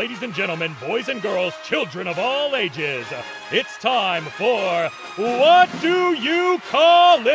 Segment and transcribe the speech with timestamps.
[0.00, 3.04] ladies and gentlemen, boys and girls, children of all ages,
[3.52, 7.30] it's time for What Do You Call It?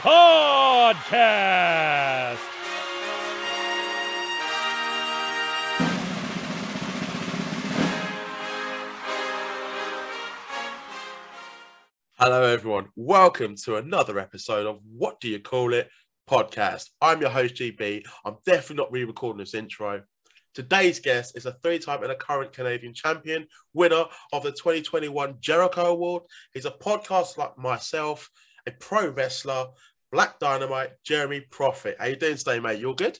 [0.00, 0.98] Podcast.
[12.18, 12.88] Hello, everyone.
[12.96, 15.88] Welcome to another episode of What Do You Call It
[16.28, 16.90] podcast.
[17.00, 18.04] I'm your host, GB.
[18.24, 20.02] I'm definitely not re recording this intro.
[20.54, 25.36] Today's guest is a three time and a current Canadian champion, winner of the 2021
[25.40, 26.24] Jericho Award.
[26.52, 28.30] He's a podcast like myself,
[28.66, 29.68] a pro wrestler,
[30.12, 31.96] Black Dynamite, Jeremy Prophet.
[31.98, 32.80] How you doing today, mate?
[32.80, 33.18] You all good?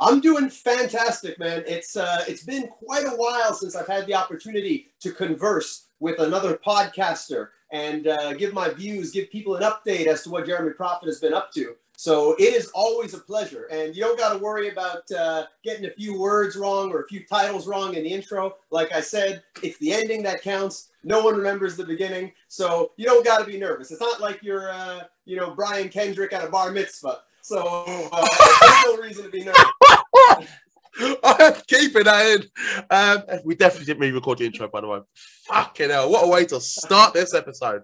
[0.00, 1.64] I'm doing fantastic, man.
[1.66, 6.20] It's uh, it's been quite a while since I've had the opportunity to converse with
[6.20, 10.72] another podcaster and uh, give my views, give people an update as to what Jeremy
[10.72, 11.76] Prophet has been up to.
[11.96, 15.86] So it is always a pleasure, and you don't got to worry about uh, getting
[15.86, 18.54] a few words wrong or a few titles wrong in the intro.
[18.70, 20.90] Like I said, it's the ending that counts.
[21.02, 23.90] No one remembers the beginning, so you don't got to be nervous.
[23.90, 27.22] It's not like you're, uh, you know, Brian Kendrick at a bar mitzvah.
[27.42, 27.64] So
[28.12, 28.26] uh,
[28.60, 30.48] there's no reason to be nervous.
[31.24, 32.84] I'm keeping that in.
[32.90, 35.00] Um, we definitely didn't re-record the intro, by the way.
[35.46, 36.10] Fucking hell!
[36.10, 37.82] What a way to start this episode.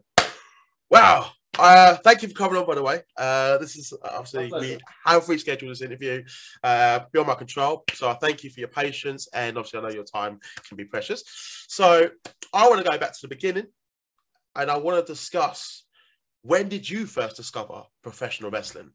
[0.91, 1.31] Wow.
[1.57, 3.01] Uh, thank you for coming on, by the way.
[3.17, 6.23] Uh, this is obviously we have rescheduled this interview
[6.65, 7.85] uh, beyond my control.
[7.92, 10.85] So I thank you for your patience, and obviously I know your time can be
[10.85, 11.23] precious.
[11.69, 12.11] So
[12.53, 13.67] I want to go back to the beginning,
[14.57, 15.85] and I want to discuss
[16.42, 18.91] when did you first discover professional wrestling?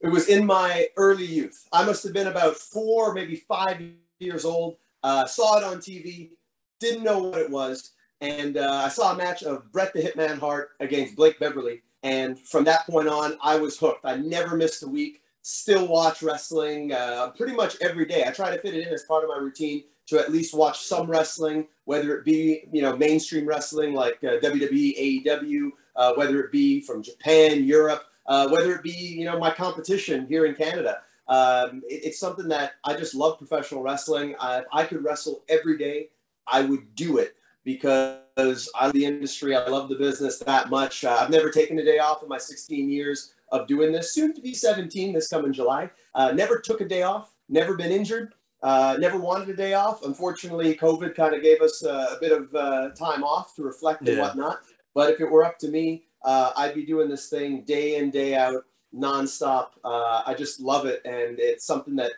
[0.00, 1.68] It was in my early youth.
[1.72, 3.82] I must have been about four, maybe five
[4.18, 4.76] years old.
[5.02, 6.30] Uh, saw it on TV,
[6.78, 10.38] didn't know what it was, and uh, I saw a match of Bret the Hitman
[10.38, 11.82] Hart against Blake Beverly.
[12.02, 14.04] And from that point on, I was hooked.
[14.04, 15.22] I never missed a week.
[15.42, 18.24] Still watch wrestling uh, pretty much every day.
[18.26, 20.80] I try to fit it in as part of my routine to at least watch
[20.80, 26.42] some wrestling, whether it be you know mainstream wrestling like uh, WWE, AEW, uh, whether
[26.42, 30.54] it be from Japan, Europe uh, whether it be you know my competition here in
[30.54, 31.02] Canada.
[31.28, 34.34] Um, it, it's something that I just love professional wrestling.
[34.40, 36.10] I, if I could wrestle every day,
[36.46, 39.54] I would do it because I love the industry.
[39.54, 41.04] I love the business that much.
[41.04, 44.14] Uh, I've never taken a day off in my 16 years of doing this.
[44.14, 45.90] Soon to be 17 this coming July.
[46.14, 47.32] Uh, never took a day off.
[47.48, 48.34] Never been injured.
[48.62, 50.04] Uh, never wanted a day off.
[50.04, 54.02] Unfortunately, COVID kind of gave us uh, a bit of uh, time off to reflect
[54.02, 54.12] yeah.
[54.12, 54.60] and whatnot.
[54.94, 58.10] But if it were up to me, uh, I'd be doing this thing day in,
[58.10, 58.64] day out,
[58.94, 59.68] nonstop.
[59.84, 61.00] Uh, I just love it.
[61.04, 62.12] And it's something that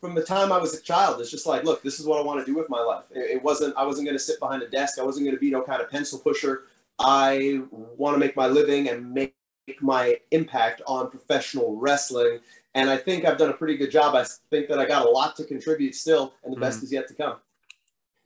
[0.00, 2.24] from the time I was a child, it's just like, look, this is what I
[2.24, 3.04] want to do with my life.
[3.10, 4.98] It, it wasn't, I wasn't going to sit behind a desk.
[4.98, 6.64] I wasn't going to be no kind of pencil pusher.
[6.98, 9.34] I want to make my living and make
[9.80, 12.38] my impact on professional wrestling.
[12.74, 14.14] And I think I've done a pretty good job.
[14.14, 16.60] I think that I got a lot to contribute still, and the mm.
[16.60, 17.36] best is yet to come.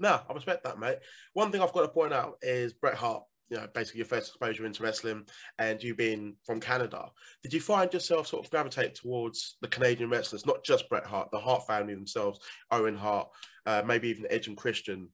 [0.01, 0.99] No, I respect that, mate.
[1.33, 4.28] One thing I've got to point out is Bret Hart you know, basically your first
[4.28, 5.25] exposure into wrestling
[5.59, 7.06] and you being from Canada,
[7.42, 11.31] did you find yourself sort of gravitate towards the Canadian wrestlers, not just Bret Hart,
[11.31, 13.28] the Hart family themselves, Owen Hart,
[13.66, 15.09] uh, maybe even Edge and Christian?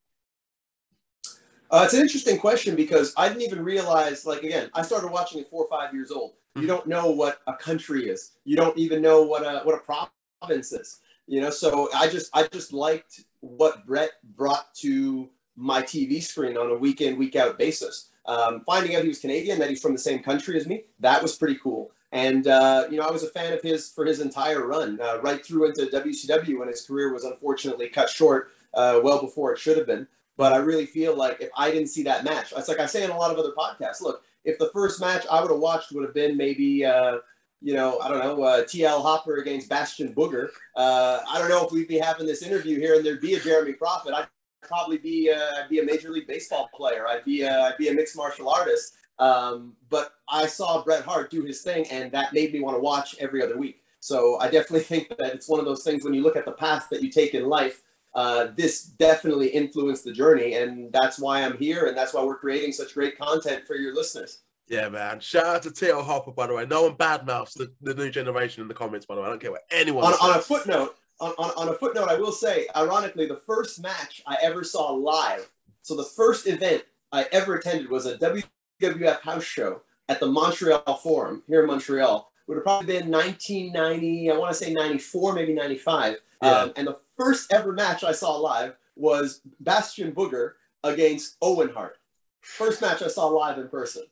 [1.70, 5.40] Uh, it's an interesting question because I didn't even realize, like, again, I started watching
[5.40, 6.34] at four or five years old.
[6.54, 6.68] You mm-hmm.
[6.68, 8.32] don't know what a country is.
[8.44, 10.06] You don't even know what a, what a
[10.40, 11.50] province is, you know?
[11.50, 16.76] So I just, I just liked what Bret brought to my TV screen on a
[16.76, 18.10] week in, week out basis.
[18.26, 21.22] Um, finding out he was Canadian, that he's from the same country as me, that
[21.22, 21.90] was pretty cool.
[22.12, 25.18] And uh, you know, I was a fan of his for his entire run, uh,
[25.22, 29.58] right through into WCW when his career was unfortunately cut short, uh, well before it
[29.58, 30.06] should have been.
[30.36, 33.04] But I really feel like if I didn't see that match, it's like I say
[33.04, 34.00] in a lot of other podcasts.
[34.00, 37.18] Look, if the first match I would have watched would have been maybe uh,
[37.64, 40.50] you know, I don't know, uh, TL Hopper against Bastion Booger.
[40.76, 43.40] Uh, I don't know if we'd be having this interview here and there'd be a
[43.40, 44.12] Jeremy Prophet.
[44.14, 44.26] I
[44.64, 47.06] probably be uh, be a major league baseball player.
[47.06, 48.96] I'd be a, I'd be a mixed martial artist.
[49.18, 52.80] Um, but I saw Bret Hart do his thing, and that made me want to
[52.80, 53.82] watch every other week.
[54.00, 56.52] So I definitely think that it's one of those things when you look at the
[56.52, 57.82] path that you take in life.
[58.14, 62.36] Uh, this definitely influenced the journey, and that's why I'm here, and that's why we're
[62.36, 64.42] creating such great content for your listeners.
[64.68, 65.20] Yeah, man.
[65.20, 66.64] Shout out to TL Hopper, by the way.
[66.64, 69.26] No one badmouths the, the new generation in the comments, by the way.
[69.26, 72.16] I don't care what anyone on, on a footnote, on, on, on, a footnote, I
[72.16, 75.48] will say, ironically, the first match I ever saw live,
[75.82, 80.96] so the first event I ever attended was a WWF house show at the Montreal
[80.96, 82.30] Forum here in Montreal.
[82.40, 86.16] It would have probably been 1990, I want to say 94, maybe 95.
[86.42, 86.50] Yeah.
[86.50, 90.52] Um, and the first ever match I saw live was Bastion Booger
[90.82, 91.96] against Owen Hart.
[92.40, 94.02] First match I saw live in person.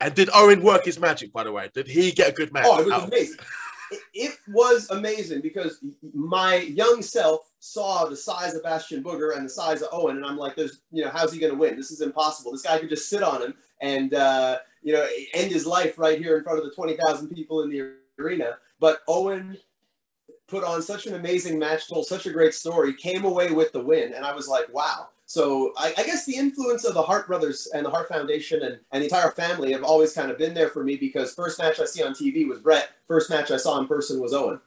[0.00, 1.70] And did Owen work his magic, by the way?
[1.72, 2.66] Did he get a good match?
[2.68, 3.38] Oh, it was amazing.
[4.12, 5.78] It, was amazing because
[6.12, 10.26] my young self saw the size of Bastion Booger and the size of Owen, and
[10.26, 11.76] I'm like, "There's, you know, how's he going to win?
[11.76, 12.52] This is impossible.
[12.52, 16.18] This guy could just sit on him and, uh, you know, end his life right
[16.18, 19.58] here in front of the 20,000 people in the arena." But Owen
[20.46, 23.80] put on such an amazing match, told such a great story, came away with the
[23.80, 27.26] win, and I was like, "Wow." So I, I, guess the influence of the Hart
[27.26, 30.52] brothers and the Hart Foundation and, and the entire family have always kind of been
[30.52, 32.90] there for me because first match I see on TV was Bret.
[33.08, 34.60] First match I saw in person was Owen.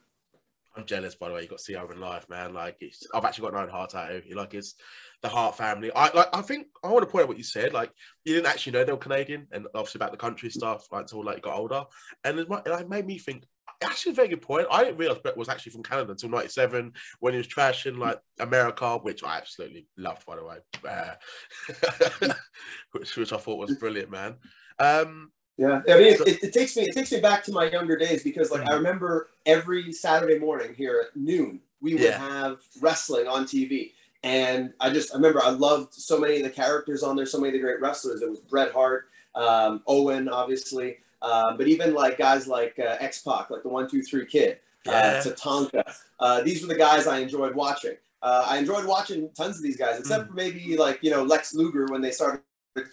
[0.76, 1.42] I'm jealous, by the way.
[1.42, 2.54] You got to see Owen live, man.
[2.54, 2.80] Like,
[3.12, 4.22] I've actually got an own heart tattoo.
[4.34, 4.74] Like, it's
[5.22, 5.90] the Hart family.
[5.94, 6.28] I like.
[6.32, 7.72] I think I want to point out what you said.
[7.72, 7.90] Like,
[8.24, 11.24] you didn't actually know they were Canadian, and obviously about the country stuff, like until
[11.24, 11.84] like you got older,
[12.22, 13.44] and it made me think
[13.82, 14.66] actually a very good point.
[14.70, 18.20] I didn't realize Bret was actually from Canada until '97 when he was trashing like
[18.40, 20.58] America, which I absolutely loved, by the way,
[20.88, 22.28] uh,
[22.92, 24.36] which which I thought was brilliant, man.
[24.78, 27.96] Um, yeah, I mean, it, it, takes me it takes me back to my younger
[27.96, 28.68] days because like.
[28.68, 32.18] I remember every Saturday morning here at noon we would yeah.
[32.18, 33.92] have wrestling on TV.
[34.24, 37.38] And I just I remember I loved so many of the characters on there, so
[37.38, 38.20] many of the great wrestlers.
[38.20, 40.98] It was Bret Hart, um, Owen, obviously.
[41.22, 44.58] Um, but even like guys like uh, X Pac, like the One Two Three Kid,
[44.86, 44.98] uh, yeah.
[44.98, 47.96] uh, Tatanka, uh, these were the guys I enjoyed watching.
[48.22, 50.28] Uh, I enjoyed watching tons of these guys, except mm.
[50.28, 52.42] for maybe like you know Lex Luger when they started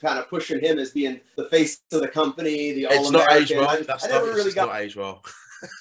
[0.02, 3.60] kind of pushing him as being the face of the company, the all American.
[3.60, 5.24] I, I never really got not age well.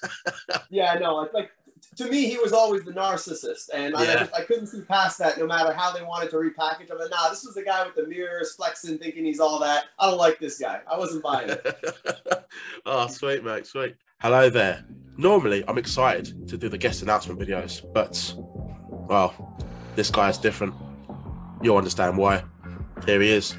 [0.70, 1.20] yeah, I know.
[1.22, 1.50] It's like
[1.96, 4.00] to me, he was always the narcissist, and yeah.
[4.00, 5.38] I, just, I couldn't see past that.
[5.38, 7.94] No matter how they wanted to repackage him, and nah, this was the guy with
[7.94, 9.84] the mirrors, flexing, thinking he's all that.
[9.98, 10.80] I don't like this guy.
[10.90, 12.46] I wasn't buying it.
[12.86, 13.96] oh, sweet mate, sweet.
[14.20, 14.84] Hello there.
[15.16, 18.34] Normally, I'm excited to do the guest announcement videos, but
[19.08, 19.56] well,
[19.94, 20.74] this guy is different.
[21.62, 22.42] You'll understand why.
[23.06, 23.56] Here he is.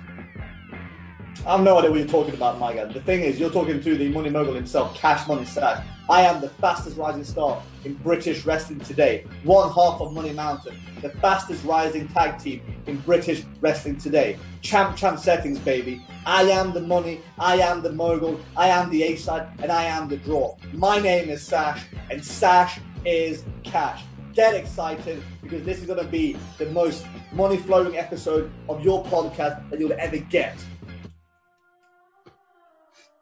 [1.46, 2.86] I have no idea what you're talking about, my guy.
[2.86, 5.86] The thing is, you're talking to the money mogul himself, Cash Money Stash.
[6.10, 9.28] I am the fastest rising star in British wrestling today.
[9.44, 14.40] One half of Money Mountain, the fastest rising tag team in British wrestling today.
[14.62, 16.04] Champ champ settings, baby.
[16.26, 19.84] I am the money, I am the mogul, I am the A side, and I
[19.84, 20.58] am the draw.
[20.74, 24.02] My name is Sash, and Sash is cash.
[24.34, 29.06] Get excited because this is going to be the most money flowing episode of your
[29.06, 30.58] podcast that you'll ever get.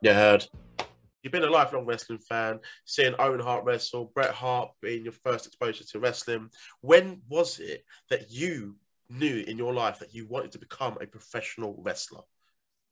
[0.03, 0.45] You heard.
[1.21, 5.47] You've been a lifelong wrestling fan, seeing Owen Hart wrestle, Bret Hart being your first
[5.47, 6.49] exposure to wrestling.
[6.81, 8.75] When was it that you
[9.09, 12.19] knew in your life that you wanted to become a professional wrestler?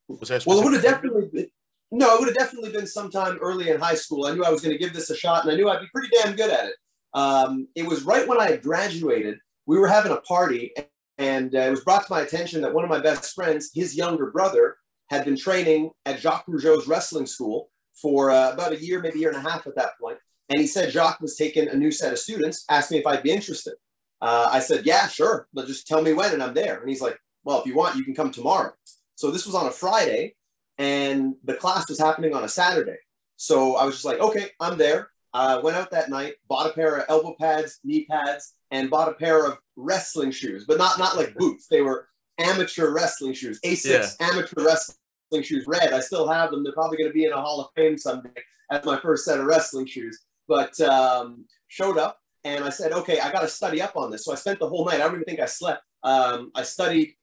[0.08, 1.48] Was there well, it would have definitely been,
[1.90, 4.24] no, it would have definitely been sometime early in high school.
[4.24, 5.88] I knew I was going to give this a shot, and I knew I'd be
[5.92, 6.76] pretty damn good at it.
[7.12, 9.36] Um, it was right when I had graduated.
[9.66, 10.72] We were having a party,
[11.18, 13.94] and uh, it was brought to my attention that one of my best friends, his
[13.94, 14.78] younger brother,
[15.12, 19.20] had been training at Jacques Rougeau's wrestling school for uh, about a year, maybe a
[19.20, 20.16] year and a half at that point.
[20.48, 23.22] And he said Jacques was taking a new set of students, asked me if I'd
[23.22, 23.74] be interested.
[24.22, 25.48] Uh, I said, yeah, sure.
[25.52, 26.80] But just tell me when and I'm there.
[26.80, 28.72] And he's like, well, if you want, you can come tomorrow.
[29.16, 30.34] So this was on a Friday
[30.78, 32.96] and the class was happening on a Saturday.
[33.36, 35.10] So I was just like, okay, I'm there.
[35.34, 38.88] I uh, went out that night, bought a pair of elbow pads, knee pads, and
[38.88, 41.68] bought a pair of wrestling shoes, but not not like boots.
[41.68, 42.08] They were
[42.38, 44.28] amateur wrestling shoes, Asics yeah.
[44.28, 44.98] amateur wrestling
[45.40, 45.94] shoes red.
[45.94, 46.62] I still have them.
[46.62, 48.28] They're probably going to be in a Hall of Fame someday
[48.70, 50.18] as my first set of wrestling shoes.
[50.48, 54.24] But um, showed up and I said, okay, I got to study up on this.
[54.24, 54.96] So I spent the whole night.
[54.96, 55.82] I don't even think I slept.
[56.02, 57.14] Um, I studied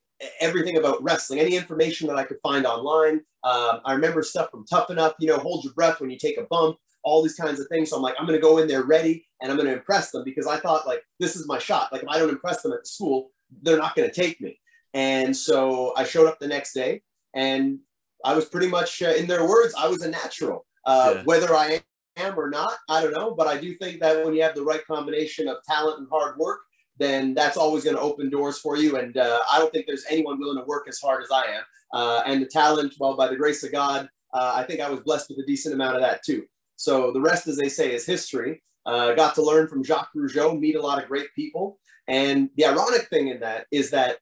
[0.42, 3.22] everything about wrestling, any information that I could find online.
[3.44, 6.38] Um, I remember stuff from Tough Enough, you know, hold your breath when you take
[6.38, 7.90] a bump, all these kinds of things.
[7.90, 10.12] So I'm like, I'm going to go in there ready and I'm going to impress
[10.12, 11.92] them because I thought like this is my shot.
[11.92, 14.60] Like if I don't impress them at the school, they're not going to take me.
[14.94, 17.02] And so I showed up the next day
[17.34, 17.80] and
[18.26, 20.66] I was pretty much, uh, in their words, I was a natural.
[20.86, 21.24] Uh, yeah.
[21.24, 21.82] Whether I
[22.18, 23.32] am or not, I don't know.
[23.32, 26.38] But I do think that when you have the right combination of talent and hard
[26.38, 26.62] work,
[26.98, 28.98] then that's always going to open doors for you.
[28.98, 31.64] And uh, I don't think there's anyone willing to work as hard as I am.
[31.94, 35.00] Uh, and the talent, well, by the grace of God, uh, I think I was
[35.00, 36.46] blessed with a decent amount of that too.
[36.76, 38.62] So the rest, as they say, is history.
[38.86, 41.80] Uh, got to learn from Jacques Rougeau, meet a lot of great people.
[42.08, 44.18] And the ironic thing in that is that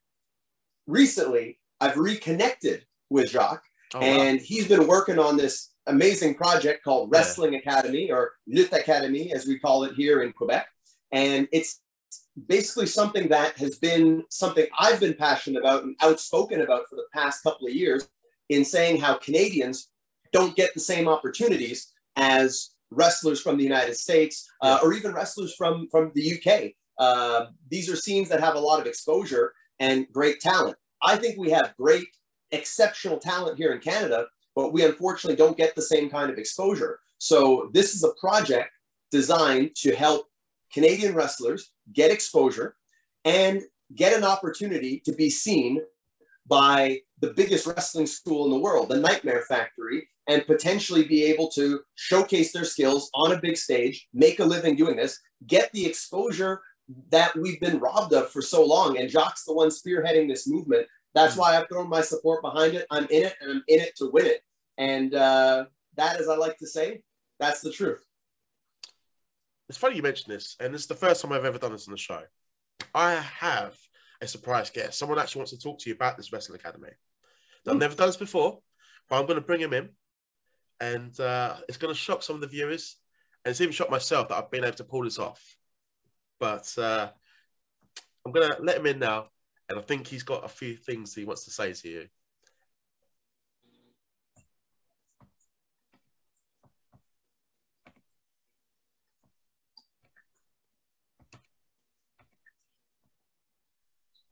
[0.86, 3.64] recently I've reconnected with Jacques
[3.94, 4.44] Oh, and wow.
[4.44, 7.60] he's been working on this amazing project called Wrestling yeah.
[7.60, 10.66] Academy or Lutte Academy, as we call it here in Quebec.
[11.12, 11.80] And it's
[12.46, 17.06] basically something that has been something I've been passionate about and outspoken about for the
[17.12, 18.08] past couple of years
[18.48, 19.90] in saying how Canadians
[20.32, 25.54] don't get the same opportunities as wrestlers from the United States uh, or even wrestlers
[25.54, 26.72] from, from the UK.
[26.98, 30.76] Uh, these are scenes that have a lot of exposure and great talent.
[31.02, 32.08] I think we have great
[32.50, 37.00] exceptional talent here in Canada, but we unfortunately don't get the same kind of exposure.
[37.18, 38.70] So this is a project
[39.10, 40.26] designed to help
[40.72, 42.76] Canadian wrestlers get exposure
[43.24, 43.62] and
[43.94, 45.80] get an opportunity to be seen
[46.46, 51.48] by the biggest wrestling school in the world, the Nightmare Factory, and potentially be able
[51.48, 55.84] to showcase their skills on a big stage, make a living doing this, get the
[55.84, 56.60] exposure
[57.10, 58.98] that we've been robbed of for so long.
[58.98, 60.86] And Jacques's the one spearheading this movement.
[61.18, 62.86] That's why I've thrown my support behind it.
[62.90, 64.40] I'm in it and I'm in it to win it.
[64.76, 65.64] And uh,
[65.96, 67.02] that, as I like to say,
[67.40, 68.04] that's the truth.
[69.68, 71.88] It's funny you mention this, and this is the first time I've ever done this
[71.88, 72.22] on the show.
[72.94, 73.76] I have
[74.20, 74.98] a surprise guest.
[74.98, 76.90] Someone actually wants to talk to you about this Wrestling Academy.
[77.66, 78.60] I've never done this before,
[79.10, 79.90] but I'm going to bring him in,
[80.80, 82.96] and uh, it's going to shock some of the viewers,
[83.44, 85.56] and it's even shocked myself that I've been able to pull this off.
[86.40, 87.08] But uh,
[88.24, 89.26] I'm going to let him in now,
[89.68, 92.08] and I think he's got a few things he wants to say to you.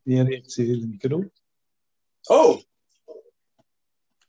[0.08, 1.30] Erik till mikro.
[2.30, 2.60] Oh,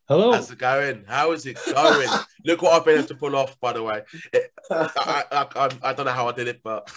[0.08, 0.32] Hello.
[0.32, 1.04] How's it going?
[1.06, 2.08] How is it going?
[2.46, 4.00] Look what I've been able to pull off, by the way.
[4.32, 6.90] It, I, I, I, I don't know how I did it, but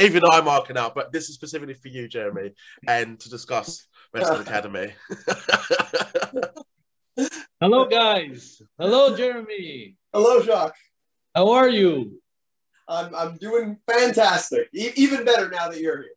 [0.00, 0.94] even I'm marking out.
[0.94, 2.52] But this is specifically for you, Jeremy,
[2.86, 4.92] and to discuss Wrestling Academy.
[7.60, 8.60] Hello, guys.
[8.78, 9.96] Hello, Jeremy.
[10.12, 10.76] hello, Jacques.
[11.34, 12.20] How are you?
[12.88, 14.68] I'm, I'm doing fantastic.
[14.74, 16.10] E- even better now that you're here.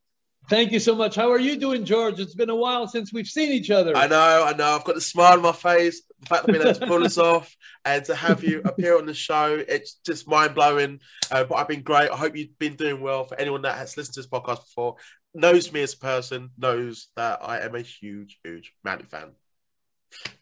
[0.49, 1.15] Thank you so much.
[1.15, 2.19] How are you doing, George?
[2.19, 3.95] It's been a while since we've seen each other.
[3.95, 4.75] I know, I know.
[4.75, 6.03] I've got the smile on my face.
[6.21, 8.97] The fact that I've been able to pull this off and to have you appear
[8.97, 11.01] on the show, it's just mind blowing.
[11.29, 12.09] Uh, but I've been great.
[12.09, 13.25] I hope you've been doing well.
[13.25, 14.95] For anyone that has listened to this podcast before,
[15.33, 19.31] knows me as a person, knows that I am a huge, huge Mountie fan.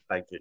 [0.07, 0.39] Thank you.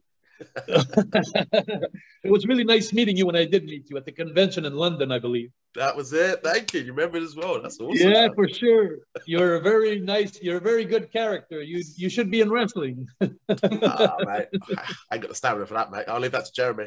[0.56, 1.90] It
[2.24, 5.12] was really nice meeting you when I did meet you at the convention in London,
[5.12, 5.50] I believe.
[5.74, 6.42] That was it.
[6.42, 6.80] Thank you.
[6.80, 7.60] You remember it as well.
[7.62, 7.96] That's awesome.
[7.96, 8.98] Yeah, for sure.
[9.26, 10.40] You're a very nice.
[10.42, 11.62] You're a very good character.
[11.62, 13.06] You you should be in wrestling.
[13.20, 14.48] Ah, mate.
[15.10, 16.04] I ain't got the stamina for that, mate.
[16.08, 16.86] I'll leave that to Jeremy.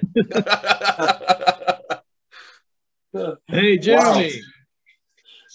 [3.48, 4.32] hey, Jeremy.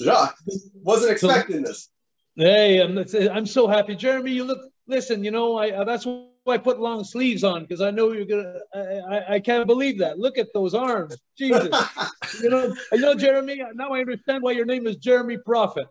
[0.03, 0.39] Jacques,
[0.83, 1.89] wasn't expecting this.
[2.35, 2.99] Hey, I'm,
[3.31, 4.33] I'm so happy, Jeremy.
[4.33, 4.59] You look.
[4.89, 8.25] Listen, you know, I that's why I put long sleeves on because I know you're
[8.25, 8.59] gonna.
[8.75, 10.19] I, I, I can't believe that.
[10.19, 11.71] Look at those arms, Jesus.
[12.43, 13.63] you know, you know, Jeremy.
[13.75, 15.87] Now I understand why your name is Jeremy Prophet,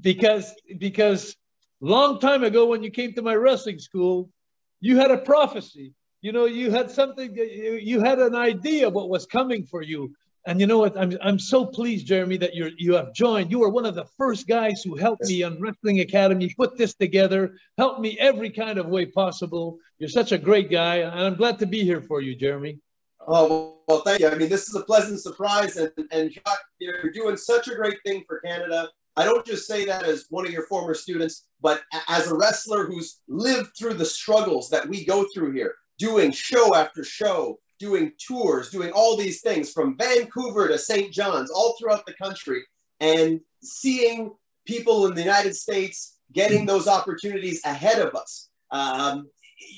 [0.00, 1.36] because because
[1.80, 4.30] long time ago when you came to my wrestling school,
[4.80, 5.92] you had a prophecy.
[6.20, 7.34] You know, you had something.
[7.34, 10.14] You, you had an idea what was coming for you.
[10.46, 10.96] And you know what?
[10.98, 13.50] I'm I'm so pleased, Jeremy, that you're you have joined.
[13.50, 16.94] You are one of the first guys who helped me on Wrestling Academy put this
[16.94, 19.78] together, helped me every kind of way possible.
[19.98, 22.78] You're such a great guy, and I'm glad to be here for you, Jeremy.
[23.26, 24.28] Oh well, well, thank you.
[24.28, 27.98] I mean, this is a pleasant surprise, and and Jacques, you're doing such a great
[28.04, 28.90] thing for Canada.
[29.16, 32.84] I don't just say that as one of your former students, but as a wrestler
[32.84, 38.12] who's lived through the struggles that we go through here, doing show after show, doing
[38.18, 41.12] tours, doing all these things from Vancouver to St.
[41.12, 42.62] John's, all throughout the country,
[43.00, 44.32] and seeing
[44.66, 48.48] people in the United States getting those opportunities ahead of us.
[48.70, 49.28] Um,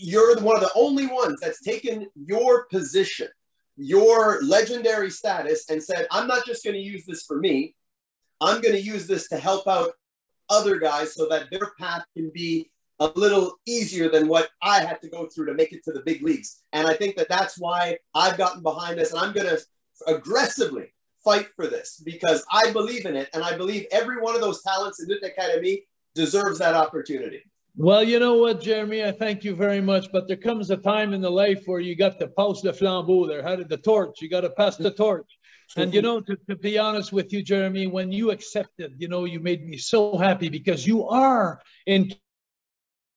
[0.00, 3.26] you're one of the only ones that's taken your position,
[3.76, 7.74] your legendary status, and said, I'm not just going to use this for me.
[8.40, 9.90] I'm going to use this to help out
[10.48, 15.00] other guys so that their path can be a little easier than what I had
[15.02, 16.62] to go through to make it to the big leagues.
[16.72, 19.60] And I think that that's why I've gotten behind this and I'm going to
[20.06, 20.92] aggressively
[21.24, 23.28] fight for this because I believe in it.
[23.34, 25.82] And I believe every one of those talents in Lutte Academy
[26.14, 27.42] deserves that opportunity.
[27.78, 30.10] Well, you know what, Jeremy, I thank you very much.
[30.10, 33.28] But there comes a time in the life where you got to pass the flambeau
[33.28, 34.22] there, how did the torch?
[34.22, 35.30] You got to pass the torch.
[35.76, 39.24] And you know, to, to be honest with you, Jeremy, when you accepted, you know,
[39.24, 42.12] you made me so happy because you are in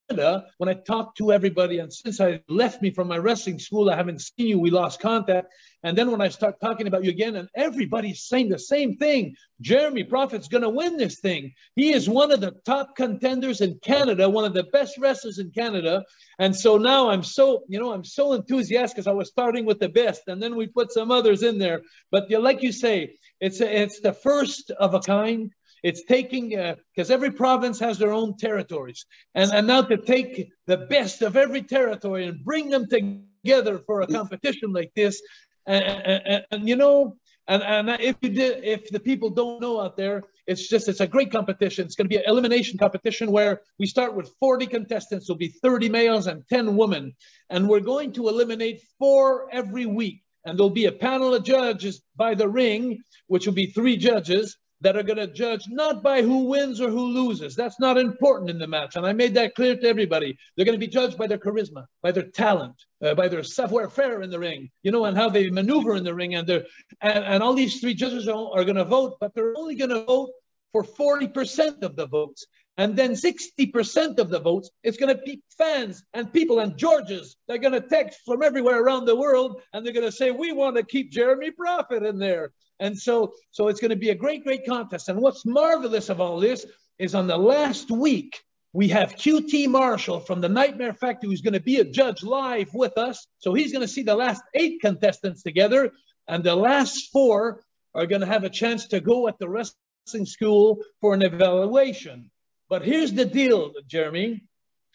[0.09, 3.95] when I talk to everybody, and since I left me from my wrestling school, I
[3.95, 4.59] haven't seen you.
[4.59, 5.53] We lost contact.
[5.83, 9.35] And then when I start talking about you again, and everybody's saying the same thing
[9.61, 11.53] Jeremy Prophet's going to win this thing.
[11.75, 15.51] He is one of the top contenders in Canada, one of the best wrestlers in
[15.51, 16.03] Canada.
[16.39, 19.79] And so now I'm so, you know, I'm so enthusiastic because I was starting with
[19.79, 21.81] the best, and then we put some others in there.
[22.11, 25.51] But like you say, it's a, it's the first of a kind.
[25.83, 29.05] It's taking because uh, every province has their own territories,
[29.35, 34.01] and and now to take the best of every territory and bring them together for
[34.01, 35.21] a competition like this,
[35.65, 37.15] and, and, and you know,
[37.47, 40.99] and and if you did, if the people don't know out there, it's just it's
[40.99, 41.85] a great competition.
[41.85, 45.27] It's going to be an elimination competition where we start with 40 contestants.
[45.27, 47.15] There'll be 30 males and 10 women,
[47.49, 50.23] and we're going to eliminate four every week.
[50.45, 54.57] and there'll be a panel of judges by the ring, which will be three judges
[54.81, 57.55] that are going to judge not by who wins or who loses.
[57.55, 58.95] That's not important in the match.
[58.95, 60.37] And I made that clear to everybody.
[60.55, 63.89] They're going to be judged by their charisma, by their talent, uh, by their savoir
[63.89, 66.35] faire in the ring, you know, and how they maneuver in the ring.
[66.35, 66.65] And, and,
[67.01, 70.05] and all these three judges are, are going to vote, but they're only going to
[70.05, 70.31] vote
[70.71, 72.45] for 40% of the votes.
[72.77, 77.35] And then 60% of the votes, it's going to be fans and people and Georges.
[77.45, 80.53] They're going to text from everywhere around the world and they're going to say, we
[80.53, 82.53] want to keep Jeremy Prophet in there.
[82.79, 85.09] And so, so it's going to be a great, great contest.
[85.09, 86.65] And what's marvelous of all this
[86.97, 88.39] is on the last week,
[88.71, 92.73] we have QT Marshall from the Nightmare Factory who's going to be a judge live
[92.73, 93.25] with us.
[93.39, 95.91] So he's going to see the last eight contestants together.
[96.27, 97.63] And the last four
[97.95, 102.29] are going to have a chance to go at the wrestling school for an evaluation.
[102.69, 104.43] But here's the deal, Jeremy,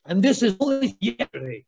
[0.07, 1.64] and this is only yesterday,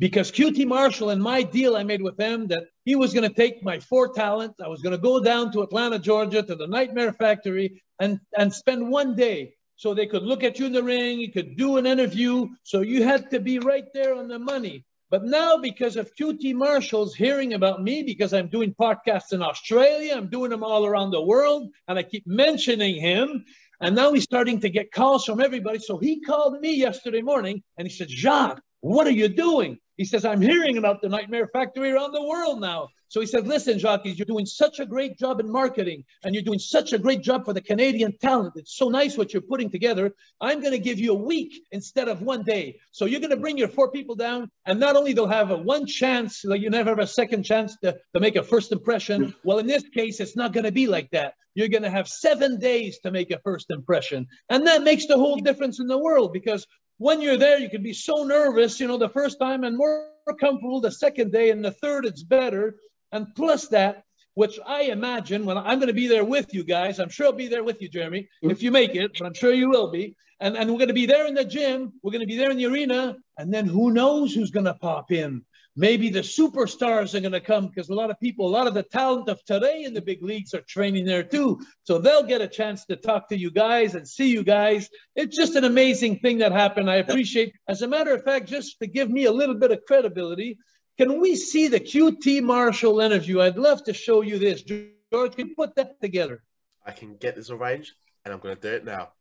[0.00, 3.34] because QT Marshall and my deal I made with them that he was going to
[3.34, 4.54] take my four talent.
[4.64, 8.52] I was going to go down to Atlanta, Georgia, to the Nightmare Factory and, and
[8.52, 11.76] spend one day so they could look at you in the ring, you could do
[11.76, 12.48] an interview.
[12.62, 14.84] So you had to be right there on the money.
[15.10, 20.14] But now, because of QT Marshall's hearing about me, because I'm doing podcasts in Australia,
[20.16, 23.44] I'm doing them all around the world, and I keep mentioning him,
[23.80, 25.78] and now he's starting to get calls from everybody.
[25.78, 29.78] So he called me yesterday morning and he said, Jacques, what are you doing?
[29.96, 32.88] He says, I'm hearing about the Nightmare Factory around the world now.
[33.08, 36.44] So he said, Listen, Jacques, you're doing such a great job in marketing and you're
[36.44, 38.54] doing such a great job for the Canadian talent.
[38.56, 40.14] It's so nice what you're putting together.
[40.40, 42.78] I'm going to give you a week instead of one day.
[42.92, 45.56] So you're going to bring your four people down, and not only they'll have a
[45.58, 49.34] one chance, like you never have a second chance to, to make a first impression.
[49.44, 51.34] Well, in this case, it's not going to be like that.
[51.54, 54.28] You're going to have seven days to make a first impression.
[54.48, 56.64] And that makes the whole difference in the world because
[57.00, 60.08] when you're there, you can be so nervous, you know, the first time and more
[60.38, 62.76] comfortable the second day, and the third, it's better.
[63.10, 67.00] And plus that, which I imagine when I'm going to be there with you guys,
[67.00, 69.54] I'm sure I'll be there with you, Jeremy, if you make it, but I'm sure
[69.54, 70.14] you will be.
[70.40, 72.50] And, and we're going to be there in the gym, we're going to be there
[72.50, 75.42] in the arena, and then who knows who's going to pop in.
[75.76, 78.74] Maybe the superstars are going to come because a lot of people, a lot of
[78.74, 81.60] the talent of today in the big leagues are training there too.
[81.84, 84.90] So they'll get a chance to talk to you guys and see you guys.
[85.14, 86.90] It's just an amazing thing that happened.
[86.90, 89.84] I appreciate, as a matter of fact, just to give me a little bit of
[89.86, 90.58] credibility,
[90.98, 93.40] can we see the QT Marshall interview?
[93.40, 94.62] I'd love to show you this.
[94.62, 96.42] George, can you put that together?
[96.84, 97.92] I can get this arranged
[98.24, 99.12] and I'm going to do it now.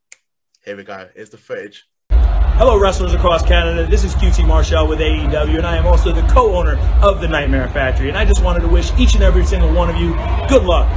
[0.66, 1.08] Here we go.
[1.16, 1.89] Here's the footage.
[2.60, 3.88] Hello, wrestlers across Canada.
[3.88, 7.70] This is QT Marshall with AEW, and I am also the co-owner of the Nightmare
[7.70, 8.10] Factory.
[8.10, 10.10] And I just wanted to wish each and every single one of you
[10.50, 10.90] good luck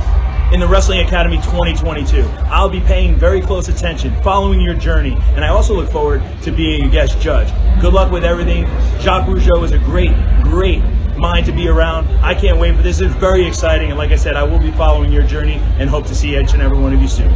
[0.52, 2.22] in the Wrestling Academy 2022.
[2.46, 6.50] I'll be paying very close attention, following your journey, and I also look forward to
[6.50, 7.46] being a guest judge.
[7.80, 8.64] Good luck with everything.
[8.98, 10.10] Jacques Rougeau is a great,
[10.42, 10.82] great
[11.16, 12.08] mind to be around.
[12.24, 13.00] I can't wait for this.
[13.00, 16.06] It's very exciting, and like I said, I will be following your journey and hope
[16.06, 17.30] to see each and every one of you soon.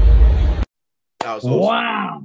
[1.20, 1.60] That was awesome.
[1.60, 2.22] Wow.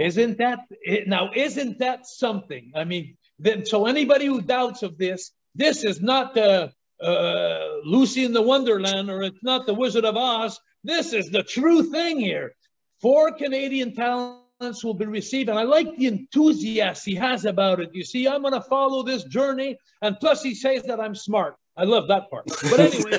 [0.00, 0.60] Isn't that
[1.06, 1.30] now?
[1.34, 2.72] Isn't that something?
[2.74, 8.24] I mean, then so anybody who doubts of this, this is not the uh, Lucy
[8.24, 10.58] in the Wonderland, or it's not the Wizard of Oz.
[10.84, 12.54] This is the true thing here.
[13.00, 17.90] Four Canadian talents will be received, and I like the enthusiasm he has about it.
[17.92, 21.56] You see, I'm going to follow this journey, and plus he says that I'm smart.
[21.76, 22.46] I love that part.
[22.46, 23.18] But anyway,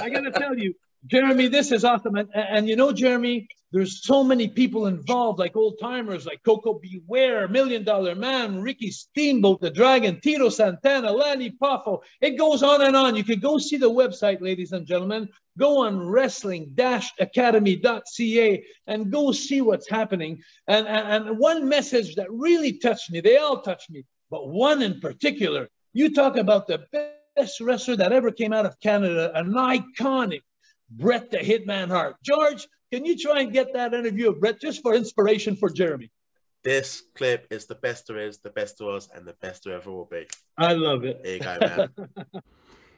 [0.00, 0.74] I gotta tell you,
[1.06, 2.16] Jeremy, this is awesome.
[2.16, 6.74] And, and, you know, Jeremy, there's so many people involved, like old timers, like Koko
[6.74, 7.00] B.
[7.06, 12.00] Ware, Million Dollar Man, Ricky Steamboat, The Dragon, Tito Santana, Lanny Poffo.
[12.20, 13.16] It goes on and on.
[13.16, 15.28] You can go see the website, ladies and gentlemen.
[15.58, 20.40] Go on wrestling-academy.ca and go see what's happening.
[20.68, 24.82] And, and, and one message that really touched me, they all touched me, but one
[24.82, 26.86] in particular, you talk about the
[27.36, 30.42] best wrestler that ever came out of Canada, an iconic
[30.90, 32.16] Bret the Hitman Hart.
[32.22, 36.10] George, can you try and get that interview of Bret just for inspiration for Jeremy?
[36.62, 39.74] This clip is the best there is, the best there was, and the best there
[39.74, 40.26] ever will be.
[40.58, 41.22] I love it.
[41.22, 42.42] There you go, man.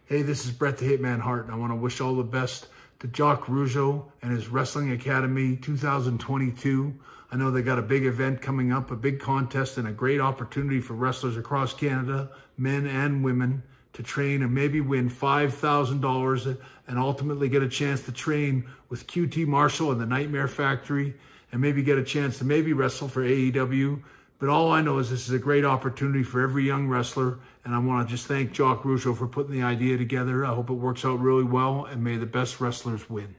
[0.07, 2.69] hey, this is Bret the Hitman Hart, and I want to wish all the best
[3.01, 6.95] to Jacques Rougeau and his Wrestling Academy 2022.
[7.31, 10.21] I know they got a big event coming up, a big contest, and a great
[10.21, 13.63] opportunity for wrestlers across Canada, men and women
[13.99, 19.45] to train and maybe win $5,000 and ultimately get a chance to train with QT
[19.45, 21.17] Marshall and the Nightmare Factory
[21.51, 24.01] and maybe get a chance to maybe wrestle for AEW.
[24.39, 27.41] But all I know is this is a great opportunity for every young wrestler.
[27.65, 30.47] And I want to just thank Jacques Rougeau for putting the idea together.
[30.47, 33.35] I hope it works out really well and may the best wrestlers win.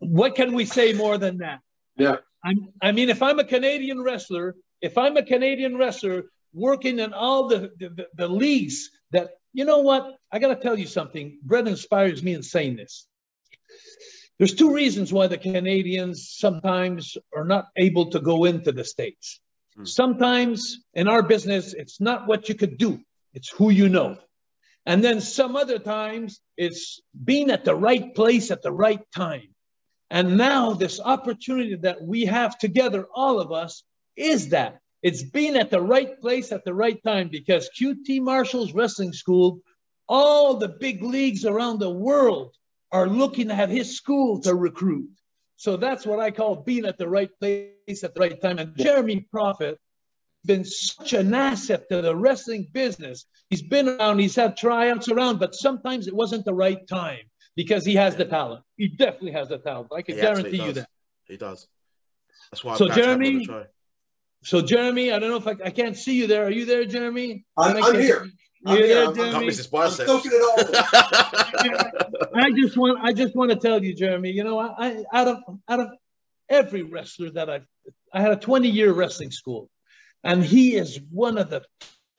[0.00, 1.60] What can we say more than that?
[1.96, 2.16] Yeah.
[2.44, 7.12] I'm, I mean, if I'm a Canadian wrestler, if I'm a Canadian wrestler, working in
[7.12, 10.18] all the, the, the leagues that you know what?
[10.30, 11.38] I got to tell you something.
[11.42, 13.06] Bret inspires me in saying this.
[14.38, 19.40] There's two reasons why the Canadians sometimes are not able to go into the States.
[19.74, 19.84] Hmm.
[19.84, 23.00] Sometimes in our business, it's not what you could do,
[23.32, 24.18] it's who you know.
[24.84, 29.48] And then some other times, it's being at the right place at the right time.
[30.10, 33.82] And now, this opportunity that we have together, all of us,
[34.16, 38.72] is that it's being at the right place at the right time because QT Marshall's
[38.72, 39.60] Wrestling School,
[40.08, 42.56] all the big leagues around the world
[42.90, 45.08] are looking at his school to recruit.
[45.54, 48.58] So that's what I call being at the right place at the right time.
[48.58, 49.78] And Jeremy Prophet
[50.44, 53.26] been such an asset to the wrestling business.
[53.48, 57.84] He's been around, he's had tryouts around, but sometimes it wasn't the right time because
[57.84, 58.64] he has the talent.
[58.76, 59.86] He definitely has the talent.
[59.96, 60.88] I can he guarantee you that.
[61.28, 61.68] He does.
[62.50, 62.76] That's why.
[62.76, 63.46] So Jeremy.
[64.46, 66.46] So Jeremy, I don't know if I, I can't see you there.
[66.46, 67.44] Are you there, Jeremy?
[67.58, 68.28] I'm, I'm here.
[68.64, 68.86] I'm here.
[68.86, 69.46] There, I'm, Jeremy?
[69.48, 70.40] I'm soaking it
[72.22, 72.28] all.
[72.40, 74.30] I just want I just want to tell you, Jeremy.
[74.30, 75.88] You know, I, I out of out of
[76.48, 77.66] every wrestler that I've
[78.12, 79.68] I had a 20 year wrestling school,
[80.22, 81.62] and he is one of the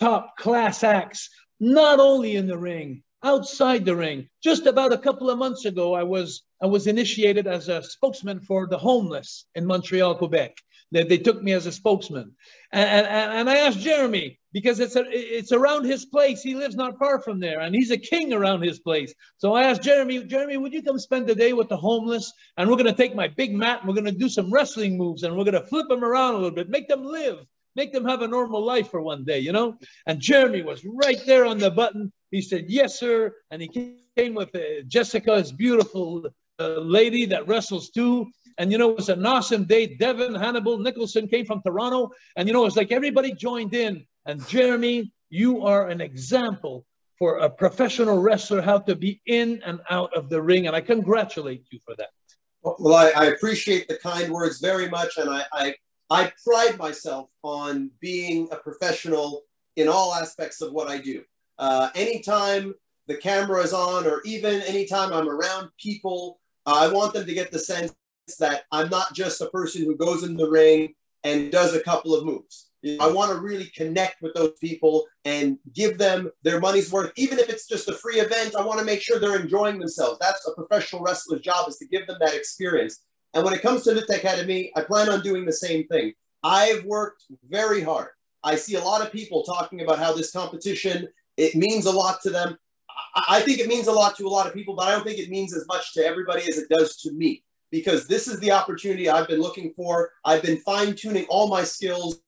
[0.02, 1.30] top class acts,
[1.62, 4.28] not only in the ring, outside the ring.
[4.44, 8.42] Just about a couple of months ago, I was I was initiated as a spokesman
[8.42, 10.58] for the homeless in Montreal, Quebec.
[10.92, 12.34] They, they took me as a spokesman,
[12.72, 16.42] and, and, and I asked Jeremy because it's a, it's around his place.
[16.42, 19.14] He lives not far from there, and he's a king around his place.
[19.38, 22.32] So I asked Jeremy, Jeremy, would you come spend the day with the homeless?
[22.56, 24.98] And we're going to take my big mat, and we're going to do some wrestling
[24.98, 27.46] moves, and we're going to flip them around a little bit, make them live
[27.78, 29.78] make them have a normal life for one day, you know?
[30.08, 32.12] And Jeremy was right there on the button.
[32.32, 33.34] He said, Yes, sir.
[33.52, 36.28] And he came with uh, Jessica's beautiful
[36.60, 38.26] uh, lady that wrestles too.
[38.58, 39.96] And, you know, it was an awesome day.
[39.96, 42.12] Devin, Hannibal, Nicholson came from Toronto.
[42.36, 44.06] And, you know, it's like everybody joined in.
[44.26, 46.86] And Jeremy, you are an example
[47.20, 50.68] for a professional wrestler how to be in and out of the ring.
[50.68, 52.10] And I congratulate you for that.
[52.64, 55.18] Well, I, I appreciate the kind words very much.
[55.18, 55.76] And I, I
[56.10, 59.44] I pride myself on being a professional
[59.76, 61.24] in all aspects of what I do.
[61.60, 62.74] Uh, anytime
[63.08, 67.34] the camera is on, or even anytime I'm around people, uh, I want them to
[67.34, 67.94] get the sense
[68.36, 72.14] that I'm not just a person who goes in the ring and does a couple
[72.14, 72.70] of moves.
[73.02, 77.12] I want to really connect with those people and give them their money's worth.
[77.18, 80.20] Even if it's just a free event, I want to make sure they're enjoying themselves.
[80.22, 83.00] That's a professional wrestler's job is to give them that experience.
[83.34, 86.14] And when it comes to the Tech Academy, I plan on doing the same thing.
[86.44, 88.10] I've worked very hard.
[88.44, 92.22] I see a lot of people talking about how this competition, it means a lot
[92.22, 92.58] to them.
[93.28, 95.20] I think it means a lot to a lot of people, but I don't think
[95.20, 98.52] it means as much to everybody as it does to me because this is the
[98.52, 100.12] opportunity I've been looking for.
[100.26, 102.22] I've been fine tuning all my skills,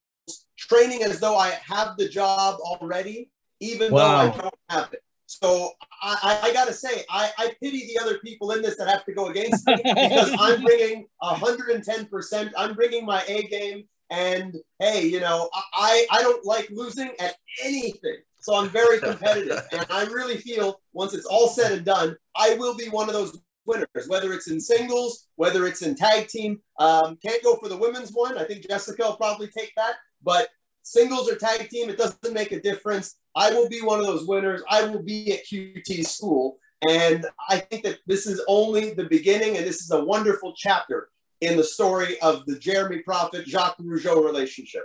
[0.58, 3.99] training as though I have the job already, even wow.
[3.99, 5.04] though I don't have it.
[5.30, 8.88] So I, I got to say, I, I, pity the other people in this that
[8.88, 12.52] have to go against me because I'm bringing 110%.
[12.58, 13.84] I'm bringing my A game.
[14.10, 18.17] And hey, you know, I, I don't like losing at anything.
[18.39, 19.62] So I'm very competitive.
[19.71, 23.13] and I really feel once it's all said and done, I will be one of
[23.13, 23.39] those
[23.70, 26.60] winners, whether it's in singles, whether it's in tag team.
[26.80, 28.38] Um, can't go for the women's one.
[28.38, 29.96] I think Jessica will probably take that.
[30.22, 30.50] But
[30.84, 33.16] singles or tag team, it doesn't make a difference.
[33.36, 34.62] I will be one of those winners.
[34.70, 36.58] I will be at QT school.
[36.88, 41.10] And I think that this is only the beginning, and this is a wonderful chapter
[41.42, 44.84] in the story of the Jeremy Prophet Jacques Rougeau relationship.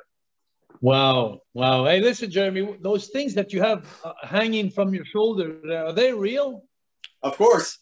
[0.81, 1.41] Wow.
[1.55, 1.85] Wow.
[1.85, 6.13] Hey, listen, Jeremy, those things that you have uh, hanging from your shoulder, are they
[6.13, 6.65] real?
[7.23, 7.79] Of course.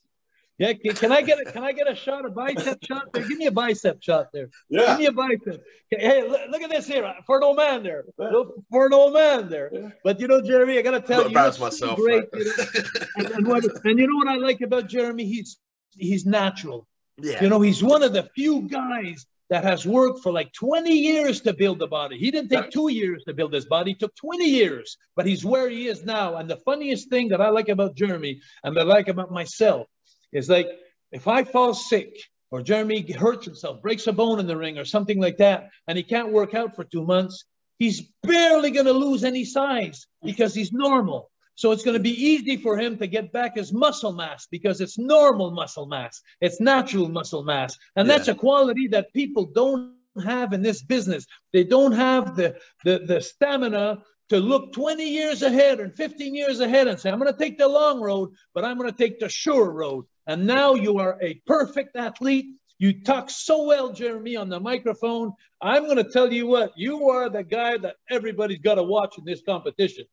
[0.59, 3.27] Yeah, can, can, I get a can I get a shot, a bicep shot there?
[3.27, 4.51] Give me a bicep shot there.
[4.69, 4.87] Yeah.
[4.87, 5.65] Give me a bicep.
[5.91, 8.05] Hey, look, look at this here for an old man there.
[8.17, 9.95] For an old man there.
[10.05, 12.25] But you know, Jeremy, I gotta tell you, myself, great.
[12.35, 12.53] You know?
[13.17, 15.25] and, and, what, and you know what I like about Jeremy?
[15.25, 15.59] He's
[15.97, 16.87] he's natural.
[17.19, 17.43] Yeah.
[17.43, 21.43] You know, he's one of the few guys that has worked for like 20 years
[21.43, 22.17] to build the body.
[22.17, 25.45] He didn't take two years to build his body, it took 20 years, but he's
[25.45, 26.37] where he is now.
[26.37, 29.89] And the funniest thing that I like about Jeremy and that I like about myself
[30.33, 30.67] it's like
[31.13, 32.17] if I fall sick
[32.51, 35.97] or Jeremy hurts himself, breaks a bone in the ring or something like that, and
[35.97, 37.45] he can't work out for two months,
[37.79, 41.31] he's barely going to lose any size because he's normal.
[41.55, 44.81] So it's going to be easy for him to get back his muscle mass because
[44.81, 46.23] it's normal muscle mass.
[46.41, 47.77] It's natural muscle mass.
[47.97, 48.17] And yeah.
[48.17, 51.27] that's a quality that people don't have in this business.
[51.53, 56.61] They don't have the, the, the stamina to look 20 years ahead and 15 years
[56.61, 59.21] ahead and say, I'm going to take the long road, but I'm going to take
[59.21, 60.07] the sure road.
[60.27, 62.47] And now you are a perfect athlete.
[62.79, 65.33] You talk so well, Jeremy, on the microphone.
[65.61, 69.19] I'm going to tell you what, you are the guy that everybody's got to watch
[69.19, 70.05] in this competition.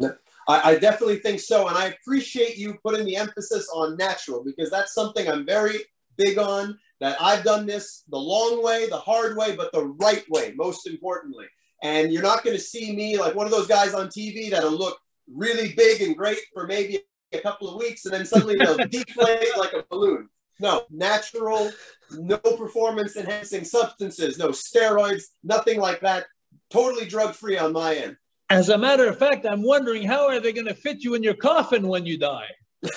[0.00, 0.12] I,
[0.48, 1.68] I definitely think so.
[1.68, 5.78] And I appreciate you putting the emphasis on natural because that's something I'm very
[6.16, 6.78] big on.
[7.00, 10.88] That I've done this the long way, the hard way, but the right way, most
[10.88, 11.46] importantly.
[11.84, 14.72] And you're not going to see me like one of those guys on TV that'll
[14.72, 14.98] look
[15.32, 16.98] really big and great for maybe
[17.32, 20.28] a couple of weeks and then suddenly they'll deflate like a balloon.
[20.60, 21.70] No, natural,
[22.10, 26.26] no performance enhancing substances, no steroids, nothing like that.
[26.70, 28.16] Totally drug free on my end.
[28.50, 31.22] As a matter of fact, I'm wondering how are they going to fit you in
[31.22, 32.48] your coffin when you die?
[32.82, 32.92] the,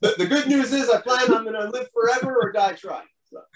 [0.00, 3.06] the good news is I plan I'm going to live forever or die trying.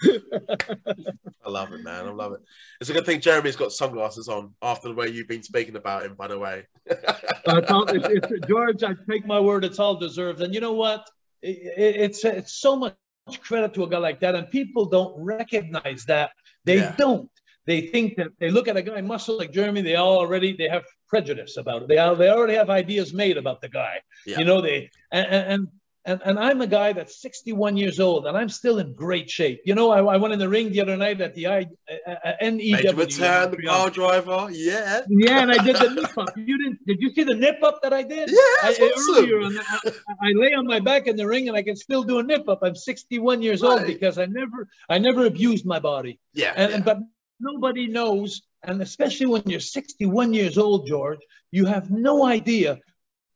[0.03, 2.05] I love it, man.
[2.05, 2.41] I love it.
[2.81, 6.05] It's a good thing Jeremy's got sunglasses on after the way you've been speaking about
[6.05, 6.65] him, by the way.
[6.85, 10.41] it's all, it's, it's, George, I take my word, it's all deserved.
[10.41, 11.07] And you know what?
[11.41, 12.95] It, it, it's, it's so much
[13.41, 14.35] credit to a guy like that.
[14.35, 16.31] And people don't recognize that.
[16.63, 16.95] They yeah.
[16.97, 17.29] don't.
[17.65, 20.69] They think that they look at a guy muscle like Jeremy, they all already they
[20.69, 21.87] have prejudice about it.
[21.87, 24.01] They, they already have ideas made about the guy.
[24.25, 24.39] Yeah.
[24.39, 25.67] You know, they and, and
[26.07, 29.61] and, and I'm a guy that's 61 years old and I'm still in great shape.
[29.65, 31.67] You know, I, I went in the ring the other night at the I,
[32.07, 32.73] uh, uh NEW.
[32.73, 34.47] Major return, the power driver.
[34.51, 35.01] Yeah.
[35.09, 36.37] Yeah, and I did the nip up.
[36.37, 38.29] You didn't, did you see the nip up that I did?
[38.29, 39.25] Yeah, that's I, awesome.
[39.25, 39.91] Earlier, I,
[40.21, 42.47] I, lay on my back in the ring and I can still do a nip
[42.47, 42.59] up.
[42.61, 43.79] I'm 61 years right.
[43.79, 46.19] old because I never, I never abused my body.
[46.33, 46.53] Yeah.
[46.55, 46.75] And, yeah.
[46.75, 46.99] and but
[47.39, 52.79] nobody knows, and especially when you're 61 years old, George, you have no idea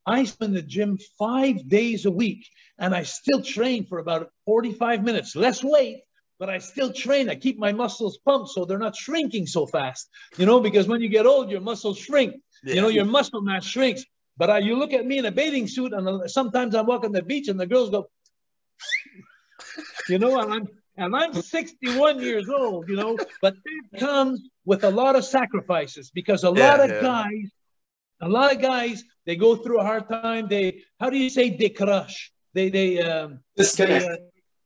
[0.10, 5.04] I spend the gym five days a week and I still train for about 45
[5.04, 6.02] minutes, less weight,
[6.40, 7.30] but I still train.
[7.30, 11.02] I keep my muscles pumped so they're not shrinking so fast, you know, because when
[11.02, 12.76] you get old, your muscles shrink, yeah.
[12.76, 14.04] you know, your muscle mass shrinks.
[14.38, 17.22] But I, you look at me in a bathing suit and sometimes I'm walking the
[17.22, 18.10] beach and the girls go,
[20.10, 23.56] you know, and I'm, and I'm 61 years old, you know, but
[23.92, 27.02] that comes with a lot of sacrifices because a yeah, lot of yeah.
[27.02, 27.52] guys
[28.22, 30.48] a lot of guys they go through a hard time.
[30.48, 32.32] They how do you say they crush?
[32.54, 34.06] They they um, disconnect.
[34.06, 34.18] They, uh,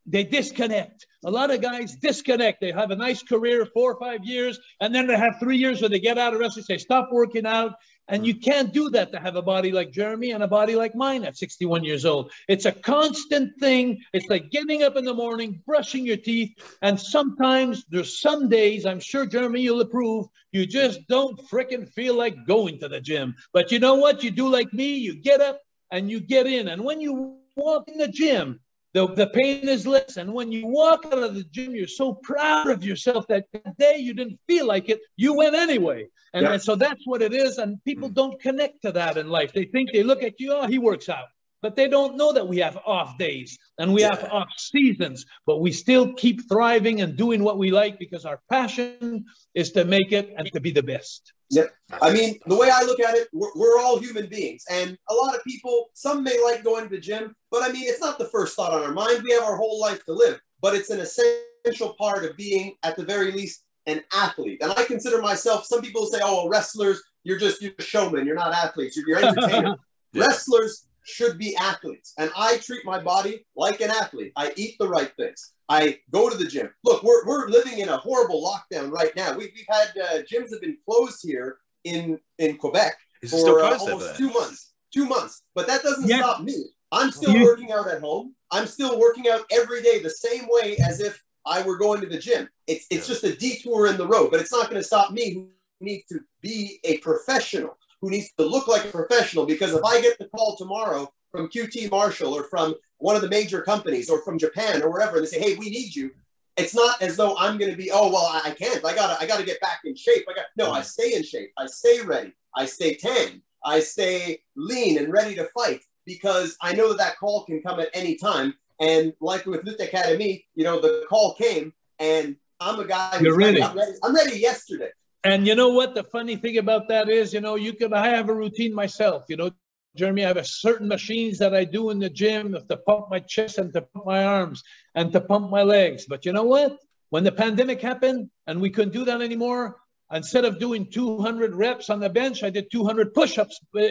[0.06, 1.08] they disconnect.
[1.26, 2.60] A lot of guys disconnect.
[2.60, 5.82] They have a nice career, four or five years, and then they have three years
[5.82, 7.76] where they get out of wrestling, say stop working out,
[8.10, 10.94] and you can't do that to have a body like Jeremy and a body like
[10.94, 12.32] mine at 61 years old.
[12.50, 14.02] It's a constant thing.
[14.12, 16.52] It's like getting up in the morning, brushing your teeth.
[16.82, 22.16] And sometimes there's some days, I'm sure, Jeremy, you'll approve, you just don't freaking feel
[22.16, 23.36] like going to the gym.
[23.54, 24.22] But you know what?
[24.22, 26.68] You do like me, you get up and you get in.
[26.68, 28.60] And when you walk in the gym,
[28.94, 30.18] the, the pain is less.
[30.18, 33.46] And when you walk out of the gym, you're so proud of yourself that
[33.80, 36.08] day you didn't feel like it, you went anyway.
[36.34, 37.58] And, and so that's what it is.
[37.58, 38.14] And people mm.
[38.14, 39.52] don't connect to that in life.
[39.54, 41.26] They think they look at you, oh, he works out.
[41.64, 44.14] But they don't know that we have off days and we yeah.
[44.14, 48.42] have off seasons, but we still keep thriving and doing what we like because our
[48.52, 49.24] passion
[49.56, 51.32] is to make it and to be the best.
[51.52, 51.74] Yep.
[52.02, 54.66] I mean, the way I look at it, we're, we're, all human beings.
[54.70, 57.86] And a lot of people, some may like going to the gym, but I mean,
[57.88, 59.24] it's not the first thought on our mind.
[59.24, 62.98] We have our whole life to live, but it's an essential part of being, at
[62.98, 64.62] the very least, an athlete.
[64.62, 68.54] And I consider myself, some people say, oh, wrestlers, you're just you're showmen, you're not
[68.54, 69.78] athletes, you're, you're entertainers.
[70.12, 70.26] yeah.
[70.26, 72.14] Wrestlers should be athletes.
[72.18, 74.32] And I treat my body like an athlete.
[74.36, 75.54] I eat the right things.
[75.70, 76.70] I go to the gym.
[76.84, 79.32] Look, we're, we're living in a horrible lockdown right now.
[79.32, 82.98] We, we've had uh, gyms have been closed here in, in Quebec
[83.30, 84.74] for uh, almost two months.
[84.94, 85.44] Two months.
[85.56, 86.20] But that doesn't yeah.
[86.20, 86.66] stop me.
[86.92, 88.36] I'm still working out at home.
[88.52, 92.08] I'm still working out every day the same way as if I were going to
[92.08, 92.48] the gym.
[92.68, 95.34] It's, it's just a detour in the road, but it's not going to stop me
[95.34, 95.48] who
[95.82, 99.46] needs to be a professional, who needs to look like a professional.
[99.46, 103.30] Because if I get the call tomorrow from QT Marshall or from one of the
[103.30, 106.12] major companies or from Japan or wherever, and they say, "Hey, we need you,"
[106.58, 108.84] it's not as though I'm going to be, "Oh, well, I, can't.
[108.84, 110.72] I gotta, I gotta get back in shape." I got no.
[110.72, 111.54] I stay in shape.
[111.58, 112.34] I stay ready.
[112.54, 113.42] I stay tan.
[113.64, 117.80] I stay lean and ready to fight because I know that that call can come
[117.80, 118.54] at any time.
[118.82, 123.18] And like with Lutte Academy, you know, the call came, and I'm a guy.
[123.22, 123.62] You're ready.
[123.62, 123.64] ready.
[123.64, 123.92] I'm ready.
[124.04, 124.92] I'm ready yesterday.
[125.24, 125.96] And you know what?
[125.96, 127.94] The funny thing about that is, you know, you can.
[127.94, 129.26] I have a routine myself.
[129.30, 129.52] You know,
[129.96, 133.20] Jeremy, I have a certain machines that I do in the gym to pump my
[133.20, 134.64] chest and to pump my arms
[134.96, 136.06] and to pump my legs.
[136.06, 136.78] But you know what?
[137.10, 139.78] When the pandemic happened and we couldn't do that anymore,
[140.14, 143.82] instead of doing 200 reps on the bench, I did 200 push-ups uh,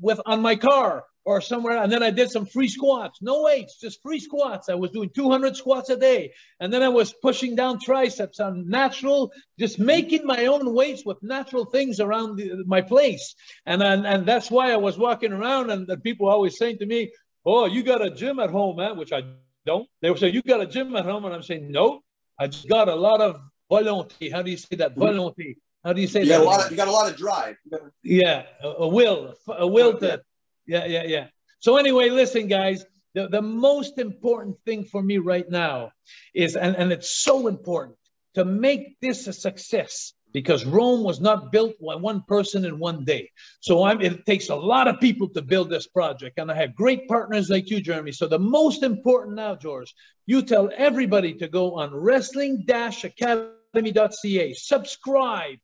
[0.00, 1.82] with on my car or somewhere.
[1.82, 4.68] And then I did some free squats, no weights, just free squats.
[4.68, 6.32] I was doing 200 squats a day.
[6.60, 11.20] And then I was pushing down triceps on natural, just making my own weights with
[11.22, 13.34] natural things around the, my place.
[13.66, 16.86] And, and, and that's why I was walking around and the people always saying to
[16.86, 17.10] me,
[17.44, 19.22] oh, you got a gym at home, man, which I
[19.66, 19.88] don't.
[20.00, 21.24] They would say, you got a gym at home.
[21.24, 22.02] And I'm saying, no,
[22.38, 24.30] I just got a lot of volonté.
[24.32, 24.94] How do you say that?
[24.94, 25.56] Volonté.
[25.86, 26.38] How do you say You that?
[26.38, 27.54] got a lot of you got a lot of drive.
[28.02, 30.20] Yeah, a, a will, a will to,
[30.66, 31.28] yeah, yeah, yeah.
[31.60, 35.92] So anyway, listen, guys, the, the most important thing for me right now
[36.34, 37.96] is, and, and it's so important
[38.34, 43.04] to make this a success because Rome was not built by one person in one
[43.04, 43.30] day.
[43.60, 46.38] So I'm, it takes a lot of people to build this project.
[46.38, 48.10] And I have great partners like you, Jeremy.
[48.12, 49.94] So the most important now, George,
[50.26, 55.58] you tell everybody to go on wrestling-academy.ca, subscribe,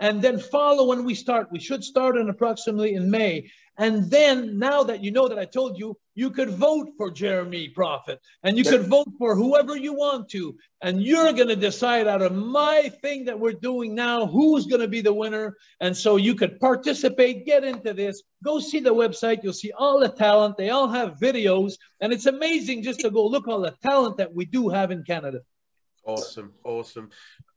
[0.00, 1.52] and then follow when we start.
[1.52, 3.50] We should start in approximately in May.
[3.76, 7.68] And then now that you know that I told you, you could vote for Jeremy
[7.68, 10.56] Prophet and you could vote for whoever you want to.
[10.82, 14.82] And you're going to decide out of my thing that we're doing now who's going
[14.82, 15.56] to be the winner.
[15.80, 19.42] And so you could participate, get into this, go see the website.
[19.42, 20.58] You'll see all the talent.
[20.58, 21.74] They all have videos.
[22.00, 25.04] And it's amazing just to go look all the talent that we do have in
[25.04, 25.40] Canada.
[26.04, 27.10] Awesome, awesome.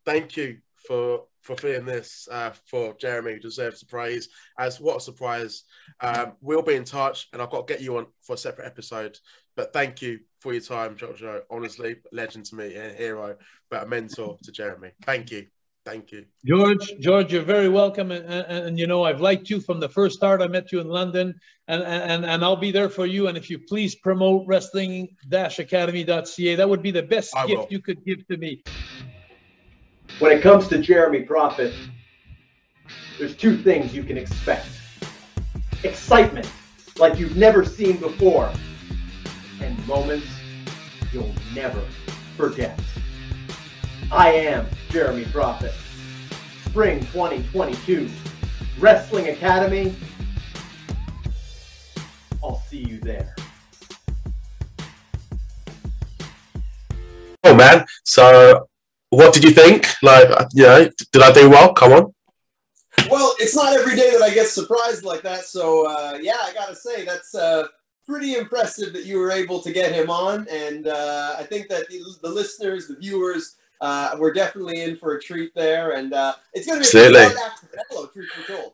[0.06, 3.33] Thank you for for feeling this uh, for Jeremy.
[3.33, 4.29] who Deserves the praise.
[4.57, 5.63] As what a surprise.
[5.99, 8.65] Um, we'll be in touch, and I've got to get you on for a separate
[8.65, 9.17] episode.
[9.55, 11.41] But thank you for your time, Jojo.
[11.49, 13.35] Honestly, legend to me, a hero,
[13.69, 14.91] but a mentor to Jeremy.
[15.05, 15.45] Thank you,
[15.85, 16.25] thank you.
[16.45, 19.89] George, George, you're very welcome, and, and, and, you know I've liked you from the
[19.89, 20.41] first start.
[20.41, 21.35] I met you in London,
[21.67, 23.27] and and and I'll be there for you.
[23.27, 27.67] And if you please promote wrestling-academy.ca, that would be the best I gift will.
[27.69, 28.63] you could give to me.
[30.19, 31.73] When it comes to Jeremy Prophet,
[33.17, 34.67] there's two things you can expect
[35.84, 36.49] excitement,
[36.97, 38.52] like you've never seen before,
[39.60, 40.28] and moments
[41.12, 41.82] you'll never
[42.38, 42.80] forget.
[44.12, 45.73] I am Jeremy Prophet.
[46.65, 48.10] Spring 2022,
[48.80, 49.95] Wrestling Academy.
[52.43, 53.36] I'll see you there.
[57.43, 58.67] Oh man, so
[59.15, 59.88] what did you think?
[60.02, 61.73] Like, you know, did I do well?
[61.73, 62.13] Come on.
[63.10, 65.45] Well, it's not every day that I get surprised like that.
[65.45, 67.67] So uh, yeah, I gotta say that's uh,
[68.08, 71.88] pretty impressive that you were able to get him on, and uh, I think that
[71.89, 76.34] the, the listeners, the viewers, uh, were definitely in for a treat there, and uh,
[76.54, 77.21] it's gonna be Absolutely.
[77.21, 78.73] a act to truth be told.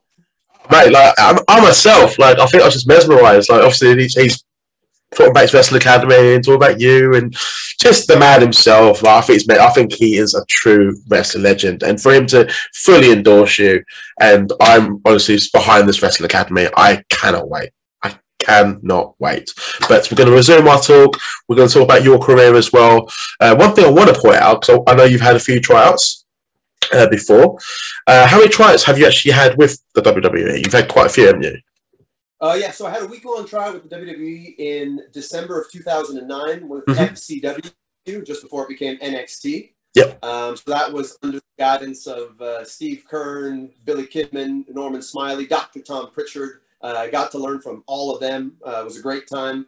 [0.70, 3.50] mate, like I'm, I myself, like I think I was just mesmerised.
[3.50, 4.44] Like obviously he's, he's
[5.18, 7.36] his wrestling academy and talking about you and
[7.80, 9.04] just the man himself.
[9.04, 12.52] I think it's, I think he is a true wrestling legend, and for him to
[12.74, 13.84] fully endorse you,
[14.20, 16.68] and I'm honestly behind this wrestling academy.
[16.76, 17.72] I cannot wait.
[18.04, 19.50] I cannot wait.
[19.88, 21.18] But we're going to resume our talk.
[21.48, 23.10] We're going to talk about your career as well.
[23.40, 25.60] Uh, one thing I want to point out, because I know you've had a few
[25.60, 26.26] tryouts
[26.94, 27.58] uh, before.
[28.08, 30.64] Uh, how many tryouts have you actually had with the WWE?
[30.64, 31.58] You've had quite a few, haven't you?
[32.42, 35.70] Uh, yeah, so I had a week long trial with the WWE in December of
[35.72, 37.10] 2009 with Mhm.
[37.12, 39.76] FCW, just before it became NXT.
[39.96, 40.24] Yep.
[40.24, 45.48] Um, so that was under the guidance of uh, Steve Keirn, Billy Kidman, Norman Smiley,
[45.48, 45.82] Dr.
[45.82, 46.62] Tom Pritchard.
[46.82, 48.58] Uh, I got to learn from all of them.
[48.66, 49.66] Uh, it was a great time.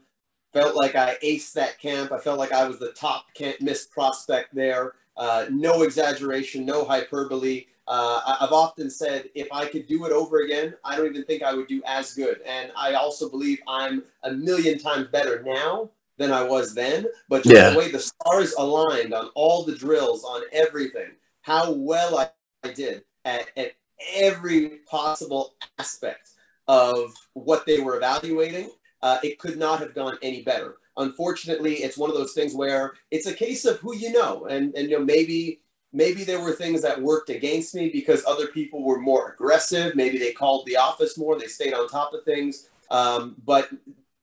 [0.53, 2.11] Felt like I aced that camp.
[2.11, 4.93] I felt like I was the top can't miss prospect there.
[5.17, 7.65] Uh, no exaggeration, no hyperbole.
[7.87, 11.43] Uh, I've often said if I could do it over again, I don't even think
[11.43, 12.41] I would do as good.
[12.45, 17.07] And I also believe I'm a million times better now than I was then.
[17.27, 17.71] But just Yeah.
[17.71, 22.29] the way the stars aligned on all the drills, on everything, how well I,
[22.63, 23.73] I did at, at
[24.15, 26.29] every possible aspect
[26.67, 28.69] of what they were evaluating,
[29.01, 30.77] uh, it could not have gone any better.
[30.97, 34.75] Unfortunately, it's one of those things where it's a case of who you know, and
[34.75, 35.60] and you know maybe
[35.93, 39.95] maybe there were things that worked against me because other people were more aggressive.
[39.95, 42.69] Maybe they called the office more, they stayed on top of things.
[42.89, 43.69] Um, but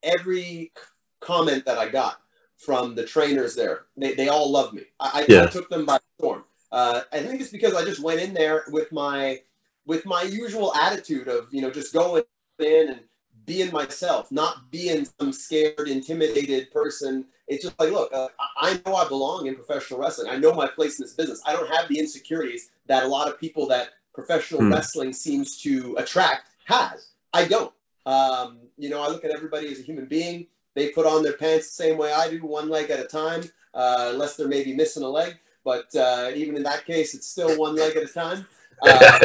[0.03, 0.73] every
[1.21, 2.21] comment that I got
[2.57, 4.83] from the trainers there, they, they all loved me.
[5.01, 5.47] I, I, I Yeah.
[5.47, 6.45] took them by storm.
[6.71, 9.41] Uh, I think it's because I just went in there with my
[9.87, 12.23] with my usual attitude of you know just going
[12.59, 13.01] in and
[13.49, 17.25] being myself, not being some scared, intimidated person.
[17.49, 18.29] It's just like, look, uh,
[18.61, 20.31] I know I belong in professional wrestling.
[20.31, 21.41] I know my place in this business.
[21.47, 24.73] I don't have the insecurities that a lot of people that professional Hmm.
[24.73, 27.09] wrestling seems to attract has.
[27.33, 27.73] I don't.
[28.07, 30.47] Um, you know, I look at everybody as a human being.
[30.75, 33.43] They put on their pants the same way I do, one leg at a time,
[33.75, 35.39] uh, unless they're maybe missing a leg.
[35.65, 38.47] But uh, even in that case, it's still one leg at a time.
[38.81, 39.19] Uh,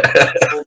[0.49, 0.63] so,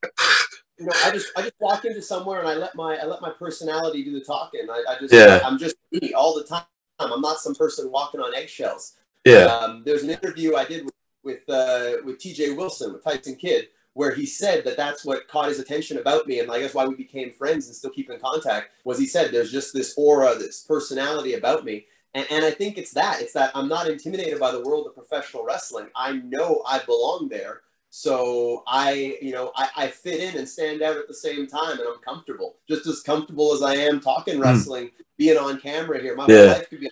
[0.79, 3.21] you know, I just I just walk into somewhere and I let my I let
[3.23, 4.67] my personality do the talking.
[4.71, 5.41] I, I just Yeah.
[5.45, 6.65] I'm just me all the time.
[6.99, 8.95] I'm not some person walking on eggshells.
[9.25, 9.47] Yeah.
[9.47, 12.53] Um, there's an interview I did with with, uh, with T.J.
[12.53, 13.67] Wilson with Tyson Kidd
[13.97, 16.85] where he said that that's what caught his attention about me, and I guess why
[16.85, 20.35] we became friends and still keep in contact was he said there's just this aura,
[20.35, 21.87] this personality about me.
[22.13, 23.23] And, and I think it's that.
[23.23, 25.89] It's that I'm not intimidated by the world of professional wrestling.
[25.97, 27.63] I know I belong there.
[27.99, 31.79] So I, you know, I, I fit in and stand out at the same time,
[31.81, 36.15] and I'm comfortable, just as comfortable as I am talking wrestling, being on camera here.
[36.15, 36.31] My Hmm.
[36.33, 36.43] Yeah.
[36.53, 36.91] life could be,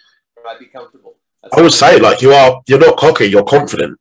[0.48, 1.16] I'd be comfortable.
[1.42, 2.62] That's I would say like you are.
[2.66, 3.26] You're not cocky.
[3.26, 4.00] You're confident.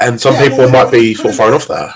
[0.00, 1.92] And some Yeah, people well, might be sort of thrown off there.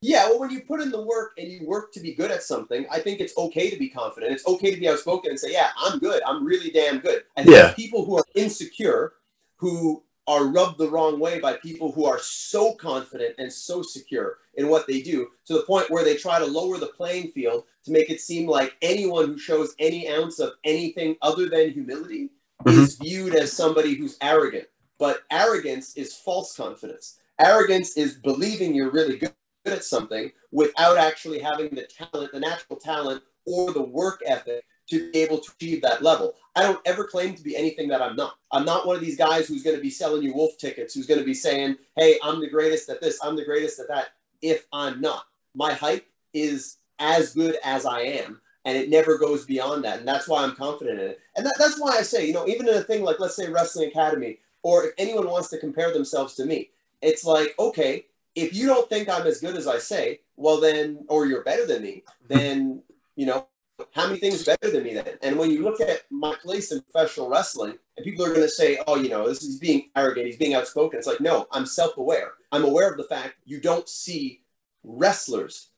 [0.00, 2.42] Yeah, well, when you put in the work and you work to be good at
[2.42, 4.32] something, I think it's okay to be confident.
[4.32, 6.22] It's okay to be outspoken and say, "Yeah, I'm good.
[6.22, 7.72] I'm really damn good." I think Yeah.
[7.74, 9.12] people who are insecure,
[9.56, 14.38] who are rubbed the wrong way by people who are so confident and so secure
[14.54, 17.64] in what they do, to the point where they try to lower the playing field
[17.84, 22.30] to make it seem like anyone who shows any ounce of anything other than humility
[22.64, 22.82] Mhm.
[22.82, 24.68] is viewed as somebody who's arrogant.
[24.98, 27.18] But arrogance is false confidence.
[27.38, 29.32] Arrogance is believing you're really good
[29.66, 35.10] at something without actually having the talent, the natural talent, or the work ethic to
[35.10, 36.34] be able to achieve that level.
[36.54, 38.36] I don't ever claim to be anything that I'm not.
[38.52, 41.06] I'm not one of these guys who's going to be selling you wolf tickets, who's
[41.06, 44.08] going to be saying, hey, I'm the greatest at this, I'm the greatest at that,
[44.40, 45.24] if I'm not.
[45.54, 49.98] My hype is as good as I am, and it never goes beyond that.
[49.98, 51.20] And that's why I'm confident in it.
[51.36, 53.50] And that, that's why I say, you know, even in a thing like, let's say,
[53.50, 56.70] Wrestling Academy, or if anyone wants to compare themselves to me,
[57.02, 61.04] it's like, okay, if you don't think I'm as good as I say, well then,
[61.08, 62.82] or you're better than me, then
[63.16, 63.48] you know,
[63.92, 65.18] how many things better than me then?
[65.22, 68.48] And when you look at my place in professional wrestling, and people are going to
[68.48, 70.98] say, oh, you know, this is being arrogant, he's being outspoken.
[70.98, 72.32] It's like, no, I'm self-aware.
[72.52, 74.42] I'm aware of the fact you don't see
[74.84, 75.70] wrestlers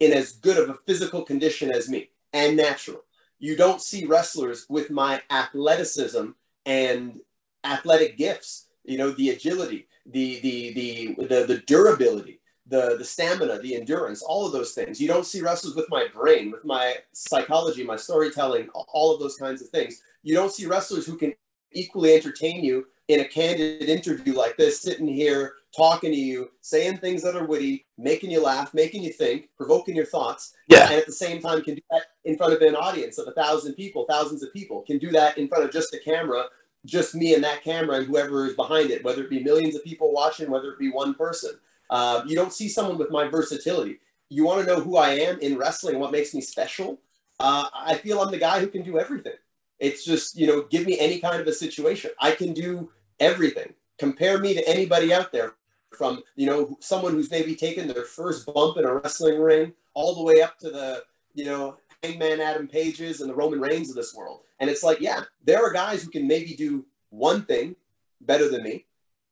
[0.00, 3.02] in as good of a physical condition as me and natural.
[3.38, 6.30] You don't see wrestlers with my athleticism
[6.66, 7.20] and
[7.62, 8.66] athletic gifts.
[8.84, 14.22] You know, the agility, the the the the, the durability, the the stamina, the endurance,
[14.22, 15.00] all of those things.
[15.00, 19.36] You don't see wrestlers with my brain, with my psychology, my storytelling, all of those
[19.36, 20.00] kinds of things.
[20.22, 21.34] You don't see wrestlers who can
[21.72, 26.96] equally entertain you in a candid interview like this, sitting here talking to you, saying
[26.98, 30.84] things that are witty, making you laugh, making you think, provoking your thoughts, Yeah.
[30.88, 33.32] and at the same time can do that in front of an audience of a
[33.32, 36.44] thousand people, thousands of people, can do that in front of just a camera,
[36.86, 39.82] just me and that camera and whoever is behind it, whether it be millions of
[39.84, 41.50] people watching, whether it be one person.
[41.90, 44.00] Uh, you don't see someone with my versatility.
[44.28, 47.00] You want to know who I am in wrestling, what makes me special?
[47.40, 49.34] Uh, I feel I'm the guy who can do everything.
[49.78, 52.10] It's just, you know, give me any kind of a situation.
[52.20, 53.74] I can do everything.
[53.98, 55.54] Compare me to anybody out there
[55.90, 60.14] from, you know, someone who's maybe taken their first bump in a wrestling ring all
[60.14, 61.02] the way up to the,
[61.34, 64.40] you know, Hangman Adam Pages and the Roman Reigns of this world.
[64.60, 67.76] And it's like, yeah, there are guys who can maybe do one thing
[68.20, 68.84] better than me.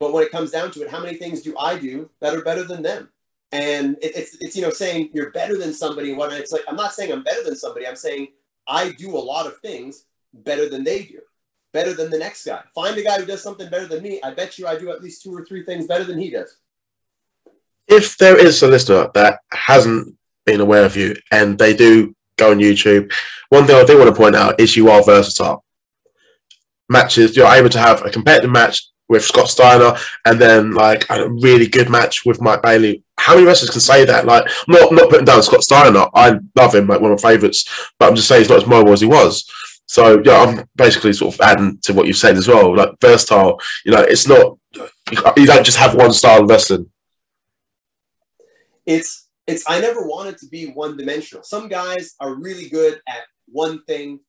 [0.03, 2.43] But when it comes down to it, how many things do I do that are
[2.43, 3.09] better than them?
[3.53, 6.13] And it, it's, it's, you know, saying you're better than somebody.
[6.13, 7.87] When it's like, I'm not saying I'm better than somebody.
[7.87, 8.33] I'm saying
[8.67, 11.21] I do a lot of things better than they do,
[11.73, 12.65] better than the next guy.
[12.75, 14.21] Find a guy who does something better than me.
[14.25, 16.57] I bet you I do at least two or three things better than he does.
[17.87, 22.51] If there is a listener that hasn't been aware of you and they do go
[22.51, 23.13] on YouTube,
[23.51, 25.65] one thing I do want to point out is you are versatile.
[26.89, 31.29] Matches, you're able to have a competitive match with Scott Steiner and then like a
[31.29, 33.05] really good match with Mike Bailey.
[33.19, 34.27] How many wrestlers can say that?
[34.27, 36.07] Like, not not putting down Scott Steiner.
[36.15, 38.67] I love him, like one of my favourites, but I'm just saying he's not as
[38.67, 39.49] mobile as he was.
[39.87, 42.75] So yeah, I'm basically sort of adding to what you've said as well.
[42.75, 44.57] Like versatile, you know, it's not
[45.37, 46.91] you don't just have one style of wrestling.
[48.87, 51.45] it's it's I never wanted to be one dimensional.
[51.45, 54.21] Some guys are really good at one thing,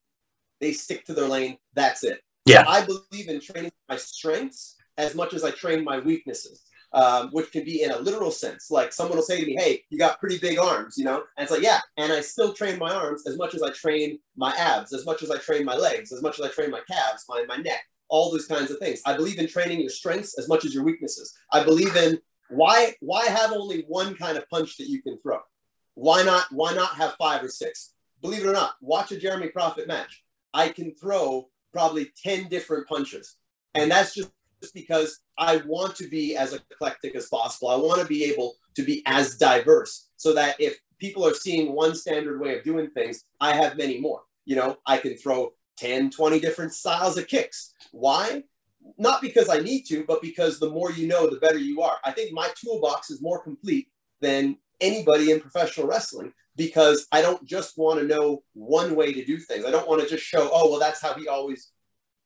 [0.60, 2.20] they stick to their lane, that's it.
[2.44, 2.64] Yeah.
[2.68, 6.62] I believe in training my strengths as much as I train my weaknesses.
[6.92, 8.70] Um, which can be in a literal sense.
[8.70, 11.42] Like someone will say to me, "Hey, you got pretty big arms," you know, and
[11.42, 14.54] it's like, "Yeah," and I still train my arms as much as I train my
[14.54, 17.24] abs, as much as I train my legs, as much as I train my calves,
[17.28, 19.00] my my neck, all those kinds of things.
[19.04, 21.34] I believe in training your strengths as much as your weaknesses.
[21.52, 22.20] I believe in
[22.50, 25.40] why why have only one kind of punch that you can throw?
[25.94, 27.94] Why not why not have five or six?
[28.22, 30.22] Believe it or not, watch a Jeremy Prophet match.
[30.52, 33.36] I can throw probably 10 different punches.
[33.74, 34.30] And that's just
[34.72, 37.68] because I want to be as eclectic as possible.
[37.68, 41.74] I want to be able to be as diverse so that if people are seeing
[41.74, 44.22] one standard way of doing things, I have many more.
[44.46, 47.74] You know, I can throw 10, 20 different styles of kicks.
[47.90, 48.44] Why?
[48.96, 51.96] Not because I need to, but because the more you know, the better you are.
[52.04, 53.88] I think my toolbox is more complete
[54.20, 59.24] than anybody in professional wrestling because I don't just want to know one way to
[59.24, 59.64] do things.
[59.64, 61.70] I don't want to just show, oh, well, that's how he always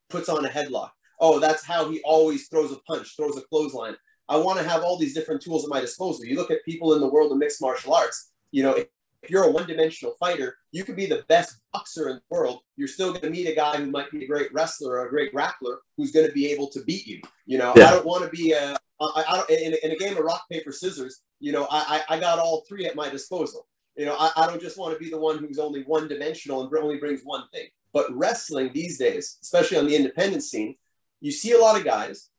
[0.09, 0.91] puts on a headlock.
[1.19, 3.95] Oh, that's how he always throws a punch, throws a clothesline.
[4.29, 6.25] I want to have all these different tools at my disposal.
[6.25, 8.87] You look at people in the world of mixed martial arts, you know, if
[9.21, 12.59] if you're a one-dimensional fighter, you could be the best boxer in the world.
[12.77, 15.09] You're still going to meet a guy who might be a great wrestler or a
[15.09, 17.19] great grappler who's going to be able to beat you.
[17.45, 17.87] You know, Yeah.
[17.87, 20.23] I don't want to be a, I, I don't, in, a- in a game of
[20.23, 21.19] rock paper scissors.
[21.41, 23.67] You know, I, I I got all three at my disposal.
[23.99, 26.63] You know, I, I don't just want to be the one who's only one dimensional
[26.63, 27.67] and only brings one thing.
[27.91, 30.77] But wrestling these days, especially on the independent scene,
[31.19, 32.29] you see a lot of guys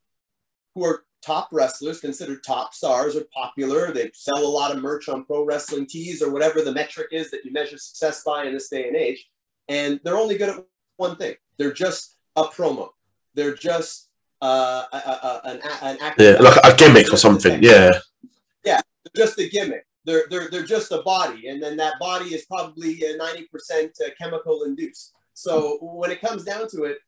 [0.75, 3.93] who are top wrestlers, considered top stars, or popular.
[3.93, 7.31] They sell a lot of merch on pro wrestling tees or whatever the metric is
[7.31, 9.29] that you measure success by in this day and age.
[9.69, 10.65] And they're only good at
[10.97, 11.35] one thing.
[11.59, 12.89] They're just a promo.
[13.35, 14.09] They're just
[14.41, 16.25] uh, a, a, a- an, an actor.
[16.25, 17.63] Yeah, like a gimmick or something.
[17.63, 18.01] Yeah.
[18.65, 19.85] They're just a gimmick.
[20.11, 21.47] They're, they're, they're just a body.
[21.47, 23.45] And then that body is probably uh, 90%
[23.85, 25.13] uh, chemical induced.
[25.35, 26.99] So when it comes down to it,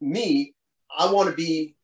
[0.00, 0.54] me,
[0.96, 1.76] I want to be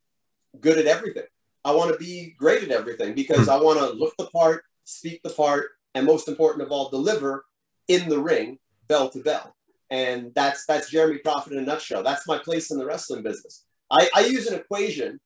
[0.61, 1.25] good at everything.
[1.63, 5.21] I want to be great at everything because I want to look the part, speak
[5.23, 7.45] the part, and most important of all, deliver
[7.89, 8.59] in the ring,
[8.89, 9.55] bell to bell.
[9.91, 12.03] And that's that's Jeremy Prophet in a nutshell.
[12.03, 13.67] That's my place in the wrestling business.
[13.91, 15.21] I, I use an equation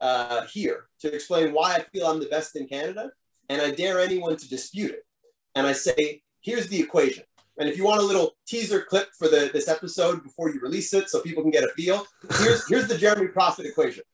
[0.00, 3.10] uh, here to explain why I feel I'm the best in Canada,
[3.48, 5.04] and I dare anyone to dispute it.
[5.54, 7.24] And I say, here's the equation.
[7.58, 10.92] And if you want a little teaser clip for the, this episode before you release
[10.92, 12.06] it, so people can get a feel,
[12.38, 14.04] here's here's the Jeremy Prophet equation.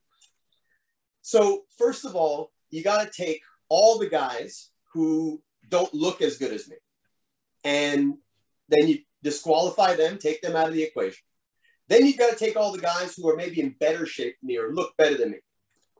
[1.22, 6.36] So first of all, you got to take all the guys who don't look as
[6.36, 6.76] good as me,
[7.64, 8.14] and
[8.68, 11.24] then you disqualify them, take them out of the equation.
[11.88, 14.46] Then you got to take all the guys who are maybe in better shape than
[14.48, 15.38] me or look better than me.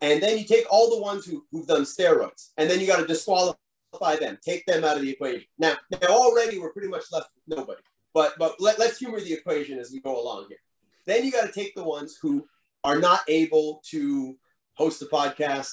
[0.03, 2.99] And then you take all the ones who, who've done steroids, and then you got
[2.99, 5.47] to disqualify them, take them out of the equation.
[5.59, 7.83] Now, now already we're pretty much left with nobody.
[8.13, 10.59] But but let, let's humor the equation as we go along here.
[11.07, 12.47] Then you got to take the ones who
[12.85, 14.37] are not able to
[14.75, 15.71] host a podcast,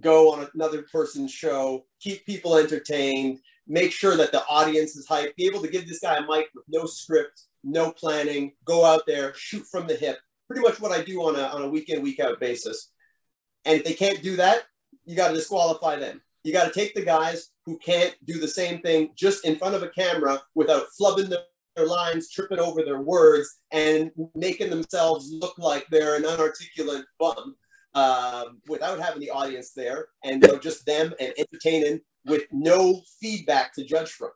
[0.00, 5.36] go on another person's show, keep people entertained, make sure that the audience is hyped,
[5.36, 9.02] be able to give this guy a mic with no script, no planning, go out
[9.06, 10.18] there, shoot from the hip.
[10.46, 12.92] Pretty much what I do on a, on a week in, week out basis.
[13.64, 14.62] And if they can't do that,
[15.04, 16.20] you got to disqualify them.
[16.44, 19.74] You got to take the guys who can't do the same thing just in front
[19.74, 21.40] of a camera without flubbing their,
[21.86, 27.54] lines, tripping over their words, and making themselves look like they're an unarticulate bum
[27.94, 33.84] um, without having the audience there and just them and entertaining with no feedback to
[33.84, 34.30] judge from.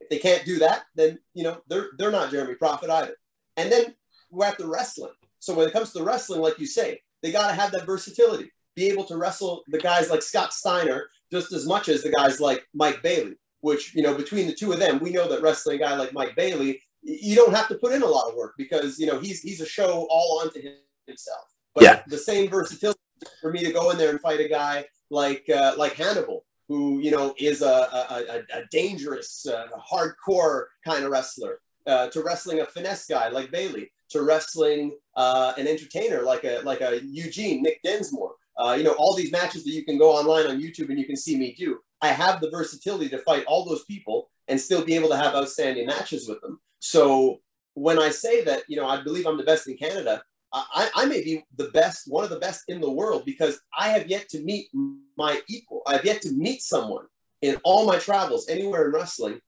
[0.00, 3.16] If they can't do that, then you know they're they're not Jeremy Prophet either.
[3.56, 3.94] And then
[4.30, 5.12] we're at the wrestling.
[5.38, 8.50] So when it comes to wrestling, like you say, they got to have that versatility,
[8.74, 12.40] be able to wrestle the guys like Scott Steiner just as much as the guys
[12.40, 13.36] like Mike Bailey.
[13.60, 16.12] Which you know between the two of them, we know that wrestling a guy like
[16.12, 19.18] Mike Bailey, you don't have to put in a lot of work because you know
[19.18, 21.46] he's he's a show all onto him- himself.
[21.74, 22.02] But Yeah.
[22.06, 23.00] the same versatility
[23.40, 26.98] for me to go in there and fight a guy like uh, like Hannibal, who
[27.00, 32.22] you know is a a, a, a dangerous, uh, hardcore kind of wrestler, uh, to
[32.22, 37.00] wrestling a finesse guy like Bailey, to wrestling uh, an entertainer like a like a
[37.02, 38.34] Eugene Nick Dinsmore.
[38.56, 41.06] Uh, you know all these matches that you can go online on YouTube and you
[41.06, 41.78] can see me do.
[42.00, 45.34] I have the versatility to fight all those people and still be able to have
[45.34, 46.60] outstanding matches with them.
[46.78, 47.40] So
[47.74, 51.04] when I say that, you know, I believe I'm the best in Canada, I, I
[51.06, 54.28] may be the best, one of the best in the world because I have yet
[54.30, 54.68] to meet
[55.16, 55.82] my equal.
[55.86, 57.06] I've yet to meet someone
[57.42, 59.40] in all my travels anywhere in wrestling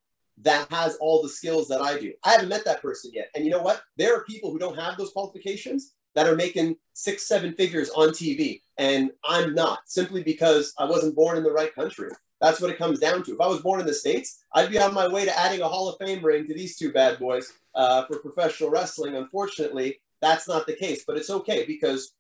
[0.42, 2.12] that has all the skills that I do.
[2.24, 3.30] I haven't met that person yet.
[3.34, 3.82] And you know what?
[3.96, 8.09] There are people who don't have those qualifications that are making six, seven figures on
[8.09, 8.62] TV.
[8.79, 12.11] And I'm not simply because I wasn't born in the right country.
[12.41, 13.35] That's what it comes down to.
[13.35, 15.68] If I was born in the States, I'd be on my way to adding a
[15.68, 19.16] Hall of Fame ring to these two bad boys uh, for professional wrestling.
[19.16, 22.12] Unfortunately, that's not the case, but it's okay because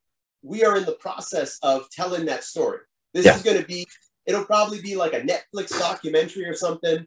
[0.42, 2.78] we are in the process of telling that story.
[3.12, 3.36] This Yeah.
[3.36, 3.86] is going to be,
[4.24, 7.06] it'll probably be like a Netflix documentary or something.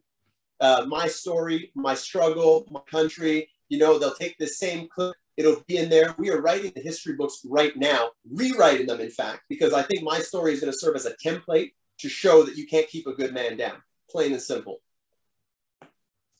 [0.60, 3.50] Uh, my story, my struggle, my country.
[3.70, 6.14] You know, they'll take the same clip, it'll be in there.
[6.18, 10.04] We are writing the history books right now, rewriting them, in fact, because I think
[10.04, 13.08] my story is going to serve as a template to show that you can't keep
[13.08, 13.78] a good man down.
[14.10, 14.82] Plain and simple.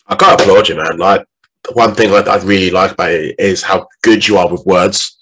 [0.06, 0.98] I gotta applaud you, man.
[0.98, 1.26] Like
[1.74, 5.18] one thing that I really like about it is how good you are with words.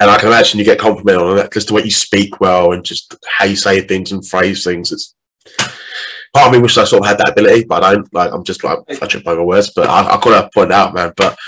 [0.00, 2.72] And I can imagine you get complimented on that, just the way you speak well
[2.72, 4.90] and just how you say things and phrase things.
[4.90, 5.14] It's
[6.34, 8.12] part of me wish I sort of had that ability, but I don't.
[8.12, 9.70] Like I'm just like clutching by my words.
[9.70, 11.12] But I, I gotta point out, man.
[11.16, 11.38] But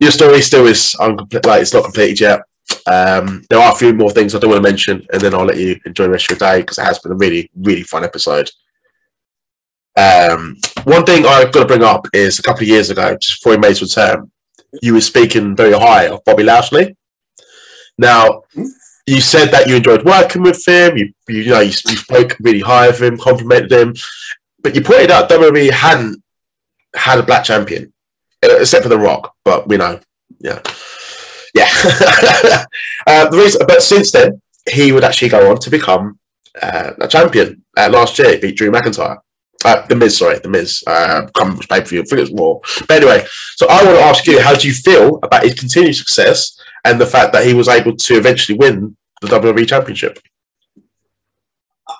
[0.00, 1.46] your story still is uncomplete.
[1.46, 2.40] Like it's not completed yet.
[2.86, 5.44] Um, there are a few more things I don't want to mention, and then I'll
[5.44, 7.82] let you enjoy the rest of your day because it has been a really, really
[7.82, 8.50] fun episode.
[9.96, 13.40] Um, one thing I've got to bring up is a couple of years ago, just
[13.40, 14.30] before he made his return,
[14.82, 16.96] you were speaking very high of Bobby Lashley.
[17.96, 18.42] Now,
[19.06, 20.96] you said that you enjoyed working with him.
[20.96, 23.94] You, you, know, you, you spoke really high of him, complimented him,
[24.62, 26.22] but you pointed out WWE hadn't
[26.94, 27.92] had a black champion,
[28.50, 29.34] except for The Rock.
[29.44, 30.00] But we know,
[30.40, 30.60] yeah,
[31.54, 31.68] yeah.
[33.06, 34.40] uh, the reason, but since then,
[34.70, 36.18] he would actually go on to become
[36.60, 37.62] uh, a champion.
[37.76, 39.18] Uh, last year, he beat Drew McIntyre.
[39.64, 40.84] Uh, the Miz, sorry, the Miz.
[40.86, 42.02] Uh, come pay per view.
[42.02, 42.30] I think it's.
[42.86, 43.24] But anyway,
[43.56, 47.00] so I want to ask you, how do you feel about his continued success and
[47.00, 50.18] the fact that he was able to eventually win the WWE Championship?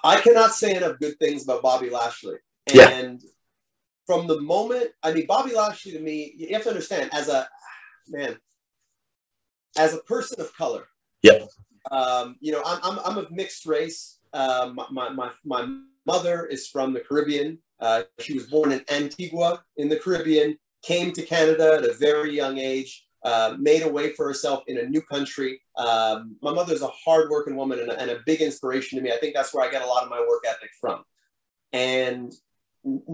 [0.02, 2.36] I cannot say enough good things about Bobby Lashley.
[2.72, 3.16] Yeah.
[4.06, 7.48] From the moment, I mean, Bobby Lashley to me, you have to understand, as a
[8.08, 8.36] man,
[9.76, 10.86] as a person of color.
[11.22, 11.48] Yep.
[11.90, 14.18] Um, you know, I'm, I'm, I'm of mixed race.
[14.32, 17.58] Um, my, my, my mother is from the Caribbean.
[17.80, 22.34] Uh, she was born in Antigua in the Caribbean, came to Canada at a very
[22.34, 25.60] young age, uh, made a way for herself in a new country.
[25.76, 29.12] Um, my mother's a hardworking woman and a, and a big inspiration to me.
[29.12, 31.04] I think that's where I get a lot of my work ethic from.
[31.72, 32.32] And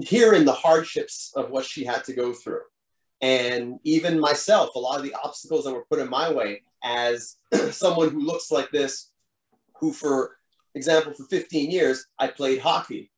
[0.02, 2.62] hearing the hardships of what she had to go through.
[3.20, 7.36] And even myself, a lot of the obstacles that were put in my way as
[7.70, 9.10] someone who looks like this,
[9.78, 10.38] who, for
[10.74, 13.10] example, for 15 years, I played hockey.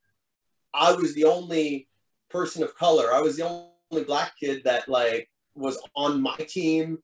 [0.75, 1.89] I was the only
[2.31, 3.13] person of color.
[3.13, 6.99] I was the only black kid that like was on my team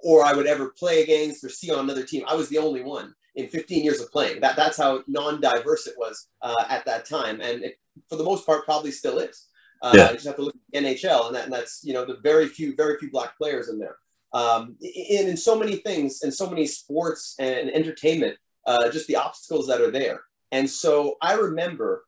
[0.00, 2.24] or I would ever play against or see on another team.
[2.26, 4.40] I was the only one in 15 years of playing.
[4.40, 7.40] That, that's how non-diverse it was uh, at that time.
[7.40, 7.78] And it,
[8.08, 9.46] for the most part, probably still is.
[9.82, 10.08] Uh, Yeah.
[10.08, 12.48] You just have to look at NHL, and, that, and that's you know the very
[12.48, 13.96] few, very few black players in there.
[14.32, 19.16] Um, in, in so many things, in so many sports and entertainment, uh, just the
[19.16, 20.22] obstacles that are there.
[20.52, 22.04] And so I remember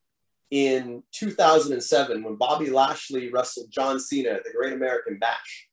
[0.51, 5.69] in 2007 when Bobby Lashley wrestled John Cena at the Great American Bash,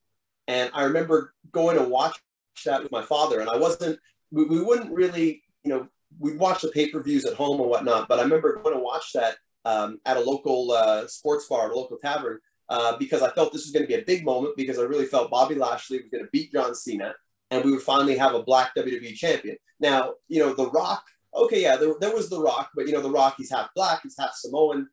[0.48, 2.18] and I remember going to watch
[2.64, 3.98] that with my father, and I wasn't.
[4.32, 5.88] We, wouldn't really, know,
[6.18, 8.82] we'd watch the pay per views at home and whatnot, but I remember going to
[8.82, 12.38] watch that um, at a local uh, sports bar, a local tavern,
[12.68, 15.06] uh, because I felt this was going to be a big moment because I really
[15.06, 17.14] felt Bobby Lashley was going to beat John Cena
[17.50, 19.56] and we would finally have a black WWE champion.
[19.80, 21.04] Now, you know, The Rock,
[21.34, 24.00] okay, yeah, there, there was The Rock, but, you know, The Rock, he's half black,
[24.02, 24.88] he's half Samoan.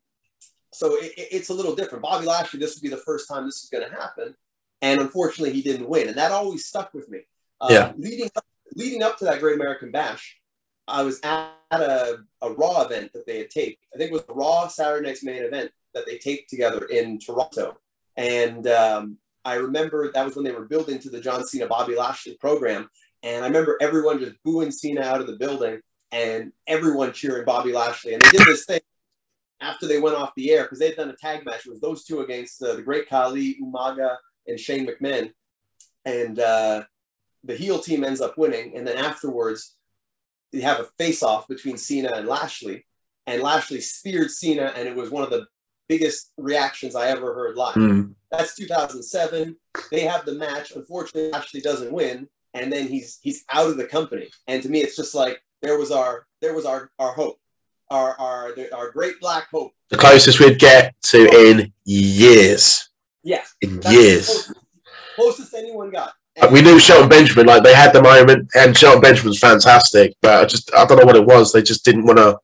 [0.72, 2.02] So it, it- it's a little different.
[2.02, 4.34] Bobby Lashley, this would be the first time this is going to happen.
[4.82, 6.08] And unfortunately, he didn't win.
[6.08, 7.20] And that always stuck with me.
[7.60, 7.92] Uh, Yeah.
[7.96, 8.44] Leading up,
[8.74, 10.36] leading up to that Great American Bash,
[10.86, 13.84] I was at a, a Raw event that they had taped.
[13.94, 17.78] I think it was Raw Saturday Night's main event that they taped together in Toronto.
[18.16, 21.96] And um, I remember that was when they were building to the John Cena Bobby
[21.96, 22.88] Lashley program.
[23.22, 25.80] And I remember everyone just booing Cena out of the building
[26.12, 28.14] and everyone cheering Bobby Lashley.
[28.14, 28.80] And they did this thing
[29.60, 31.66] after they went off the air because they'd done a tag match.
[31.66, 34.16] It was those two against uh, the Great Khali, Umaga,
[34.46, 35.32] and Shane McMahon.
[36.04, 36.84] And uh,
[37.42, 38.76] the heel team ends up winning.
[38.76, 39.76] And then afterwards,
[40.54, 42.86] they have a face off between Cena and Lashley.
[43.26, 45.46] And Lashley speared Cena, and it was one of the
[45.88, 47.74] biggest reactions I ever heard live.
[47.74, 48.02] Hmm.
[48.30, 49.56] That's 2007.
[49.90, 50.72] They have the match.
[50.72, 54.28] Unfortunately, Lashley doesn't win, and then he's he's out of the company.
[54.46, 57.38] And to me, it's just like there was our there was our our hope,
[57.90, 59.72] our our our great black hope.
[59.88, 62.88] The closest we'd get to in years.
[63.22, 64.26] Yes, In that's years.
[64.26, 64.52] closest,
[65.16, 66.12] closest anyone got.
[66.40, 70.42] Like, we knew Shelton Benjamin, like they had the moment, and Shelton Benjamin's fantastic, but
[70.42, 71.52] I just I don't know what it was.
[71.52, 72.38] They just didn't want to.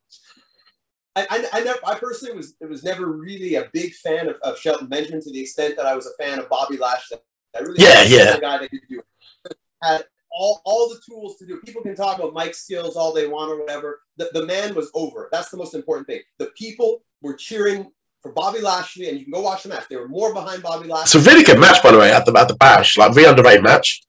[1.16, 4.36] I, I, I, never, I personally was it was never really a big fan of,
[4.42, 7.18] of Shelton Benjamin to the extent that I was a fan of Bobby Lashley.
[7.56, 8.34] I really Yeah, was yeah.
[8.36, 9.56] the guy that could do it.
[9.82, 11.56] Had all, all the tools to do.
[11.56, 11.64] it.
[11.64, 14.02] People can talk about mic skills all they want or whatever.
[14.18, 15.28] The, the man was over.
[15.32, 16.20] That's the most important thing.
[16.38, 17.90] The people were cheering
[18.22, 19.84] for Bobby Lashley, and you can go watch the match.
[19.88, 21.18] They were more behind Bobby Lashley.
[21.18, 23.28] It's a really good match, by the way, at the at the bash, like really
[23.28, 24.02] underrated match.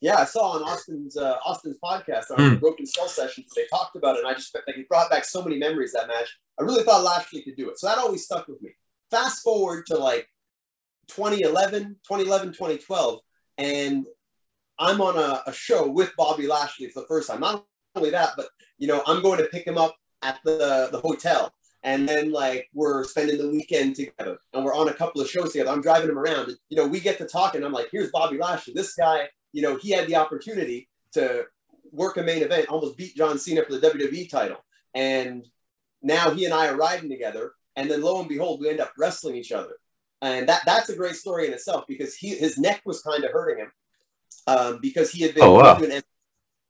[0.00, 2.54] Yeah, I saw on Austin's uh, Austin's podcast on Hmm.
[2.54, 3.50] the Broken Skull sessions.
[3.56, 6.06] They talked about it, and I just like it brought back so many memories that
[6.08, 6.36] match.
[6.60, 8.70] I really thought Lashley could do it, so that always stuck with me.
[9.10, 10.28] Fast forward to like
[11.08, 13.20] 2011, 2011, 2012,
[13.58, 14.04] and
[14.78, 17.40] I'm on a, a show with Bobby Lashley for the first time.
[17.40, 21.00] Not only that, but you know, I'm going to pick him up at the the
[21.00, 21.52] hotel.
[21.86, 25.52] And then like we're spending the weekend together and we're on a couple of shows
[25.52, 25.70] together.
[25.70, 26.48] I'm driving him around.
[26.48, 27.62] And, you know, we get to talking.
[27.64, 28.74] I'm like, here's Bobby Lashley.
[28.74, 31.44] This guy, you know, he had the opportunity to
[31.92, 34.58] work a main event, almost beat John Cena for the WWE title.
[34.94, 35.46] And
[36.02, 37.52] now he and I are riding together.
[37.76, 39.76] And then lo and behold, we end up wrestling each other.
[40.22, 43.30] And that that's a great story in itself because he his neck was kind of
[43.30, 43.72] hurting him.
[44.48, 45.74] Um, because he had been Oh, wow.
[45.74, 46.02] doing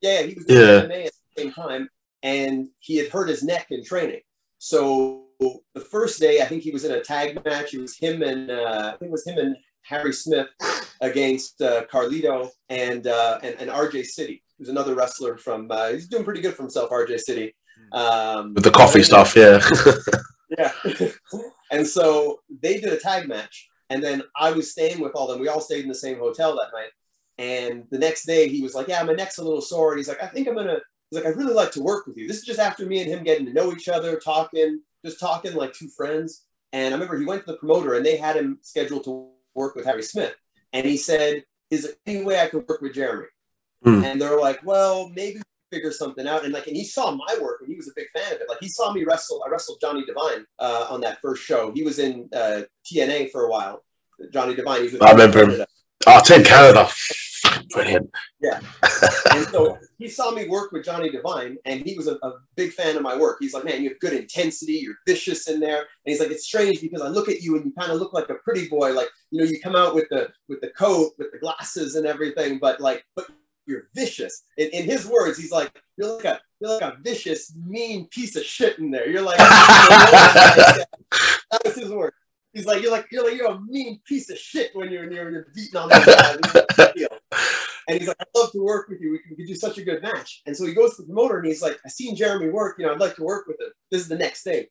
[0.02, 0.80] yeah, he was doing Yeah.
[0.82, 1.88] MMA at the same time,
[2.22, 4.20] and he had hurt his neck in training.
[4.66, 5.26] So
[5.74, 7.72] the first day, I think he was in a tag match.
[7.72, 10.48] It was him and uh, I think it was him and Harry Smith
[11.00, 15.70] against uh, Carlito and, uh, and and RJ City, who's another wrestler from.
[15.70, 17.54] Uh, he's doing pretty good for himself, RJ City.
[17.92, 19.60] Um, With the coffee stuff, yeah.
[20.58, 20.72] yeah.
[21.70, 23.68] and so they did a tag match.
[23.88, 25.38] And then I was staying with all them.
[25.38, 26.90] We all stayed in the same hotel that night.
[27.38, 29.92] And the next day he was like, Yeah, my neck's a little sore.
[29.92, 30.80] And he's like, I think I'm gonna
[31.10, 32.26] he's like, I'd really like to work with you.
[32.26, 35.54] This is just after me and him getting to know each other, talking, just talking
[35.54, 36.44] like two friends.
[36.72, 39.74] And I remember he went to the promoter and they had him scheduled to work
[39.74, 40.34] with Harry Smith.
[40.72, 43.26] And he said, Is there any way I could work with Jeremy?
[43.82, 44.04] Hmm.
[44.04, 45.40] And they're like, Well, maybe
[45.70, 46.44] figure something out.
[46.44, 48.48] And like, and he saw my work and he was a big fan of it.
[48.48, 49.42] Like he saw me wrestle.
[49.46, 51.72] I wrestled Johnny Devine uh, on that first show.
[51.72, 53.84] He was in uh, TNA for a while.
[54.32, 54.78] Johnny Devine.
[54.78, 55.66] He was with I remember him.
[56.06, 56.88] Oh, Team Canada.
[57.70, 58.10] Brilliant.
[58.40, 58.60] Yeah.
[59.32, 62.72] and so he saw me work with Johnny Devine, and he was a, a big
[62.72, 63.38] fan of my work.
[63.40, 64.74] He's like, "Man, you have good intensity.
[64.74, 67.64] You're vicious in there." And he's like, "It's strange because I look at you, and
[67.64, 68.92] you kind of look like a pretty boy.
[68.92, 72.06] Like, you know, you come out with the with the coat, with the glasses, and
[72.06, 73.26] everything, but like, but
[73.66, 77.52] you're vicious." In, in his words, he's like, "You're like a you're like a vicious,
[77.66, 79.08] mean piece of shit in there.
[79.08, 80.86] You're like." that
[81.64, 82.12] was his word.
[82.56, 85.30] He's like, "You're like you're like you're a mean piece of shit when you're you're,
[85.30, 85.90] you're beating on
[86.94, 87.08] deal."
[87.88, 89.12] And he's like, I'd love to work with you.
[89.12, 90.42] We could, do such a good match.
[90.46, 92.76] And so he goes to the promoter and he's like, I seen Jeremy work.
[92.78, 93.68] You know, I'd like to work with him.
[93.90, 94.68] This is the next day.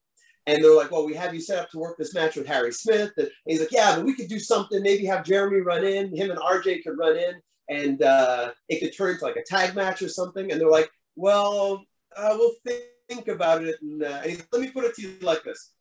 [0.47, 2.73] And they're like, well, we have you set up to work this match with Harry
[2.73, 3.13] Smith.
[3.17, 4.81] And he's like, yeah, but we could do something.
[4.81, 6.15] Maybe have Jeremy run in.
[6.15, 7.35] Him and RJ could run in.
[7.69, 10.51] And uh, it could turn into like a tag match or something.
[10.51, 11.85] And they're like, well,
[12.17, 13.77] uh, we'll think, think about it.
[13.81, 15.71] And, uh, and he's like, let me put it to you like this.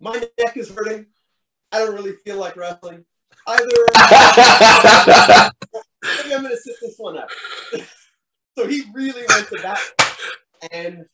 [0.00, 1.06] My neck is hurting.
[1.74, 3.04] I don't really feel like wrestling.
[3.48, 3.64] Either
[6.04, 7.28] maybe I'm going to sit this one out.
[8.56, 9.80] so he really went to that.
[10.70, 11.04] And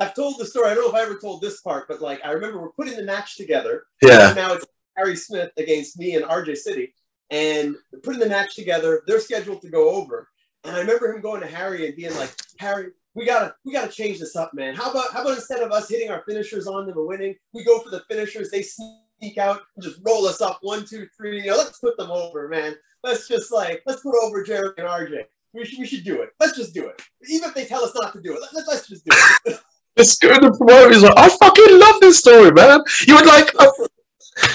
[0.00, 0.70] I've told the story.
[0.70, 2.96] I don't know if I ever told this part, but like I remember we're putting
[2.96, 3.84] the match together.
[4.02, 4.32] Yeah.
[4.34, 6.94] Now it's Harry Smith against me and RJ City.
[7.30, 10.28] And putting the match together, they're scheduled to go over.
[10.64, 13.90] And I remember him going to Harry and being like, Harry, we gotta we gotta
[13.90, 14.74] change this up, man.
[14.74, 17.62] How about how about instead of us hitting our finishers on them and winning, we
[17.62, 19.01] go for the finishers, they sneak
[19.38, 21.42] out and just roll us up one, two, three.
[21.42, 22.74] You know, let's put them over, man.
[23.02, 25.24] Let's just like let's put over Jeremy and RJ.
[25.52, 26.30] We should we should do it.
[26.40, 27.00] Let's just do it.
[27.28, 29.16] Even if they tell us not to do it, let, let's just do
[29.46, 29.60] it.
[29.94, 30.42] It's good.
[30.42, 32.80] The promoter is like, I fucking love this story, man.
[33.06, 33.54] You would like.
[33.58, 33.68] Uh,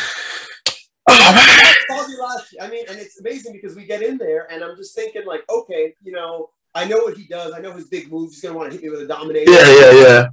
[1.09, 1.77] oh, man.
[2.59, 5.43] I mean, and it's amazing because we get in there and I'm just thinking like,
[5.47, 7.53] okay, you know, I know what he does.
[7.53, 8.33] I know his big moves.
[8.33, 9.51] He's gonna want to hit me with a dominator.
[9.51, 10.27] Yeah, yeah, yeah.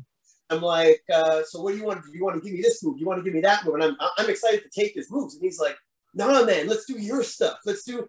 [0.54, 2.04] I'm like, uh, so what do you want?
[2.04, 2.96] Do you want to give me this move?
[2.96, 3.74] Do you want to give me that move?
[3.74, 5.34] And I'm I'm excited to take his moves.
[5.34, 5.76] And he's like,
[6.14, 7.58] nah, man, let's do your stuff.
[7.64, 8.06] Let's do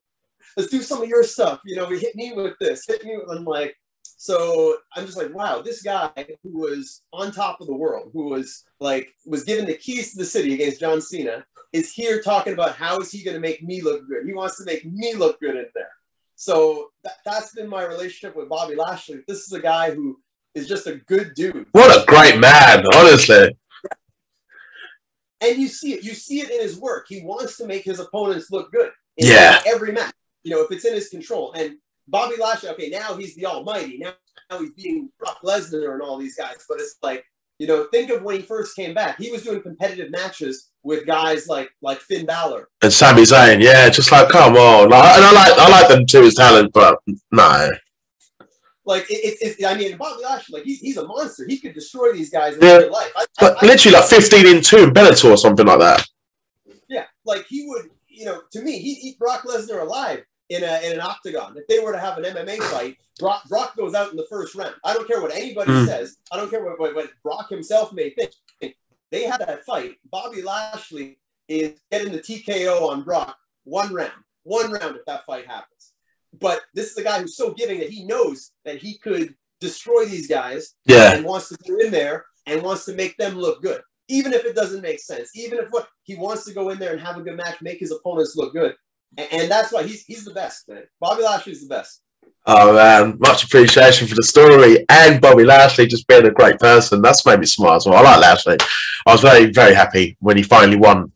[0.58, 1.60] let's do some of your stuff.
[1.66, 2.86] You know, hit me with this.
[2.88, 3.18] Hit me.
[3.30, 3.76] I'm like,
[4.18, 6.12] so I'm just like, wow, this guy
[6.44, 10.18] who was on top of the world, who was like was given the keys to
[10.18, 13.64] the city against John Cena, is here talking about how is he going to make
[13.64, 14.26] me look good.
[14.26, 15.92] He wants to make me look good in there.
[16.36, 19.22] So that, that's been my relationship with Bobby Lashley.
[19.28, 20.20] This is a guy who
[20.56, 21.68] is just a good dude.
[21.74, 23.56] What a great man, honestly.
[25.42, 26.04] And you see it.
[26.04, 27.06] You see it in his work.
[27.08, 28.92] He wants to make his opponents look good.
[29.18, 29.62] In Yeah.
[29.68, 30.14] Every match.
[30.44, 31.54] You know, if it's in his control.
[31.54, 31.76] And
[32.08, 33.98] Bobby Lashley, okay, now he's the almighty.
[33.98, 34.14] Now,
[34.50, 36.66] now he's being Brock Lesnar and all these guys.
[36.70, 37.26] But it's like,
[37.60, 39.20] you know, think of when he first came back.
[39.20, 42.70] He was doing competitive matches with guys like like Finn Balor.
[42.82, 44.90] And Sami Zayn, yeah, just like, come on.
[44.90, 47.00] Like, and I like, I like them too as talent, but
[47.32, 47.72] no.
[48.86, 51.46] Like it's, it, it, I mean, Bobby Lashley, like he's, he's a monster.
[51.48, 52.78] He could destroy these guys in Yeah.
[52.78, 53.12] real life.
[53.16, 56.06] I, But I- I- literally like 15 in 2 in Bellator or something like that.
[56.88, 60.80] Yeah, like he would, you know, to me, he'd eat Brock Lesnar alive in a
[60.86, 61.58] in an octagon.
[61.58, 64.54] If they were to have an MMA fight, Brock, Brock goes out in the first
[64.54, 64.76] round.
[64.84, 65.88] I don't care what anybody Mm.
[65.88, 66.18] says.
[66.32, 68.32] I don't care what, what, what Brock himself may think.
[69.12, 69.96] They had that fight.
[70.12, 71.18] Bobby Lashley
[71.48, 74.12] is getting the TKO on Brock one round,
[74.44, 75.94] one round if that fight happens.
[76.40, 80.06] But this is a guy who's so giving that he knows that he could destroy
[80.06, 81.14] these guys Yeah.
[81.14, 84.46] and wants to go in there and wants to make them look good, even if
[84.46, 85.32] it doesn't make sense.
[85.36, 87.80] Even if what he wants to go in there and have a good match, make
[87.80, 88.76] his opponents look good,
[89.18, 90.84] and, and that's why he's he's the best, man.
[91.00, 92.02] Bobby Lashley's the best.
[92.48, 97.02] Oh man, much appreciation for the story and Bobby Lashley just being a great person.
[97.02, 97.96] That's made me smile as well.
[97.96, 98.58] I like Lashley.
[99.08, 101.12] I was very, very happy when he finally won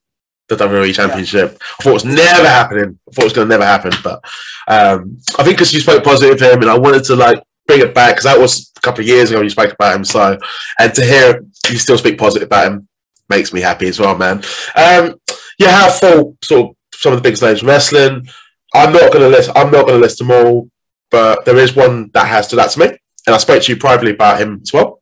[0.49, 1.61] the WWE Championship.
[1.79, 2.99] I thought it was never happening.
[3.07, 4.23] I thought it was going to never happen, but
[4.67, 7.81] um, I think because you spoke positive of him, and I wanted to like bring
[7.81, 10.03] it back because that was a couple of years ago you spoke about him.
[10.03, 10.37] So,
[10.79, 12.87] and to hear you still speak positive about him
[13.29, 14.43] makes me happy as well, man.
[14.75, 15.15] Um,
[15.59, 18.27] you have full sort of some of the biggest names in wrestling.
[18.73, 19.51] I'm not going to list.
[19.55, 20.69] I'm not going to list them all
[21.11, 22.87] but there is one that has stood out to me,
[23.25, 25.01] and I spoke to you privately about him as well.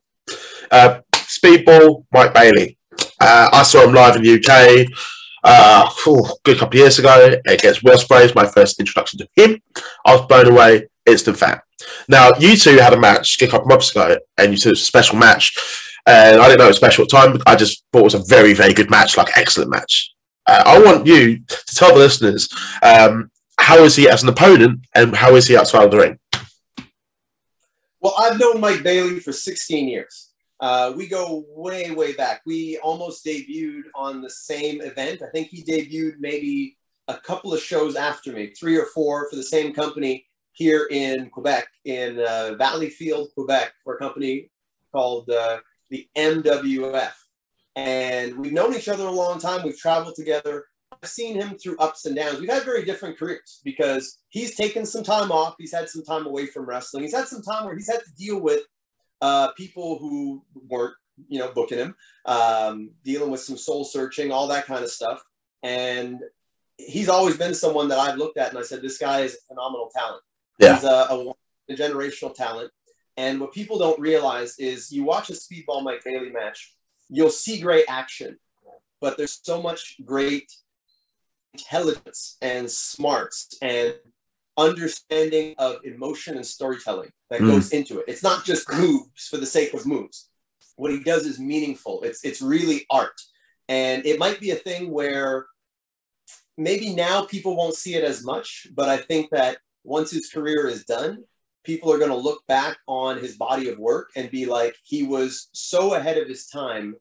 [0.70, 2.78] Uh, Speedball, Mike Bailey.
[3.20, 4.88] Uh, I saw him live in the UK
[5.44, 5.88] uh,
[6.44, 9.60] good couple of years ago against Will Ospreay, my first introduction to him.
[10.04, 11.60] I was blown away, instant fan.
[12.08, 14.82] Now, you two had a match a couple months ago, and you said it was
[14.82, 15.56] a special match.
[16.06, 17.32] And I didn't know it was special at time.
[17.32, 20.12] But I just thought it was a very, very good match, like excellent match.
[20.46, 22.48] uh, I want you to tell the listeners
[22.82, 26.18] um, how is he as an opponent and how is he outside of the ring.
[28.00, 30.27] Well, I've known Mike Bailey for 16 years.
[30.60, 32.42] Uh, we go way, way back.
[32.44, 35.22] We almost debuted on the same event.
[35.22, 39.36] I think he debuted maybe a couple of shows after me, three or four for
[39.36, 44.50] the same company here in Quebec, in uh, Valleyfield, Quebec, for a company
[44.92, 45.58] called uh,
[45.90, 47.12] the MWF.
[47.76, 49.62] And we've known each other a long time.
[49.64, 50.66] We've traveled together.
[50.90, 52.40] I've seen him through ups and downs.
[52.40, 55.54] We've had very different careers because he's taken some time off.
[55.58, 57.04] He's had some time away from wrestling.
[57.04, 58.62] He's had some time where he's had to deal with
[59.20, 60.94] uh, people who weren't,
[61.28, 61.94] you know, booking him,
[62.26, 65.22] um, dealing with some soul searching, all that kind of stuff.
[65.62, 66.20] And
[66.76, 69.40] he's always been someone that I've looked at and I said, this guy is a
[69.48, 70.22] phenomenal talent.
[70.58, 70.74] Yeah.
[70.74, 71.34] He's a, a,
[71.70, 72.70] a generational talent.
[73.16, 76.72] And what people don't realize is you watch a Speedball Mike Bailey match,
[77.08, 78.38] you'll see great action,
[79.00, 80.52] but there's so much great
[81.52, 83.94] intelligence and smarts and
[84.58, 87.46] understanding of emotion and storytelling that Mm.
[87.46, 88.06] goes into it.
[88.08, 90.28] It's not just moves for the sake of moves.
[90.76, 92.02] What he does is meaningful.
[92.02, 93.18] It's it's really art.
[93.68, 95.46] And it might be a thing where
[96.56, 100.66] maybe now people won't see it as much, but I think that once his career
[100.66, 101.24] is done,
[101.64, 105.02] people are going to look back on his body of work and be like, he
[105.02, 106.96] was so ahead of his time,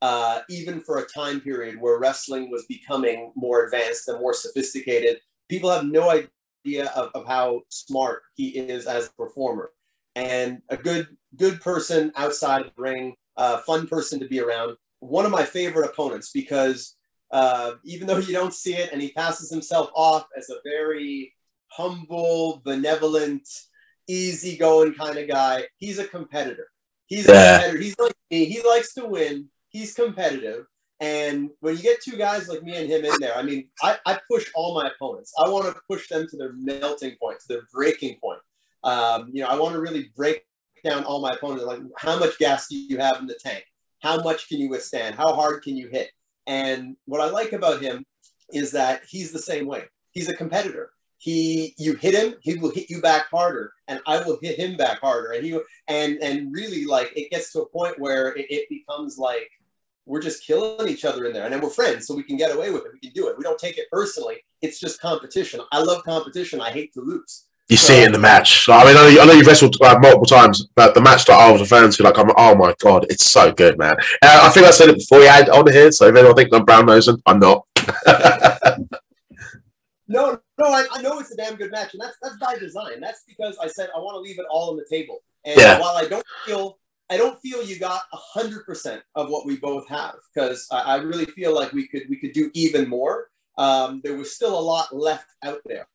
[0.00, 5.18] uh, even for a time period where wrestling was becoming more advanced and more sophisticated.
[5.48, 6.28] People have no idea
[6.64, 9.70] of, of how smart he is as a performer
[10.14, 14.76] and a good good person outside of the ring, uh, fun person to be around.
[15.00, 16.96] One of my favorite opponents because
[17.32, 21.34] uh, even though you don't see it, and he passes himself off as a very
[21.68, 23.48] humble, benevolent,
[24.06, 26.68] easygoing kind of guy, he's a competitor.
[27.06, 27.78] He's a competitor.
[27.78, 28.44] He's like me.
[28.44, 29.48] He likes to win.
[29.70, 30.66] He's competitive.
[31.02, 33.98] And when you get two guys like me and him in there, I mean, I,
[34.06, 35.32] I push all my opponents.
[35.36, 38.38] I want to push them to their melting point, to their breaking point.
[38.84, 40.44] Um, you know, I want to really break
[40.84, 41.64] down all my opponents.
[41.64, 43.64] Like, how much gas do you have in the tank?
[44.00, 45.16] How much can you withstand?
[45.16, 46.12] How hard can you hit?
[46.46, 48.06] And what I like about him
[48.52, 49.86] is that he's the same way.
[50.12, 50.92] He's a competitor.
[51.18, 54.76] He, you hit him, he will hit you back harder, and I will hit him
[54.76, 55.32] back harder.
[55.32, 59.18] And he, and and really, like, it gets to a point where it, it becomes
[59.18, 59.48] like
[60.06, 62.54] we're just killing each other in there, and then we're friends, so we can get
[62.54, 62.92] away with it.
[62.92, 63.36] We can do it.
[63.38, 64.36] We don't take it personally.
[64.60, 65.60] It's just competition.
[65.72, 66.60] I love competition.
[66.60, 67.46] I hate to lose.
[67.68, 68.68] You see it in the match.
[68.68, 71.00] Like, I mean, I know, you- I know you've wrestled uh, multiple times, but the
[71.00, 73.96] match that I was referring to, like, I'm, oh my god, it's so good, man.
[74.22, 76.54] Uh, I think I said it before you had on here, so if anyone thinks
[76.54, 77.64] I'm brown nosing, I'm not.
[80.08, 83.00] No, no, I, I know it's a damn good match, and that's that's by design.
[83.00, 85.20] That's because I said I want to leave it all on the table.
[85.46, 85.80] And Yeah.
[85.80, 86.78] while I don't feel,
[87.12, 90.80] I don't feel you got a hundred percent of what we both have, because I,
[90.80, 93.28] I really feel like we could we could do even more.
[93.58, 95.86] Um, there was still a lot left out there,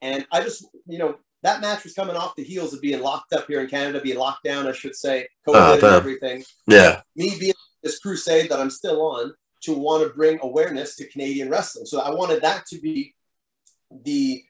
[0.00, 3.34] and I just you know that match was coming off the heels of being locked
[3.34, 7.02] up here in Canada, being locked down, I should say, COVID Oh, and everything yeah,
[7.14, 7.52] me being
[7.82, 9.34] this crusade that I'm still on
[9.64, 11.84] to want to bring awareness to Canadian wrestling.
[11.84, 13.14] So I wanted that to be
[14.04, 14.42] the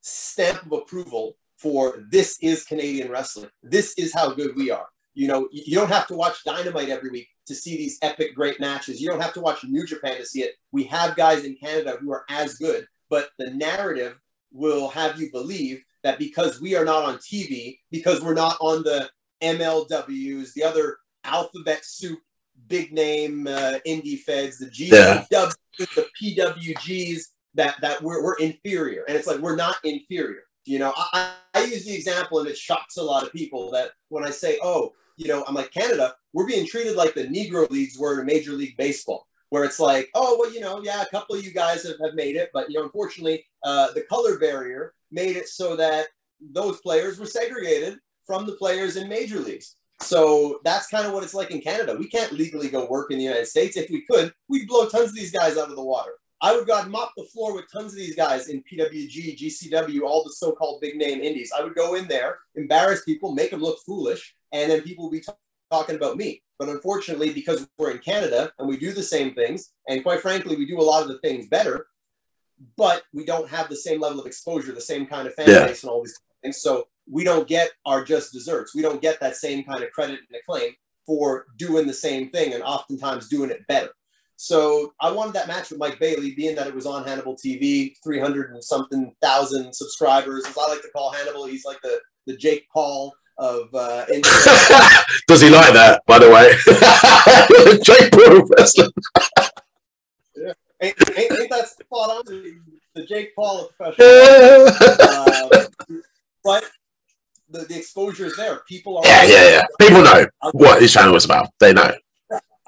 [0.00, 3.50] stamp of approval for this is Canadian wrestling.
[3.62, 4.88] This is how good we are.
[5.16, 8.60] You know, you don't have to watch Dynamite every week to see these epic great
[8.60, 9.00] matches.
[9.00, 10.56] You don't have to watch New Japan to see it.
[10.72, 14.20] We have guys in Canada who are as good, but the narrative
[14.52, 18.82] will have you believe that because we are not on TV, because we're not on
[18.82, 19.08] the
[19.42, 22.18] MLWs, the other alphabet soup,
[22.68, 25.24] big name uh, indie feds, the Yeah.
[25.32, 27.22] GW, the PWGs,
[27.54, 29.04] that that we're, we're inferior.
[29.08, 30.42] And it's like we're not inferior.
[30.66, 33.92] You know, I I use the example and it shocks a lot of people that
[34.10, 37.68] when I say, oh, you know, I'm like Canada, we're being treated like the Negro
[37.70, 41.06] leagues were in Major League Baseball, where it's like, oh, well, you know, yeah, a
[41.06, 44.38] couple of you guys have, have made it, but you know, unfortunately, uh, the color
[44.38, 46.08] barrier made it so that
[46.52, 49.76] those players were segregated from the players in major leagues.
[50.00, 51.96] So that's kind of what it's like in Canada.
[51.98, 53.76] We can't legally go work in the United States.
[53.76, 56.12] If we could, we'd blow tons of these guys out of the water.
[56.42, 60.02] I would go and mop the floor with tons of these guys in PWG, GCW,
[60.02, 61.50] all the so-called big name indies.
[61.56, 65.12] I would go in there, embarrass people, make them look foolish, and then people would
[65.12, 65.32] be t-
[65.70, 66.42] talking about me.
[66.58, 70.56] But unfortunately, because we're in Canada and we do the same things, and quite frankly,
[70.56, 71.86] we do a lot of the things better,
[72.76, 75.66] but we don't have the same level of exposure, the same kind of fan Yeah.
[75.66, 76.60] base, and all these things.
[76.60, 78.74] So we don't get our just desserts.
[78.74, 80.74] We don't get that same kind of credit and acclaim
[81.06, 83.90] for doing the same thing and oftentimes doing it better.
[84.36, 87.94] So I wanted that match with Mike Bailey, being that it was on Hannibal TV,
[88.04, 90.44] 300 and something thousand subscribers.
[90.46, 94.04] As I like to call Hannibal, he's like the, the Jake Paul of uh.
[95.26, 96.52] Does he like that, by the way?
[97.82, 98.90] Jake Paul wrestling.
[100.82, 102.22] Ain't, ain't, ain't that spot on?
[102.26, 104.06] The, Jake Paul of professional.
[105.00, 105.66] uh,
[106.44, 106.64] but
[107.48, 108.60] the, the exposure is there.
[108.68, 109.06] People are.
[109.06, 109.62] yeah, yeah, yeah.
[109.80, 111.48] People know what his channel was about.
[111.60, 111.94] They know.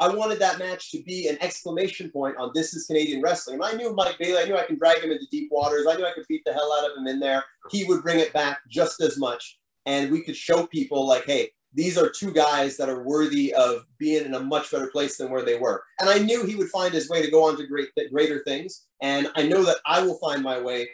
[0.00, 3.54] I wanted that match to be an exclamation point on this is Canadian wrestling.
[3.56, 4.42] And I knew Mike Bailey.
[4.42, 5.86] I knew I could drag him into deep waters.
[5.88, 7.44] I knew I could beat the hell out of him in there.
[7.70, 11.50] He would bring it back just as much, and we could show people like, hey,
[11.74, 15.30] these are two guys that are worthy of being in a much better place than
[15.30, 15.82] where they were.
[16.00, 18.86] And I knew he would find his way to go on to great greater things.
[19.02, 20.88] And I know that I will find my way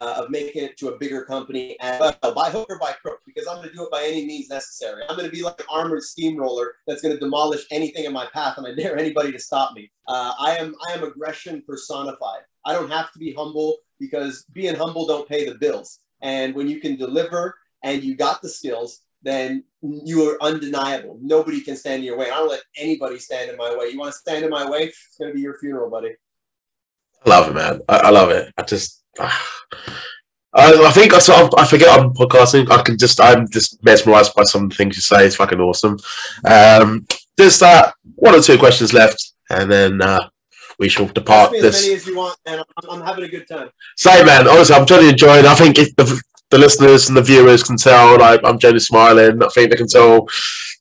[0.00, 3.56] of making it to a bigger company well, by hook or by crook, because I'm
[3.56, 5.02] going to do it by any means necessary.
[5.08, 8.26] I'm going to be like an armored steamroller that's going to demolish anything in my
[8.32, 9.90] path, and I dare anybody to stop me.
[10.08, 12.40] Uh, I am I am aggression personified.
[12.64, 16.00] I don't have to be humble because being humble don't pay the bills.
[16.22, 21.18] And when you can deliver and you got the skills, then you are undeniable.
[21.20, 22.30] Nobody can stand in your way.
[22.30, 23.88] I don't let anybody stand in my way.
[23.88, 24.84] You want to stand in my way?
[24.84, 26.10] It's going to be your funeral, buddy.
[27.24, 27.80] I love it, man.
[27.88, 28.52] I, I love it.
[28.56, 29.02] I just.
[29.18, 32.70] I, I think I, sort of- I forget I'm podcasting.
[32.70, 35.26] I can just I'm just mesmerized by some of the things you say.
[35.26, 35.98] It's fucking awesome.
[36.44, 37.06] Um,
[37.36, 40.28] there's that one or two questions left, and then uh,
[40.78, 43.46] we shall depart me as many as you want, and I'm, I'm having a good
[43.48, 43.68] time.
[43.96, 45.40] Say, man, honestly, I'm totally enjoying.
[45.44, 45.46] it.
[45.46, 49.42] I think if the, the listeners and the viewers can tell, like, I'm genuinely smiling.
[49.42, 50.26] I think they can tell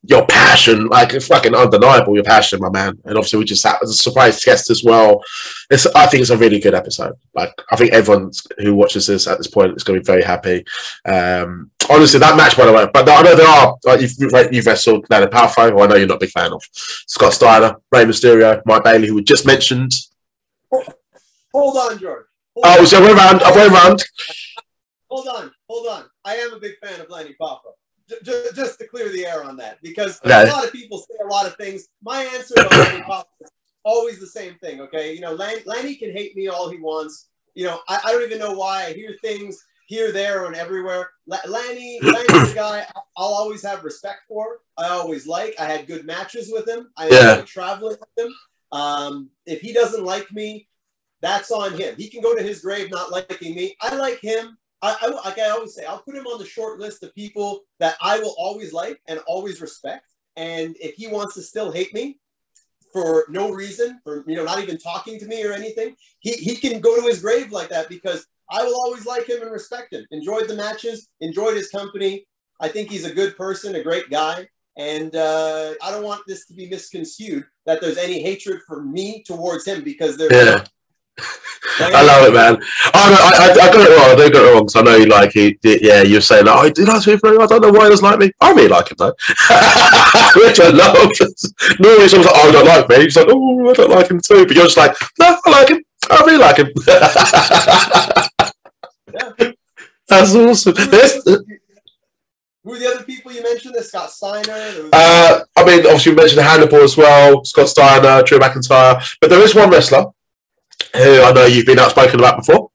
[0.07, 2.15] your passion, like, it's fucking undeniable.
[2.15, 2.97] Your passion, my man.
[3.05, 5.21] And obviously, we just had as a surprise guest as well.
[5.69, 7.13] It's, I think it's a really good episode.
[7.33, 10.23] Like, I think everyone who watches this at this point is going to be very
[10.23, 10.63] happy.
[11.05, 13.75] Um, honestly, that match, by the way, but I know there are.
[13.85, 14.13] Like, you've,
[14.51, 16.63] you've wrestled Landon Powerful, who I know you're not a big fan of.
[16.73, 19.91] Scott Steiner, Rey Mysterio, Mike Bailey, who we just mentioned.
[20.71, 22.25] Hold on, George.
[22.55, 22.85] Hold Oh, on.
[22.85, 23.41] so we're around.
[23.43, 24.03] I went around.
[25.09, 26.03] Hold on, hold on.
[26.25, 27.59] I am a big fan of Lanny Poffo.
[28.09, 30.43] J- just to clear the air on that, because Okay.
[30.49, 31.87] a lot of people say a lot of things.
[32.03, 33.49] My answer to Lanny Poffo is
[33.83, 34.79] always the same thing.
[34.81, 37.29] Okay, you know, Lan- Lanny can hate me all he wants.
[37.55, 38.85] You know, I, I don't even know why.
[38.85, 41.09] I hear things here, there, and everywhere.
[41.25, 42.85] La- Lanny, Lanny's a guy
[43.17, 44.59] I'll always have respect for.
[44.77, 45.55] I always like.
[45.59, 46.91] I had good matches with him.
[46.97, 47.41] I Yeah.
[47.41, 48.35] traveling with him.
[48.71, 50.67] Um, if he doesn't like me,
[51.21, 51.95] that's on him.
[51.97, 53.75] He can go to his grave not liking me.
[53.81, 54.57] I like him.
[54.81, 57.61] I, I, like I always say, I'll put him on the short list of people
[57.79, 60.11] that I will always like and always respect.
[60.35, 62.19] And if he wants to still hate me
[62.91, 66.55] for no reason, for you know, not even talking to me or anything, he, he
[66.55, 69.93] can go to his grave like that because I will always like him and respect
[69.93, 70.05] him.
[70.11, 72.25] Enjoyed the matches, enjoyed his company.
[72.59, 74.47] I think he's a good person, a great guy.
[74.77, 79.23] And uh, I don't want this to be misconstrued that there's any hatred for me
[79.23, 80.65] towards him because there's Yeah.
[81.79, 82.57] I love it, man.
[82.93, 84.11] Oh, no, I, I, I got it wrong.
[84.11, 85.57] I do got it wrong because I know you like he.
[85.63, 87.13] Yeah, you're saying, oh, he did like me.
[87.13, 88.31] I don't know why he doesn't like me.
[88.39, 89.13] I really like him though,
[90.35, 91.11] which I love.
[91.79, 92.95] Normally, someone's like, oh, I don't like me.
[93.03, 94.45] He's like, oh, I don't like him too.
[94.45, 95.83] But you're just like, no, I like him.
[96.09, 96.71] I really like him.
[99.37, 99.51] yeah.
[100.07, 100.75] That's awesome.
[100.75, 103.73] There's, Who are the other people you mentioned?
[103.73, 104.89] There's Scott Steiner.
[104.93, 109.41] Uh, I mean, obviously, we mentioned Hannibal as well, Scott Steiner, Drew McIntyre, but there
[109.41, 110.05] is one wrestler
[110.95, 112.69] who I know you've been outspoken about before,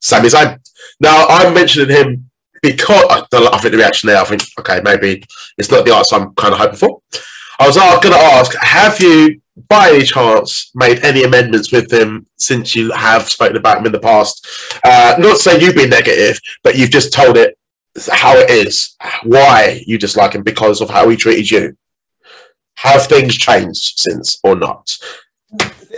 [0.00, 0.58] Sami Zayn.
[1.00, 2.30] Now, I'm mentioning him
[2.62, 3.20] because I,
[3.58, 5.22] think the reaction there, I think, okay, maybe
[5.56, 7.00] it's not the answer I'm kind of hoping for.
[7.60, 12.26] I was going to ask, have you, by any chance, made any amendments with him
[12.36, 14.46] since you have spoken about him in the past?
[14.84, 17.58] Uh, not say you've been negative, but you've just told it
[18.12, 21.76] how it is, why you dislike him because of how he treated you.
[22.76, 24.96] Have things changed since or not?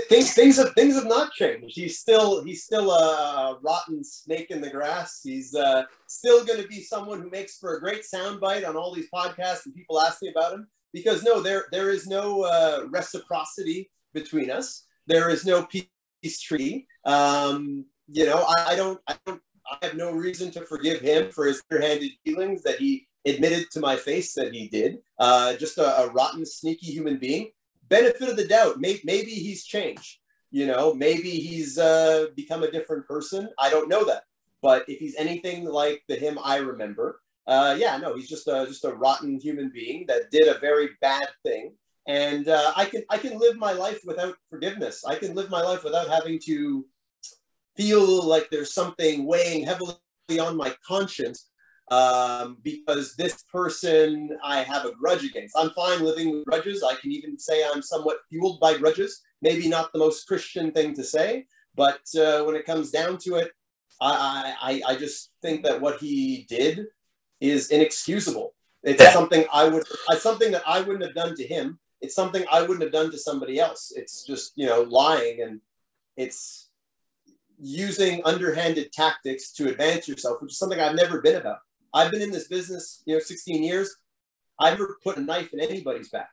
[0.08, 1.76] Things things have things have not changed.
[1.76, 5.20] He's still he's still a rotten snake in the grass.
[5.22, 8.94] He's uh, still going to be someone who makes for a great soundbite on all
[8.94, 12.86] these podcasts, and people ask me about him because no, there there is no uh,
[12.88, 14.84] reciprocity between us.
[15.06, 16.86] There is no peace treaty.
[17.04, 21.30] Um, you know, I, I don't I don't I have no reason to forgive him
[21.30, 24.98] for his underhanded feelings that he admitted to my face that he did.
[25.18, 27.50] Uh, just a, a rotten, sneaky human being
[27.90, 28.80] benefit of the doubt.
[28.80, 30.18] Maybe, maybe he's changed.
[30.50, 33.50] You know, maybe he's uh, become a different person.
[33.58, 34.24] I don't know that.
[34.62, 38.64] But if he's anything like the him I remember, uh, yeah, no, he's just a
[38.66, 41.74] just a rotten human being that did a very bad thing.
[42.06, 45.04] And uh, I can I can live my life without forgiveness.
[45.04, 46.84] I can live my life without having to
[47.76, 49.94] feel like there's something weighing heavily
[50.38, 51.49] on my conscience
[51.90, 55.56] um, because this person I have a grudge against.
[55.56, 56.82] I'm fine living with grudges.
[56.82, 59.22] I can even say I'm somewhat fueled by grudges.
[59.42, 63.36] Maybe not the most Christian thing to say, but uh, when it comes down to
[63.36, 63.50] it,
[64.00, 66.86] I, I, I just think that what he did
[67.40, 68.54] is inexcusable.
[68.82, 69.12] It's Yeah.
[69.12, 71.78] something I would, it's something that I wouldn't have done to him.
[72.00, 73.92] It's something I wouldn't have done to somebody else.
[73.94, 75.60] It's just you know lying and
[76.16, 76.70] it's
[77.58, 81.58] using underhanded tactics to advance yourself, which is something I've never been about.
[81.92, 83.96] I've been in this business, you know, 16 years.
[84.58, 86.30] I've never put a knife in anybody's back.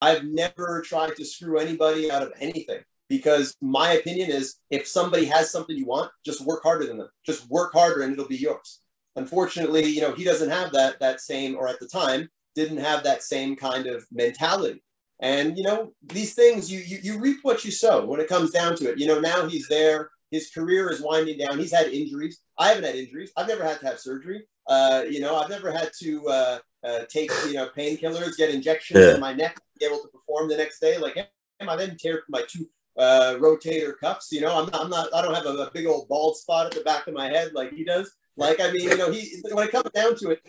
[0.00, 5.24] I've never tried to screw anybody out of anything because my opinion is if somebody
[5.26, 7.08] has something you want, just work harder than them.
[7.24, 8.80] Just work harder and it'll be yours.
[9.16, 13.02] Unfortunately, you know, he doesn't have that that same or at the time didn't have
[13.04, 14.82] that same kind of mentality.
[15.20, 18.50] And you know, these things you you, you reap what you sow when it comes
[18.50, 18.98] down to it.
[18.98, 21.58] You know, now he's there his career is winding down.
[21.58, 22.40] He's had injuries.
[22.58, 23.32] I haven't had injuries.
[23.36, 24.46] I've never had to have surgery.
[24.66, 29.00] Uh, you know, I've never had to uh, uh, take you know painkillers, get injections
[29.00, 29.14] yeah.
[29.14, 30.98] in my neck, be able to perform the next day.
[30.98, 31.26] Like, him,
[31.60, 32.66] I didn't tear my two
[32.98, 34.32] uh, rotator cuffs.
[34.32, 35.14] You know, I'm not, I'm not.
[35.14, 37.52] I don't have a, a, big old bald spot at the back of my head
[37.54, 38.12] like he does.
[38.36, 40.42] Like, I mean, you know, he when it comes down to it,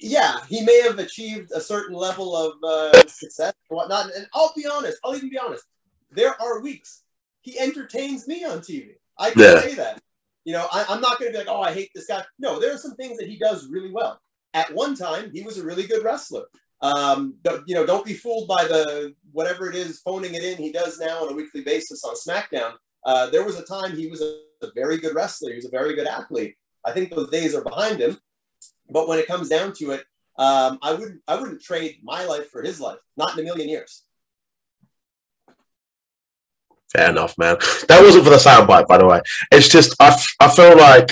[0.00, 4.10] yeah, he may have achieved a certain level of uh, success and whatnot.
[4.14, 4.98] And I'll be honest.
[5.04, 5.64] I'll even be honest.
[6.10, 7.02] There are weeks
[7.48, 8.94] he entertains me on TV.
[9.18, 9.60] I can yeah.
[9.60, 10.00] say that.
[10.44, 12.24] You know, I, am not going to be like, oh, I hate this guy.
[12.38, 14.20] No, there are some things that he does really well.
[14.54, 16.44] At one time, he was a really good wrestler.
[16.80, 17.34] Um,
[17.66, 20.98] you know, don't be fooled by the whatever it is phoning it in he does
[20.98, 22.74] now on a weekly basis on SmackDown.
[23.04, 25.50] Uh, there was a time he was a, a very good wrestler.
[25.50, 26.54] He was a very good athlete.
[26.84, 28.18] I think those days are behind him.
[28.90, 30.04] But when it comes down to it,
[30.38, 32.98] um, I wouldn't I wouldn't trade my life for his life.
[33.16, 34.04] Not in a million years.
[36.92, 37.56] Fair enough, man.
[37.88, 39.20] That wasn't for the soundbite, by the way.
[39.52, 41.10] It's just I, I feel like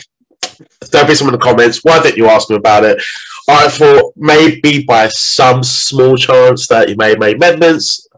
[0.90, 1.80] there'll be some in the comments.
[1.82, 3.02] Why didn't you ask me about it?
[3.48, 8.08] I thought maybe by some small chance that you may have made amendments,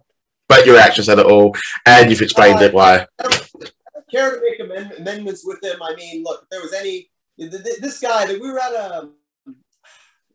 [0.49, 1.55] but your reaction said it all,
[1.85, 3.07] and you've explained uh, it why.
[3.19, 3.73] I don't,
[4.11, 5.83] care to make amend- amendments with him.
[5.83, 9.11] I mean, look, if there was any this guy that we were at a,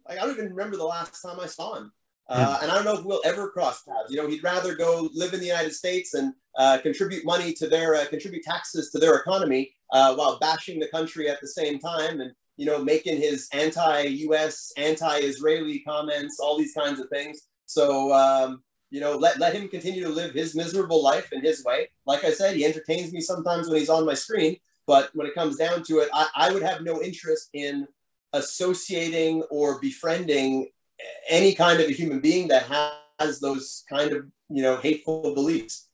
[0.08, 1.92] I don't even remember the last time I saw him.
[2.30, 4.10] Uh, and I don't know if we'll ever cross paths.
[4.10, 7.68] You know, he'd rather go live in the United States and uh, contribute money to
[7.68, 11.80] their, uh, contribute taxes to their economy uh, while bashing the country at the same
[11.80, 17.42] time and, you know, making his anti-U.S., anti-Israeli comments, all these kinds of things.
[17.66, 21.64] So, um, you know, let, let him continue to live his miserable life in his
[21.64, 21.90] way.
[22.06, 24.58] Like I said, he entertains me sometimes when he's on my screen.
[24.86, 27.88] But when it comes down to it, I, I would have no interest in
[28.34, 30.70] associating or befriending
[31.30, 32.64] any kind of a human being that
[33.20, 35.88] has those kind of you know hateful beliefs.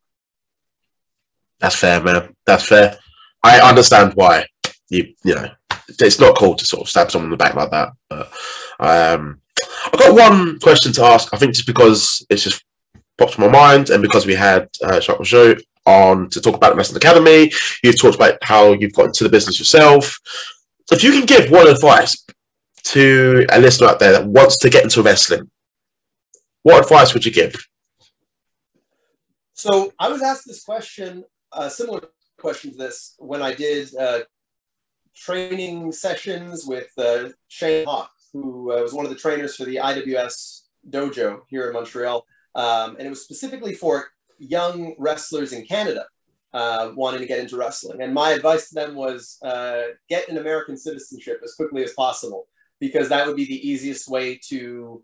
[1.60, 2.36] That's fair, man.
[2.45, 2.97] That's fair.
[3.43, 4.45] I understand why
[4.89, 5.49] you you know
[5.88, 7.89] it's not cool to sort of stab someone in the back like that.
[8.10, 8.32] But
[8.80, 9.41] um,
[9.86, 11.34] I've got one question to ask.
[11.34, 12.64] I think just because it's just
[13.18, 15.55] popped to my mind, and because we had uh, Show
[15.86, 17.51] on to talk about the Wrestling Academy,
[17.84, 20.18] you've talked about how you've got into the business yourself.
[20.91, 22.26] If you can give one advice
[22.84, 25.49] to a listener out there that wants to get into wrestling,
[26.63, 27.55] what advice would you give?
[29.53, 32.01] So I was asked this question, uh, similar
[32.38, 34.19] question to this, when I did uh,
[35.15, 39.77] training sessions with uh, Shane Hawk, who uh, was one of the trainers for the
[39.77, 42.25] IWS dojo here in Montreal.
[42.55, 44.07] Um, and it was specifically for
[44.38, 46.05] young wrestlers in Canada
[46.53, 48.01] uh, wanting to get into wrestling.
[48.01, 52.47] And my advice to them was uh, get an American citizenship as quickly as possible
[52.80, 55.03] because that would be the easiest way to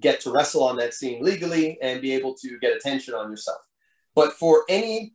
[0.00, 3.60] get to wrestle on that scene legally and be able to get attention on yourself.
[4.14, 5.14] But for any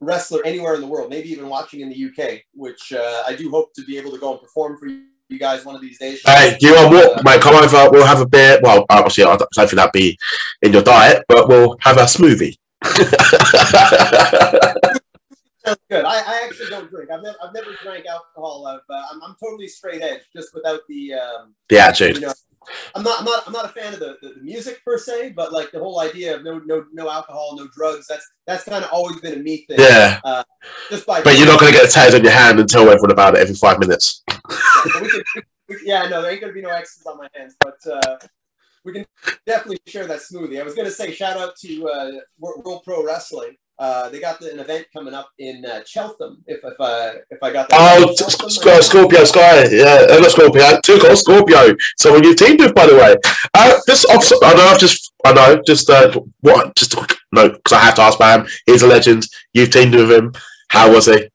[0.00, 3.50] wrestler anywhere in the world, maybe even watching in the UK, which uh, I do
[3.50, 6.22] hope to be able to go and perform for you guys one of these days.
[6.24, 7.40] Hey, you know what, mate?
[7.40, 7.90] Come over.
[7.90, 8.60] We'll have a beer.
[8.62, 10.18] Well, obviously, I don't think that'd be
[10.62, 12.56] in your diet, but we'll have a smoothie.
[15.90, 16.04] good.
[16.04, 17.10] I, I, actually don't drink.
[17.10, 18.66] I've never, I've never drank alcohol.
[18.66, 22.16] I've, uh, I'm, I'm totally straight edge, just without the um, the attitude.
[22.16, 22.32] You know,
[22.94, 25.32] I'm not, I'm not, I'm not a fan of the, the, the, music per se,
[25.36, 28.06] but like the whole idea of no, no, no alcohol, no drugs.
[28.08, 29.78] That's that's kind of always been a me thing.
[29.78, 30.20] Yeah.
[30.24, 30.44] Uh,
[30.90, 31.22] just by.
[31.22, 33.34] But you're not going to get a tattoo on your hand and tell everyone about
[33.34, 34.22] it every five minutes.
[34.30, 35.22] yeah, we can,
[35.68, 37.78] we, yeah, no, there ain't going to be no X's on my hands, but.
[37.86, 38.18] Uh,
[38.84, 39.04] we can
[39.44, 40.60] definitely share that smoothie.
[40.60, 43.56] I was going to say shout out to uh, World Pro Wrestling.
[43.78, 46.42] Uh, they got the, an event coming up in uh, Cheltenham.
[46.46, 47.78] If if, uh, if I got that.
[47.78, 48.82] Oh, right.
[48.82, 51.76] Scorpio Sky, yeah, not Scorpio, Too Cold Scorpio.
[51.98, 53.16] Someone you teamed with, by the way.
[53.52, 56.96] Uh, this I know, I've just, I know, just uh, what, just
[57.32, 58.46] no, because I have to ask him.
[58.64, 59.26] He's a legend.
[59.52, 60.32] You've teamed with him.
[60.70, 61.28] How was he?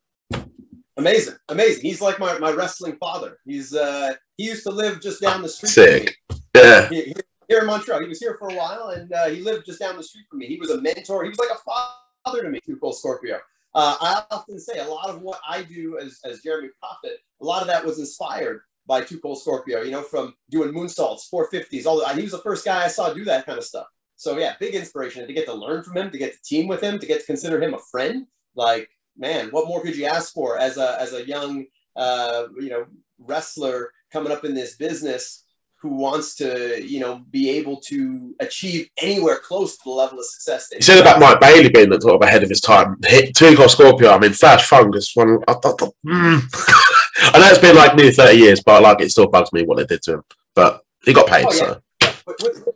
[0.98, 1.84] Amazing, amazing.
[1.84, 3.38] He's like my, my wrestling father.
[3.46, 5.70] He's uh, he used to live just down the street.
[5.70, 6.16] Sick.
[6.56, 6.90] Yeah.
[6.90, 7.16] He, he,
[7.48, 9.98] here in Montreal, he was here for a while, and uh, he lived just down
[9.98, 10.48] the street from me.
[10.48, 11.24] He was a mentor.
[11.24, 13.40] He was like a father to me, Cold Scorpio.
[13.74, 17.46] Uh, I often say a lot of what I do as, as Jeremy Prophet, a
[17.46, 22.00] lot of that was inspired by Cold Scorpio, you know, from doing moonsaults, 450s, all
[22.00, 23.88] the, he was the first guy I saw do that kind of stuff.
[24.18, 26.82] So yeah, big inspiration to get to learn from him, to get to team with
[26.82, 28.28] him, to get to consider him a friend.
[28.56, 31.66] Like man, what more could you ask for as a as a young
[31.96, 32.86] uh, you know
[33.18, 35.46] wrestler coming up in this business
[35.82, 40.26] who wants to you know be able to achieve anywhere close to the level of
[40.26, 42.98] success that You said about Mike Bailey being sort of ahead of his time.
[43.06, 44.12] Hit Too Cold Scorpio.
[44.12, 45.16] I mean, Flash Fungus.
[45.16, 45.96] One, I, I, mm.
[47.34, 49.78] I know it's been like nearly thirty years, but like it still bugs me what
[49.78, 50.24] they did to him.
[50.54, 51.58] But he got paid, Oh, yeah.
[51.58, 51.82] so
[52.28, 52.68] with, with,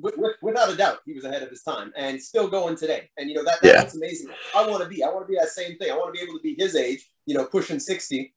[0.00, 3.08] with, with, without a doubt, he was ahead of his time and still going today.
[3.18, 3.82] And you know that that's Yeah.
[3.82, 4.28] what's amazing.
[4.56, 5.02] I want to be.
[5.04, 5.90] I want to be that same thing.
[5.92, 7.08] I want to be able to be his age.
[7.26, 8.34] You know, pushing sixty,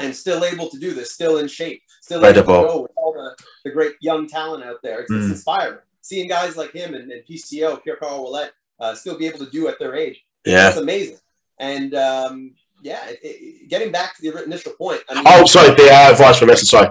[0.00, 3.12] and still able to do this, still in shape, still able to go with all
[3.12, 3.34] the,
[3.64, 5.00] the great young talent out there.
[5.00, 5.18] It's, Mm.
[5.22, 9.26] it's inspiring seeing guys like him and, and PCO, Pierre Carl Ouellet, uh, still be
[9.26, 10.24] able to do at their age.
[10.44, 10.68] yeah.
[10.68, 11.16] It's amazing.
[11.58, 15.00] And um, yeah, it, it, getting back to the initial point.
[15.08, 16.90] I mean, Oh, sorry, the uh, advice from Wrestling.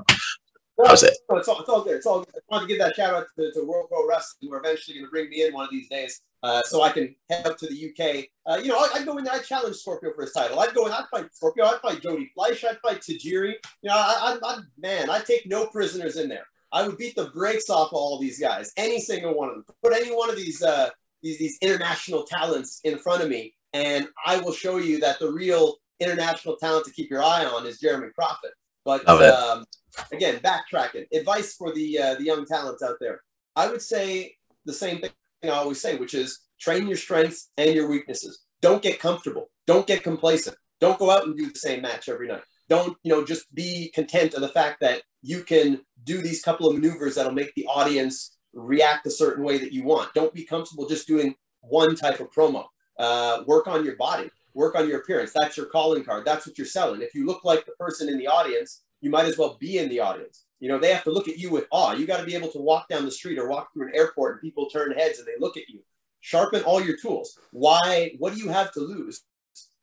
[0.78, 1.18] That was it.
[1.30, 1.96] no, it's all, it's all good.
[1.96, 2.36] It's all good.
[2.36, 4.96] I want to give that shout out to, to World Pro Wrestling, who are eventually
[4.98, 7.58] going to bring me in one of these days, uh, so I can head up
[7.60, 8.26] to the UK.
[8.46, 10.60] Uh, you know, I, I'd go in there, I'd challenge Scorpio for his title.
[10.60, 13.54] I'd go in, I'd fight Scorpio, I'd fight Jody Fleisch, I'd fight Tajiri.
[13.82, 16.46] You know, I, I, I, man, I'd take no prisoners in there.
[16.74, 19.66] I would beat the brakes off of all these guys, any single one of them.
[19.82, 20.90] Put any one of these uh,
[21.24, 25.32] these these international talents in front of me, and I will show you that the
[25.32, 28.52] real international talent to keep your eye on is Jeremy Prophet.
[28.84, 29.66] But um,
[30.12, 31.06] again, backtracking.
[31.14, 33.22] Advice for the uh, the young talents out there.
[33.56, 34.36] I would say
[34.66, 35.12] the same thing
[35.44, 38.42] I always say, which is train your strengths and your weaknesses.
[38.62, 39.50] Don't get comfortable.
[39.68, 40.58] Don't get complacent.
[40.80, 42.44] Don't go out and do the same match every night.
[42.70, 43.24] Don't you know?
[43.24, 47.32] Just be content of the fact that you can do these couple of maneuvers that'll
[47.32, 50.14] make the audience react a certain way that you want.
[50.14, 52.66] Don't be comfortable just doing one type of promo.
[52.98, 54.30] Uh, work on your body.
[54.54, 55.32] Work on your appearance.
[55.36, 56.26] That's your calling card.
[56.26, 57.02] That's what you're selling.
[57.02, 59.88] If you look like the person in the audience, you might as well be in
[59.88, 60.46] the audience.
[60.60, 61.94] You know, they have to look at you with awe.
[61.94, 64.34] You got to be able to walk down the street or walk through an airport
[64.34, 65.82] and people turn heads and they look at you.
[66.22, 67.38] Sharpen all your tools.
[67.52, 68.16] Why?
[68.18, 69.22] What do you have to lose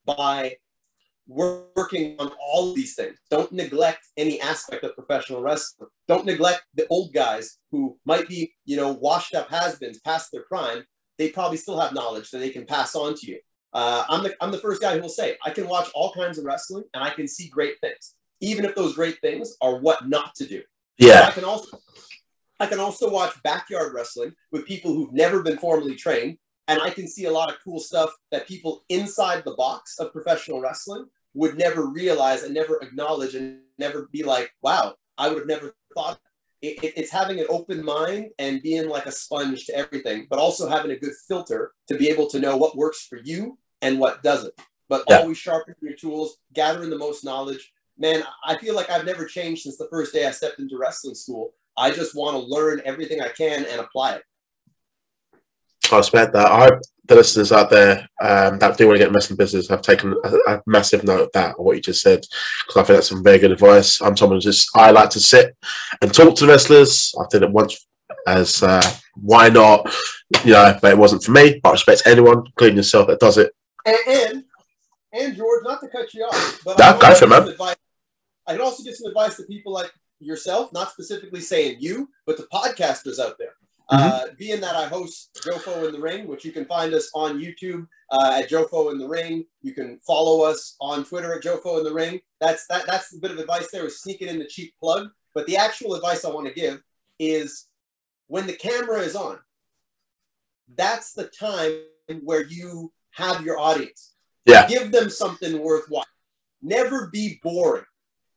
[0.05, 0.57] by
[1.29, 3.17] working on all these things?
[3.31, 5.89] Don't neglect any aspect of professional wrestling.
[6.09, 10.43] Don't neglect the old guys who might be, you know, washed up has-beens past their
[10.49, 10.83] prime.
[11.17, 13.39] They probably still have knowledge that they can pass on to you.
[13.73, 16.39] Uh, I'm the I'm the first guy who will say I can watch all kinds
[16.39, 20.09] of wrestling and I can see great things, even if those great things are what
[20.09, 20.63] not to do.
[20.99, 21.27] Yeah.
[21.29, 21.79] I can also
[22.61, 26.39] I can also watch backyard wrestling with people who've never been formally trained,
[26.69, 30.13] and I can see a lot of cool stuff that people inside the box of
[30.13, 35.39] professional wrestling would never realize and never acknowledge and never be like, "Wow, I would
[35.39, 36.21] have never thought."
[36.61, 40.39] It, it- it's having an open mind and being like a sponge to everything, but
[40.39, 43.99] also having a good filter to be able to know what works for you and
[43.99, 44.55] what doesn't.
[44.89, 45.21] But Yeah.
[45.21, 49.63] always sharpen your tools, gathering the most knowledge, man, I feel like I've never changed
[49.63, 51.55] since the first day I stepped into wrestling school.
[51.79, 54.25] I just want to learn everything I can and apply it.
[55.91, 56.47] I respect that.
[56.51, 59.69] I hope the listeners out there um, that do want to get in wrestling business
[59.69, 62.21] have taken a, a massive note of that, of what you just said,
[62.67, 64.01] because I think that's some very good advice.
[64.01, 65.57] I'm someone who just I like to sit
[66.01, 67.15] and talk to wrestlers.
[67.21, 67.87] I did it once
[68.27, 68.83] as uh,
[69.15, 69.93] why not,
[70.45, 71.61] you know, but it wasn't for me.
[71.63, 73.53] But I respect anyone, including yourself, that does it.
[73.87, 74.45] And and,
[75.13, 77.29] and George, not to cut you off, but No, I, go can for it, give
[77.29, 77.49] man.
[77.49, 77.77] advice-
[78.47, 82.37] I can also give some advice to people like yourself, not specifically saying you, but
[82.37, 83.55] to podcasters out there.
[83.91, 84.09] Mm-hmm.
[84.09, 87.41] Uh, being that I host Jofo in the Ring, which you can find us on
[87.41, 89.45] YouTube uh, at Jofo in the Ring.
[89.61, 92.21] You can follow us on Twitter at Jofo in the Ring.
[92.41, 92.87] That's that.
[92.87, 93.85] That's a bit of advice there.
[93.85, 95.09] Is sneaking in the cheap plug.
[95.35, 96.83] But the actual advice I want to give
[97.19, 97.67] is
[98.29, 99.39] when the camera is on,
[100.75, 101.73] that's the time
[102.23, 104.13] where you have your audience.
[104.47, 104.67] Yeah.
[104.69, 106.07] Give them something worthwhile.
[106.63, 107.85] Never be boring.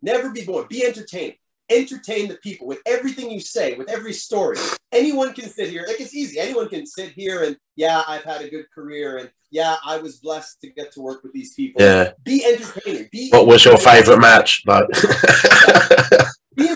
[0.05, 0.67] Never be boring.
[0.69, 1.35] Be entertaining.
[1.67, 4.55] Entertain the people with everything you say, with every story.
[4.91, 5.83] Anyone can sit here.
[5.87, 6.39] Like it's easy.
[6.39, 10.17] Anyone can sit here and yeah, I've had a good career and yeah, I was
[10.17, 11.81] blessed to get to work with these people.
[11.81, 12.11] Yeah.
[12.23, 13.09] Be entertaining.
[13.11, 14.61] Be What was your favorite match?
[14.67, 14.85] Like,
[16.55, 16.69] be.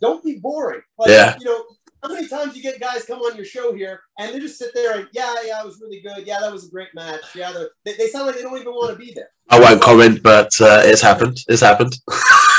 [0.00, 0.82] Don't be boring.
[0.98, 1.36] Like, Yeah.
[1.38, 1.64] You know,
[2.02, 4.70] how many times you get guys come on your show here and they just sit
[4.74, 6.26] there and yeah, yeah, it was really good.
[6.26, 7.22] Yeah, that was a great match.
[7.36, 7.52] Yeah,
[7.84, 9.30] they, they sound like they don't even want to be there.
[9.48, 11.38] I won't comment, but uh, it's happened.
[11.46, 11.96] It's happened.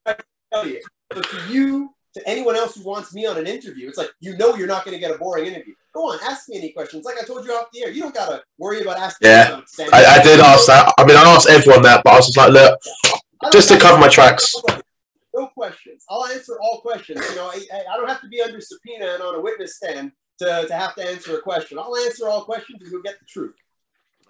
[0.00, 4.36] But to you, to anyone else who wants me on an interview, it's like you
[4.36, 5.74] know you're not going to get a boring interview.
[5.94, 7.04] Go on, ask me any questions.
[7.04, 9.28] Like I told you off the air, you don't got to worry about asking.
[9.28, 9.44] Yeah.
[9.48, 9.92] me about Sandy.
[9.92, 10.92] I, I did ask that.
[10.98, 12.80] I mean, I asked everyone that, but I was just like, look,
[13.52, 14.54] just to cover my tracks.
[15.34, 16.04] No questions.
[16.08, 17.20] I'll answer all questions.
[17.30, 19.76] You know, I, I- I don't have to be under subpoena and on a witness
[19.76, 21.78] stand to, to have to answer a question.
[21.78, 23.54] I'll answer all questions and you'll get the truth.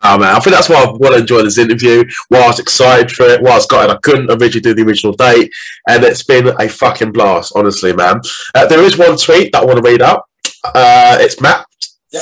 [0.03, 2.05] Oh man, I think that's why I want to enjoy this interview.
[2.29, 3.43] Why I was excited for it.
[3.43, 3.93] Why I was got it.
[3.93, 5.53] I couldn't originally do the original date,
[5.89, 8.21] and it's been a fucking blast, honestly, man.
[8.55, 10.25] Uh, there is one tweet that I want to read out.
[10.65, 11.67] Uh, it's Matt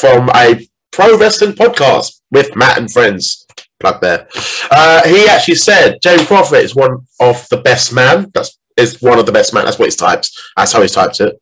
[0.01, 3.47] from a pro wrestling podcast with Matt and friends.
[3.81, 4.29] Plug there.
[4.71, 8.31] Uh, he actually said Jamie Prophet is one of the best man.
[8.33, 9.65] That's is one of the best man.
[9.65, 10.53] That's what he's types.
[10.57, 11.41] That's how he's types it.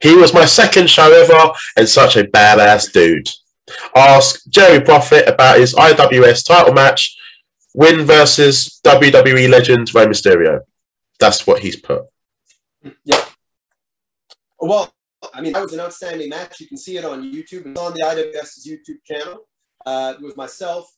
[0.00, 3.28] He was my second show ever and such a badass dude.
[3.94, 7.16] Ask Jerry Prophet about his IWS title match,
[7.74, 10.60] win versus WWE legend Rey Mysterio.
[11.18, 12.04] That's what he's put.
[13.04, 13.24] Yeah.
[14.58, 14.92] Well,
[15.34, 16.60] I mean, that was an outstanding match.
[16.60, 17.66] You can see it on YouTube.
[17.66, 19.46] It's on the IWS's YouTube channel.
[19.84, 20.90] Uh, it was myself,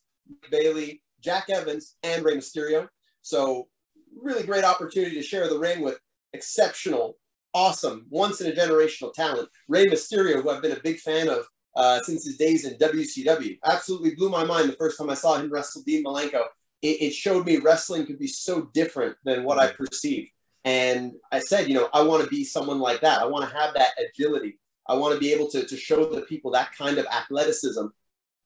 [0.49, 2.87] Bailey, Jack Evans, and Rey Mysterio.
[3.21, 3.67] So,
[4.15, 5.99] really great opportunity to share the ring with
[6.33, 7.17] exceptional,
[7.53, 9.49] awesome, once in a generational talent.
[9.67, 11.45] Rey Mysterio, who I've been a big fan of
[11.75, 13.57] uh, since his days in WCW.
[13.65, 16.43] Absolutely blew my mind the first time I saw him wrestle Dean Malenko.
[16.81, 20.31] It, it showed me wrestling could be so different than what I perceived.
[20.65, 23.21] And I said, you know, I want to be someone like that.
[23.21, 24.59] I want to have that agility.
[24.87, 27.85] I want to be able to, to show the people that kind of athleticism,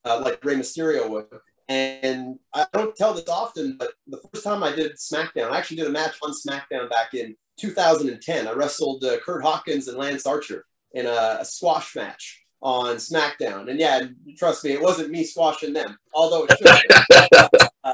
[0.05, 1.25] uh, like Rey Mysterio would.
[1.69, 5.77] And I don't tell this often, but the first time I did SmackDown, I actually
[5.77, 8.47] did a match on SmackDown back in 2010.
[8.47, 13.69] I wrestled uh, Kurt Hawkins and Lance Archer in a, a squash match on SmackDown.
[13.69, 14.01] And yeah,
[14.37, 17.69] trust me, it wasn't me squashing them, although it should.
[17.83, 17.93] uh,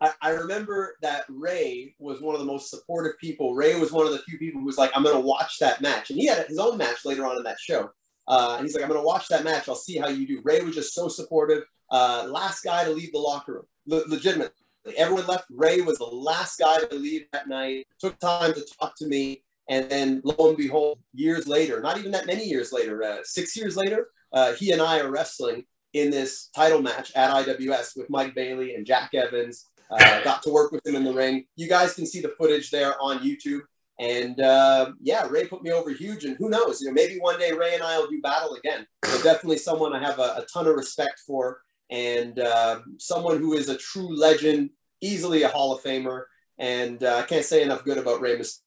[0.00, 3.54] I, I remember that Rey was one of the most supportive people.
[3.54, 5.80] Rey was one of the few people who was like, I'm going to watch that
[5.80, 6.10] match.
[6.10, 7.90] And he had his own match later on in that show.
[8.26, 9.68] Uh, and he's like, I'm going to watch that match.
[9.68, 10.40] I'll see how you do.
[10.44, 11.64] Rey was just so supportive.
[11.90, 14.54] Uh, last guy to leave the locker room, Le- legitimately.
[14.96, 15.44] Everyone left.
[15.50, 17.86] Rey was the last guy to leave that night.
[17.98, 19.42] Took time to talk to me.
[19.70, 23.56] And then lo and behold, years later, not even that many years later, uh, six
[23.56, 28.10] years later, uh, he and I are wrestling in this title match at IWS with
[28.10, 29.66] Mike Bailey and Jack Evans.
[29.88, 31.44] Uh, got to work with him in the ring.
[31.54, 33.60] You guys can see the footage there on YouTube.
[34.00, 36.24] And uh, yeah, Rey put me over huge.
[36.24, 38.86] And who knows, you know, maybe one day Rey and I will do battle again.
[39.02, 41.60] But definitely someone I have a, a ton of respect for
[41.90, 44.70] and uh, someone who is a true legend,
[45.00, 46.24] easily a Hall of Famer.
[46.58, 48.62] And uh, I can't say enough good about Rey Mysterio.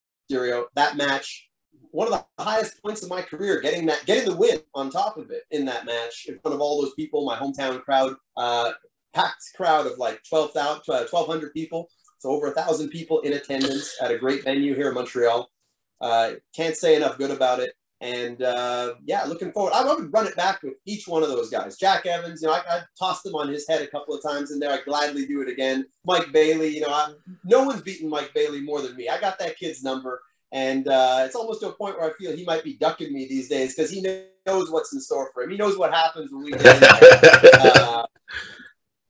[0.76, 1.50] That match,
[1.92, 5.18] one of the highest points of my career, getting that, getting the win on top
[5.18, 8.72] of it in that match in front of all those people, my hometown crowd, uh,
[9.14, 11.88] packed crowd of like 12,000, 1,200 people.
[12.20, 15.50] So over a thousand people in attendance at a great venue here in Montreal.
[16.02, 17.74] Uh, can't say enough good about it.
[18.04, 19.72] And uh, yeah, looking forward.
[19.74, 21.78] I, I, would run it back with each one of those guys.
[21.78, 24.52] Jack Evans, you know, I, I tossed him on his head a couple of times
[24.52, 24.74] in there.
[24.74, 25.86] I'd gladly do it again.
[26.06, 27.14] Mike Bailey, you know, I,
[27.46, 29.08] no one's beaten Mike Bailey more than me.
[29.08, 30.22] I got that kid's number.
[30.52, 33.26] And uh, it's almost to a point where I feel he might be ducking me
[33.26, 34.02] these days because he
[34.46, 35.52] knows what's in store for him.
[35.52, 37.52] He knows what happens when we get in there.
[37.62, 38.06] uh,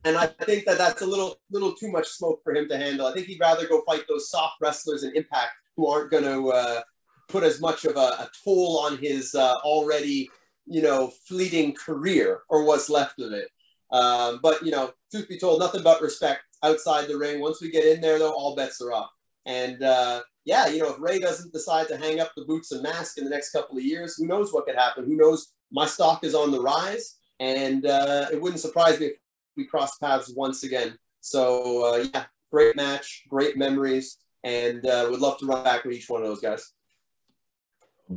[0.06, 3.07] and I think that that's a little little too much smoke for him to handle.
[3.07, 6.49] I think he'd rather go fight those soft wrestlers in Impact who aren't going to
[6.49, 6.82] uh,
[7.29, 10.29] put as much of a, a toll on his uh, already
[10.65, 13.49] you know fleeting career or what's left of it.
[13.91, 17.39] Um, but you know, truth be told, nothing but respect outside the ring.
[17.39, 19.11] Once we get in there, though, all bets are off.
[19.45, 22.81] And uh, yeah, you know, if Rey doesn't decide to hang up the boots and
[22.81, 25.05] mask in the next couple of years, who knows what could happen?
[25.05, 25.53] Who knows?
[25.71, 29.17] My stock is on the rise, and uh, it wouldn't surprise me if
[29.55, 30.97] we cross paths once again.
[31.21, 35.93] So uh, yeah, great match, great memories, and uh, would love to run back with
[35.93, 36.71] each one of those guys.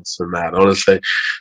[0.05, 0.97] So man, honestly,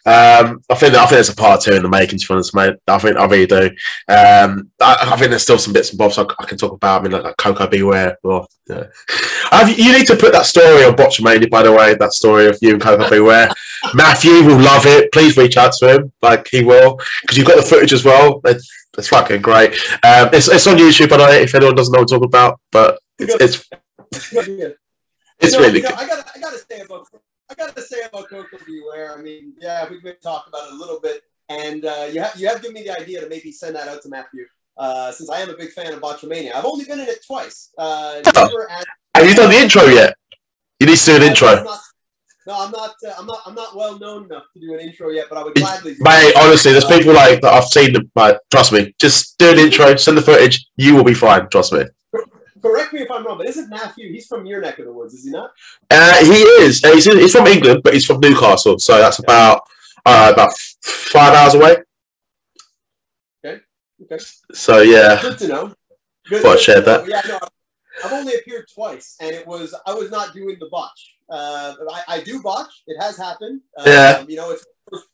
[0.06, 2.20] um, I think I think there's a part two in the making.
[2.20, 3.66] To be honest, mate, I think I really do.
[4.08, 7.02] Um, I, I, think there's still some bits and bobs I, I can talk about.
[7.02, 7.84] I mean, like, like Koko B.
[7.84, 8.18] Ware.
[8.24, 8.86] Or, yeah.
[9.52, 11.96] Have, you need to put that story on Botchamania, by the way.
[11.96, 13.20] That story of you and Koko B.
[13.20, 13.50] Ware.
[13.94, 15.12] Matthew will love it.
[15.12, 18.42] Please reach out to him, like he will, because you've got the footage as well.
[18.46, 19.74] It's, it's fucking great.
[20.04, 22.60] Um, it's, it's on YouTube, way, if anyone doesn't know what I'm talking about.
[22.72, 23.70] But it's it's,
[24.12, 26.00] it's you know, really you know, good.
[26.00, 27.08] I gotta, I got to say about
[27.50, 28.82] I got to say about Koko B.
[28.92, 29.18] Ware.
[29.18, 32.40] I mean, yeah, we've been talking about it a little bit, and uh, you have
[32.40, 34.46] you have given me the idea to maybe send that out to Matthew.
[34.78, 37.72] Uh, since I am a big fan of Botchamania, I've only been in it twice.
[37.78, 38.86] Uh, never at,
[39.16, 40.16] Have you done the intro yet?
[40.80, 41.64] You need to do an intro.
[41.64, 41.80] not-
[42.48, 42.94] no, I'm not.
[43.06, 43.42] Uh, I'm not.
[43.46, 45.96] I'm not well known enough to do an intro yet, but I would gladly.
[45.96, 47.96] do Mate, honestly, there's people like that I've seen.
[48.16, 51.50] Like, trust me, just do an intro, send the footage, you will be fine.
[51.50, 51.86] Trust me.
[52.66, 54.12] Correct me if I'm wrong, but isn't Matthew?
[54.12, 55.52] He's from your neck of the woods, is he not?
[55.92, 56.84] Uh, he is.
[56.84, 59.62] Uh, He's, he's from England, but he's from Newcastle, so that's about
[60.04, 60.52] uh, about
[60.82, 61.76] five hours away.
[63.46, 63.62] Okay,
[64.04, 64.24] Okay.
[64.52, 65.74] So yeah, good to know.
[66.28, 67.08] Good, Thought I'd share that.
[67.08, 67.40] Yeah, no,
[68.04, 71.16] I've only appeared twice, and it was I was not doing the botch.
[71.30, 72.82] Uh, but I, I do botch.
[72.88, 73.62] It has happened.
[73.78, 74.26] Um, Yeah.
[74.28, 74.66] You know, it's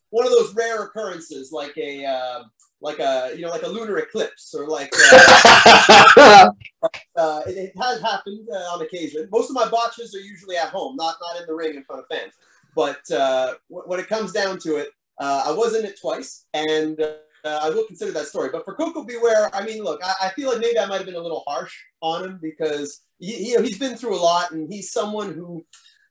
[0.10, 2.50] one of those rare occurrences, like a um
[2.82, 4.92] like a you know like a lunar eclipse or like.
[5.14, 6.50] Uh,
[7.16, 9.28] uh, it, it has happened uh, on occasion.
[9.32, 12.02] Most of my botches are usually at home, not not in the ring in front
[12.02, 12.34] of fans.
[12.76, 14.90] But uh, w- when it comes down to it,
[15.20, 18.50] uh, I was in it twice, and uh, I will consider that story.
[18.52, 19.18] But for Koko B.
[19.22, 21.44] Ware, I mean, look, I, I feel like maybe I might have been a little
[21.48, 25.34] harsh on him because he, you know he's been through a lot, and he's someone
[25.34, 25.66] who,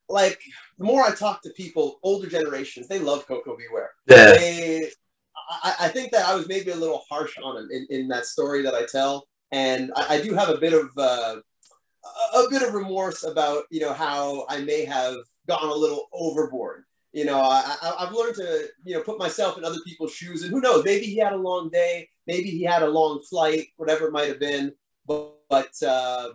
[0.08, 0.40] like,
[0.78, 3.64] the more I talk to people, older generations, they love Koko B.
[3.72, 3.90] Ware.
[4.06, 4.32] Yeah.
[4.32, 4.90] They,
[5.50, 8.26] I, I think that I was maybe a little harsh on him in, in that
[8.26, 11.36] story that I tell, and I, I do have a bit of uh,
[12.34, 15.16] a, bit of remorse about you know how I may have
[15.48, 16.84] gone a little overboard.
[17.12, 20.42] You know, I, I, I've learned to you know put myself in other people's shoes,
[20.42, 23.66] and who knows, maybe he had a long day, maybe he had a long flight,
[23.76, 24.72] whatever it might have been,
[25.06, 25.82] but but.
[25.82, 26.30] Uh,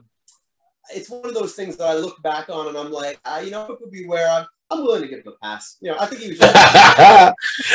[0.93, 3.49] it's one of those things that I look back on and I'm like, ah, you
[3.49, 5.77] know, it could be where I'm, I'm willing to give him a pass.
[5.81, 6.55] You know, I think he was just.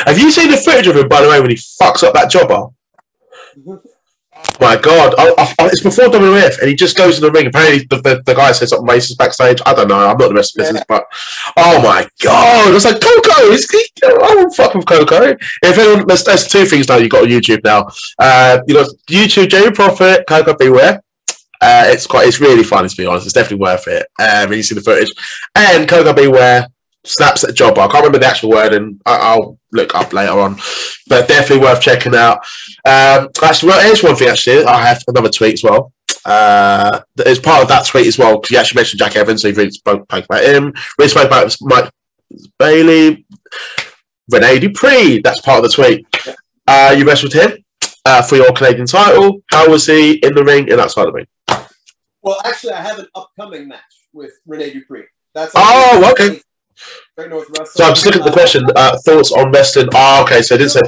[0.05, 2.29] Have you seen the footage of him, by the way, when he fucks up that
[2.29, 2.67] jobber?
[4.59, 7.47] My God, I, I, I- it's before WF, and he just goes in the ring.
[7.47, 9.59] Apparently, the, the, the guy says something racist backstage.
[9.65, 9.95] I don't know.
[9.99, 11.05] I'm not the rest of the business, but
[11.57, 13.51] oh my God, I was like Koko.
[13.51, 15.35] Is he, I won't fuck with Koko.
[15.63, 16.97] If anyone, there's, there's two things now.
[16.97, 17.87] You got on YouTube now.
[18.19, 20.69] Uh, you got YouTube, Jamie Prophet, Koko B.
[20.69, 21.01] Ware.
[21.63, 22.87] Uh, it's quite, it's really fun.
[22.87, 24.07] To be honest, it's definitely worth it.
[24.19, 25.09] Uh, when you see the footage,
[25.55, 26.27] and Koko B.
[26.27, 26.67] Ware
[27.03, 27.81] snaps at jobber.
[27.81, 30.57] I can't remember the actual word, and I, I'll look up later on.
[31.07, 32.39] But definitely worth checking out.
[32.85, 34.29] Um, actually, well, here's one thing.
[34.29, 35.93] Actually, I have another tweet as well.
[36.23, 39.41] Uh, that is part of that tweet as well because you actually mentioned Jack Evans,
[39.41, 40.73] so you really spoke, spoke about him.
[40.99, 41.89] We spoke about Mike
[42.59, 43.25] Bailey,
[44.29, 45.21] Rene Dupree.
[45.21, 46.05] That's part of the tweet.
[46.67, 47.53] Uh, you wrestled him
[48.05, 49.41] uh, for your Canadian title.
[49.49, 51.25] How was he in the ring and outside the ring?
[52.21, 53.79] Well, actually, I have an upcoming match
[54.13, 55.05] with Rene Dupree.
[55.33, 56.39] That's Oh, okay.
[57.17, 57.67] Great North Wrestling.
[57.67, 58.63] So I'm just looking at the question.
[58.75, 59.89] Uh, thoughts on wrestling?
[59.93, 60.41] Oh, okay.
[60.41, 60.81] So I didn't say.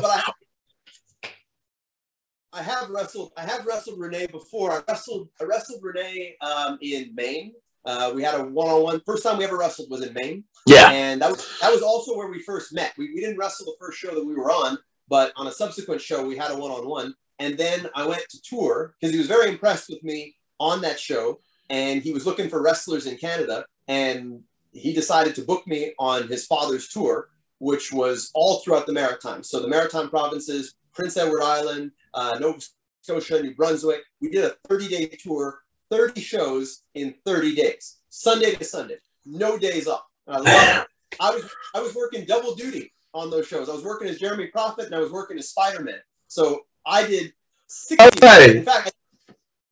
[2.56, 3.32] I have wrestled.
[3.36, 4.72] I have wrestled Rene before.
[4.72, 5.30] I wrestled.
[5.42, 7.54] I wrestled Rene um, in Maine.
[7.86, 9.02] Uh, we had a one-on-one.
[9.06, 10.90] First time we ever wrestled was in Maine, Yeah.
[10.92, 12.94] and that was that was also where we first met.
[12.98, 14.78] We, we didn't wrestle the first show that we were on,
[15.10, 17.14] but on a subsequent show we had a one-on-one.
[17.40, 21.00] And then I went to tour because he was very impressed with me on that
[21.00, 21.40] show,
[21.70, 24.44] and he was looking for wrestlers in Canada, and
[24.74, 27.30] he decided to book me on his father's tour,
[27.60, 29.50] which was all throughout the Maritimes.
[29.50, 32.60] So the Maritime provinces, Prince Edward Island, uh, Nova
[33.02, 34.02] Scotia, New Brunswick.
[34.22, 39.58] We did a 30 day tour, 30 shows in 30 days, Sunday to Sunday, no
[39.58, 40.04] days off.
[40.28, 40.86] I.
[41.20, 43.70] I was I was working double duty on those shows.
[43.70, 46.00] I was working as Jeremy Prophet and I was working as Spider Man.
[46.28, 47.34] So I did
[47.68, 48.04] 60.
[48.06, 48.58] Okay.
[48.58, 48.92] In fact,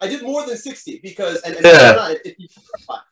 [0.01, 2.13] I did more than 60 because, and, and Yeah.
[2.25, 2.47] if you-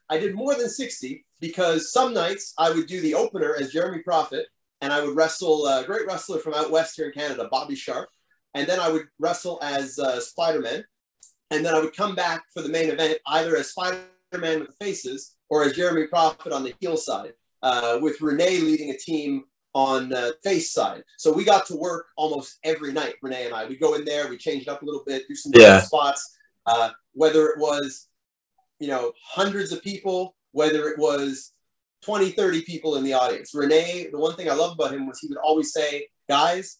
[0.09, 3.99] I did more than 60 because some nights I would do the opener as Jeremy
[3.99, 4.47] Prophet
[4.81, 8.09] and I would wrestle a great wrestler from out west here in Canada, Bobby Sharp.
[8.55, 10.83] And then I would wrestle as uh, Spider Man.
[11.51, 13.99] And then I would come back for the main event either as Spider
[14.37, 18.59] Man with the faces or as Jeremy Prophet on the heel side, uh, with Rene
[18.59, 21.03] leading a team on uh, face side.
[21.17, 23.65] So we got to work almost every night, Rene and I.
[23.65, 25.81] We go in there, we change it up a little bit, do some Yeah.
[25.81, 26.35] spots.
[26.65, 28.07] Uh, whether it was,
[28.79, 31.53] you know, hundreds of people, whether it was
[32.03, 33.53] 20, 30 people in the audience.
[33.53, 36.77] Rene, the one thing I love about him was he would always say, guys,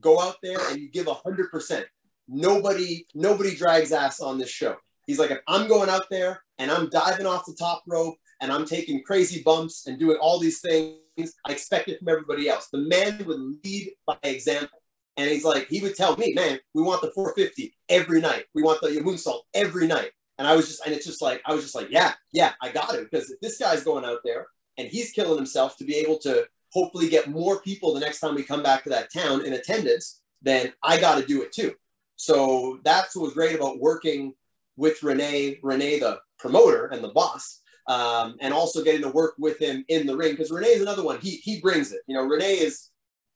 [0.00, 1.84] go out there and you give 100%.
[2.28, 4.76] Nobody, nobody drags ass on this show.
[5.06, 8.52] He's like, if I'm going out there and I'm diving off the top rope and
[8.52, 12.68] I'm taking crazy bumps and doing all these things, I expect it from everybody else.
[12.72, 14.81] The man would lead by example.
[15.16, 18.44] And he's like, he would tell me, man, we want the 450 every night.
[18.54, 20.10] We want the moonsault every night.
[20.38, 22.72] And I was just, and it's just like, I was just like, yeah, yeah, I
[22.72, 23.08] got it.
[23.10, 24.46] Because if this guy's going out there
[24.78, 28.34] and he's killing himself to be able to hopefully get more people the next time
[28.34, 31.74] we come back to that town in attendance, then I got to do it too.
[32.16, 34.34] So that's what was great about working
[34.76, 39.58] with Rene, Rene, the promoter and the boss, um, and also getting to work with
[39.58, 40.32] him in the ring.
[40.32, 41.18] Because Rene is another one.
[41.20, 42.00] He he brings it.
[42.06, 42.90] You know, Rene is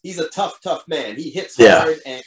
[0.06, 1.16] he's a tough, tough man.
[1.16, 1.80] He hits Yeah.
[1.80, 2.22] hard and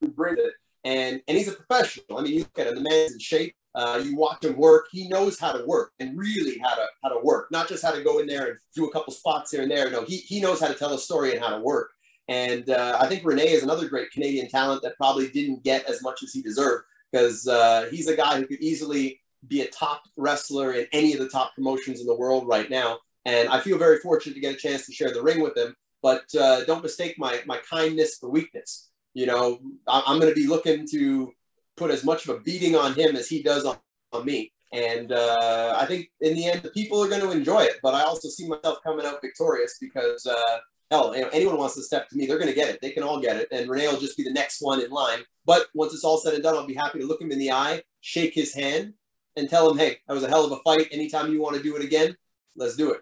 [0.00, 0.54] he brings it.
[0.84, 2.18] And and he's a professional.
[2.18, 3.54] I mean, you look at him, the man's in shape.
[3.74, 4.86] Uh, you watch him work.
[4.90, 7.90] He knows how to work and really how to how to work, not just how
[7.90, 9.90] to go in there and do a couple spots here and there.
[9.90, 11.90] No, he he knows how to tell a story and how to work.
[12.28, 16.02] And uh, I think Rene is another great Canadian talent that probably didn't get as
[16.02, 20.02] much as he deserved because uh, he's a guy who could easily be a top
[20.16, 22.98] wrestler in any of the top promotions in the world right now.
[23.24, 25.74] And I feel very fortunate to get a chance to share the ring with him.
[26.08, 28.70] But uh, don't mistake my my kindness for weakness.
[29.20, 29.44] You know,
[29.86, 31.32] I- I'm going to be looking to
[31.76, 33.76] put as much of a beating on him as he does on,
[34.14, 34.40] on me.
[34.72, 37.76] And uh, I think in the end, the people are going to enjoy it.
[37.82, 40.56] But I also see myself coming out victorious because, uh,
[40.90, 42.78] hell, you know, anyone wants to step to me, they're going to get it.
[42.80, 43.48] They can all get it.
[43.52, 45.20] And Rene will just be the next one in line.
[45.44, 47.52] But once it's all said and done, I'll be happy to look him in the
[47.52, 48.94] eye, shake his hand,
[49.36, 50.88] and tell him, hey, that was a hell of a fight.
[50.90, 52.16] Anytime you want to do it again,
[52.56, 53.00] let's do it.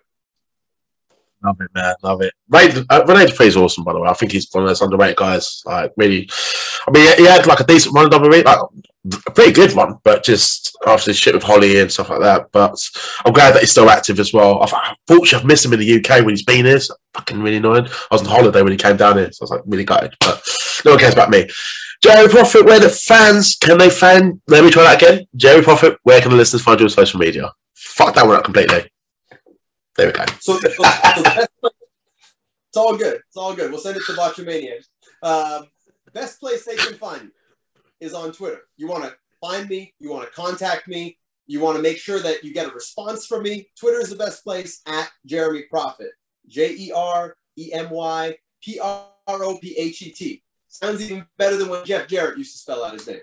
[1.46, 1.94] Love it, man.
[2.02, 2.34] Love it.
[2.48, 4.08] Ray, uh, Rene Dupree's awesome, by the way.
[4.08, 5.62] I think he's one of those underrated guys.
[5.64, 6.28] Like, really,
[6.88, 8.58] I mean, he had like a decent run in WWE, like
[9.28, 12.46] a pretty good one, but just after shit with Holly and stuff like that.
[12.50, 12.76] But
[13.24, 14.60] I'm glad that he's still active as well.
[14.60, 14.72] I've,
[15.08, 16.80] unfortunately, I've missed him in the UK when he's been here.
[16.80, 17.86] So fucking really annoying.
[17.86, 20.14] I was on holiday when he came down here, so I was like really gutted.
[20.18, 20.44] But
[20.84, 21.48] no one cares about me.
[22.02, 24.40] Jerry Prophet, where the fans can they fan?
[24.48, 25.26] Let me try that again.
[25.36, 27.52] Jerry Prophet, where can the listeners find you on social media?
[27.74, 28.90] Fuck that one up completely.
[29.96, 30.24] There we go.
[30.40, 31.72] So, so- so the best place-
[32.68, 33.16] it's all good.
[33.28, 33.70] It's all good.
[33.70, 34.84] We'll send it to Botchamania.
[35.22, 35.68] Um,
[36.12, 37.30] best place they can find
[38.00, 38.60] is on Twitter.
[38.76, 42.18] You want to find me, you want to contact me, you want to make sure
[42.20, 43.70] that you get a response from me.
[43.78, 46.10] Twitter is the best place at Jeremy Prophet.
[46.48, 50.42] J E R E M Y P R O P H E T.
[50.68, 53.20] Sounds even better than when Jeff Jarrett used to spell out his name.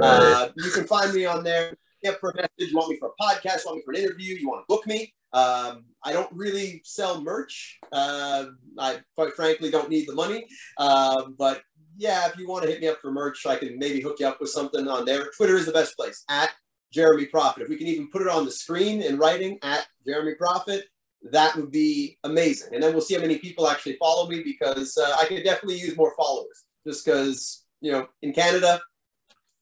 [0.00, 1.76] Uh, you can find me on there.
[2.02, 2.70] Get for a message.
[2.72, 3.66] You want me for a podcast?
[3.66, 4.34] Want me for an interview?
[4.36, 5.12] You want to book me?
[5.34, 7.78] Um, I don't really sell merch.
[7.92, 8.46] Uh,
[8.78, 10.46] I quite frankly don't need the money.
[10.78, 11.62] Um, but
[11.96, 14.26] yeah, if you want to hit me up for merch, I can maybe hook you
[14.26, 15.30] up with something on there.
[15.36, 16.50] Twitter is the best place at
[16.92, 17.64] Jeremy Prophet.
[17.64, 20.84] If we can even put it on the screen in writing at Jeremy Prophet,
[21.30, 22.74] that would be amazing.
[22.74, 25.78] And then we'll see how many people actually follow me because uh, I could definitely
[25.78, 26.64] use more followers.
[26.86, 28.80] Just because you know, in Canada,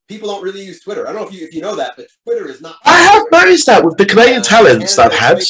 [0.08, 1.06] people don't really use Twitter.
[1.08, 2.76] I don't know if you if you know that, but Twitter is not.
[2.84, 5.42] I have noticed that with the Canadian talents that I've had.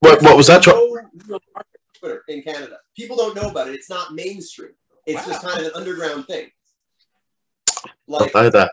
[0.00, 0.62] What, what was that?
[0.62, 0.90] Tro- No
[1.26, 2.78] real market for Twitter in Canada.
[2.96, 3.74] People don't know about it.
[3.74, 4.70] It's not mainstream.
[5.06, 6.48] It's just kind of an underground thing.
[7.84, 8.72] I Like, know that.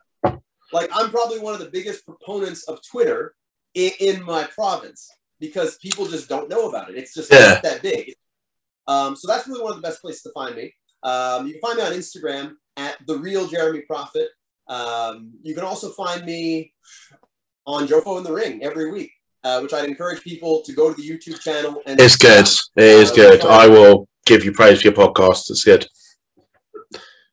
[0.73, 3.35] like I'm probably one of the biggest proponents of Twitter
[3.73, 5.09] in, in my province
[5.39, 6.97] because people just don't know about it.
[6.97, 7.53] It's just Yeah.
[7.53, 8.13] not that big.
[8.87, 10.73] Um, so that's really one of the best places to find me.
[11.03, 14.29] Um, you can find me on Instagram at the real Jeremy Prophet.
[14.67, 16.73] Um, you can also find me
[17.65, 19.11] on Jofo in the Ring every week,
[19.43, 22.47] uh, which I'd encourage people to go to the YouTube channel and It's good.
[22.75, 23.41] It is Uh, good.
[23.45, 25.49] I will give you praise for your podcast.
[25.49, 25.87] It's good.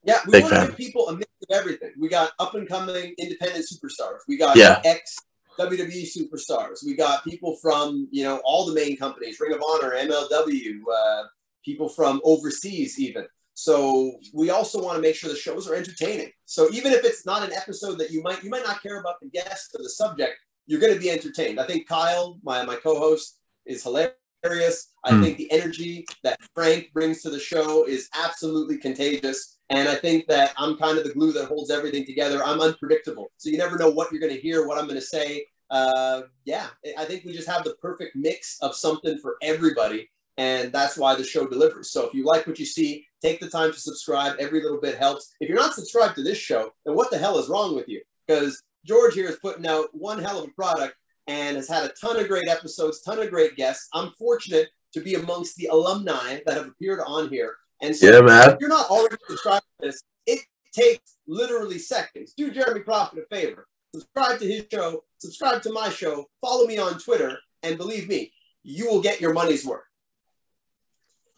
[0.07, 0.69] Yeah, we Big want to fan.
[0.69, 1.93] give people a mix of everything.
[1.99, 4.19] We got up and coming independent superstars.
[4.29, 4.81] We got Yeah.
[4.85, 5.17] ex
[5.59, 6.85] WWE superstars.
[6.85, 11.23] We got people from you know all the main companies, Ring of Honor, MLW, uh,
[11.65, 13.27] people from overseas even.
[13.55, 16.31] So we also want to make sure the shows are entertaining.
[16.45, 19.21] So even if it's not an episode that you might you might not care about
[19.21, 20.35] the guest or the subject,
[20.67, 21.61] you're going to be entertained.
[21.61, 24.93] I think Kyle, my my co-host, is hilarious.
[25.05, 25.23] I Hmm.
[25.23, 29.59] think the energy that Frank brings to the show is absolutely contagious.
[29.71, 32.45] And I think that I'm kind of the glue that holds everything together.
[32.45, 33.31] I'm unpredictable.
[33.39, 35.47] So you never know what you're going to hear, what I'm going to say.
[35.71, 36.67] Uh, yeah,
[36.99, 40.11] I think we just have the perfect mix of something for everybody.
[40.37, 41.91] And that's why the show delivers.
[41.91, 44.37] So if you like what you see, take the time to subscribe.
[44.41, 45.33] Every little bit helps.
[45.41, 48.03] If you're not subscribed to this show, then what the hell is wrong with you?
[48.27, 50.95] Because George here is putting out one hell of a product
[51.27, 53.89] and has had a ton of great episodes, ton of great guests.
[53.95, 57.57] I'm fortunate to be amongst the alumni that have appeared on here.
[57.81, 58.51] And so Yeah, man.
[58.51, 60.41] if you're not already subscribed to this, it
[60.73, 62.35] takes literally seconds.
[62.37, 63.67] Do Jeremy Prophet a favor.
[63.95, 68.33] Subscribe to his show, subscribe to my show, follow me on Twitter, and believe me,
[68.65, 69.85] you will get your money's worth.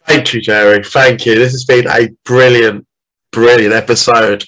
[0.07, 0.83] Thank you, Jerry.
[0.85, 1.35] Thank you.
[1.35, 2.87] This has been a brilliant,
[3.33, 4.45] brilliant episode.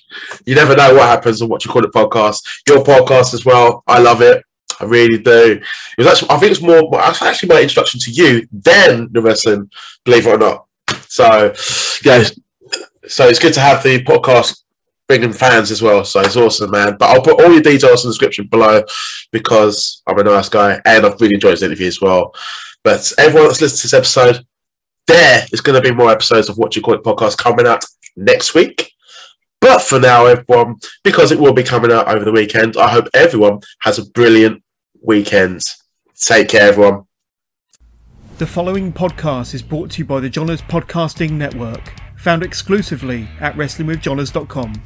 [0.47, 2.43] You never know what happens on what you call it podcast.
[2.69, 3.83] Your podcast as well.
[3.87, 4.43] I love it.
[4.81, 5.61] I really do.
[5.61, 6.89] It was actually, I think it's more.
[6.93, 9.69] It's actually my introduction to you than the wrestling,
[10.05, 10.67] believe it or not.
[11.09, 11.53] So,
[12.05, 12.25] yeah.
[13.09, 14.63] So it's good to have the podcast
[15.09, 16.05] bringing fans as well.
[16.05, 16.97] So it's awesome, man.
[16.99, 18.83] But I'll put all your details in the description below
[19.33, 22.33] because I'm a nice guy and I've really enjoyed this interview as well.
[22.85, 24.47] But everyone that's listened to this episode,
[25.09, 27.85] there is going to be more episodes of What You Call It podcast coming out
[28.17, 28.93] next week.
[29.61, 33.09] But for now, everyone, because it will be coming out over the weekend, I hope
[33.13, 34.63] everyone has a brilliant
[35.03, 35.63] weekend.
[36.21, 37.05] Take care, everyone.
[38.37, 43.55] The following podcast is brought to you by the Jollers Podcasting Network, found exclusively at
[43.57, 44.83] WrestlingWithJollers.com.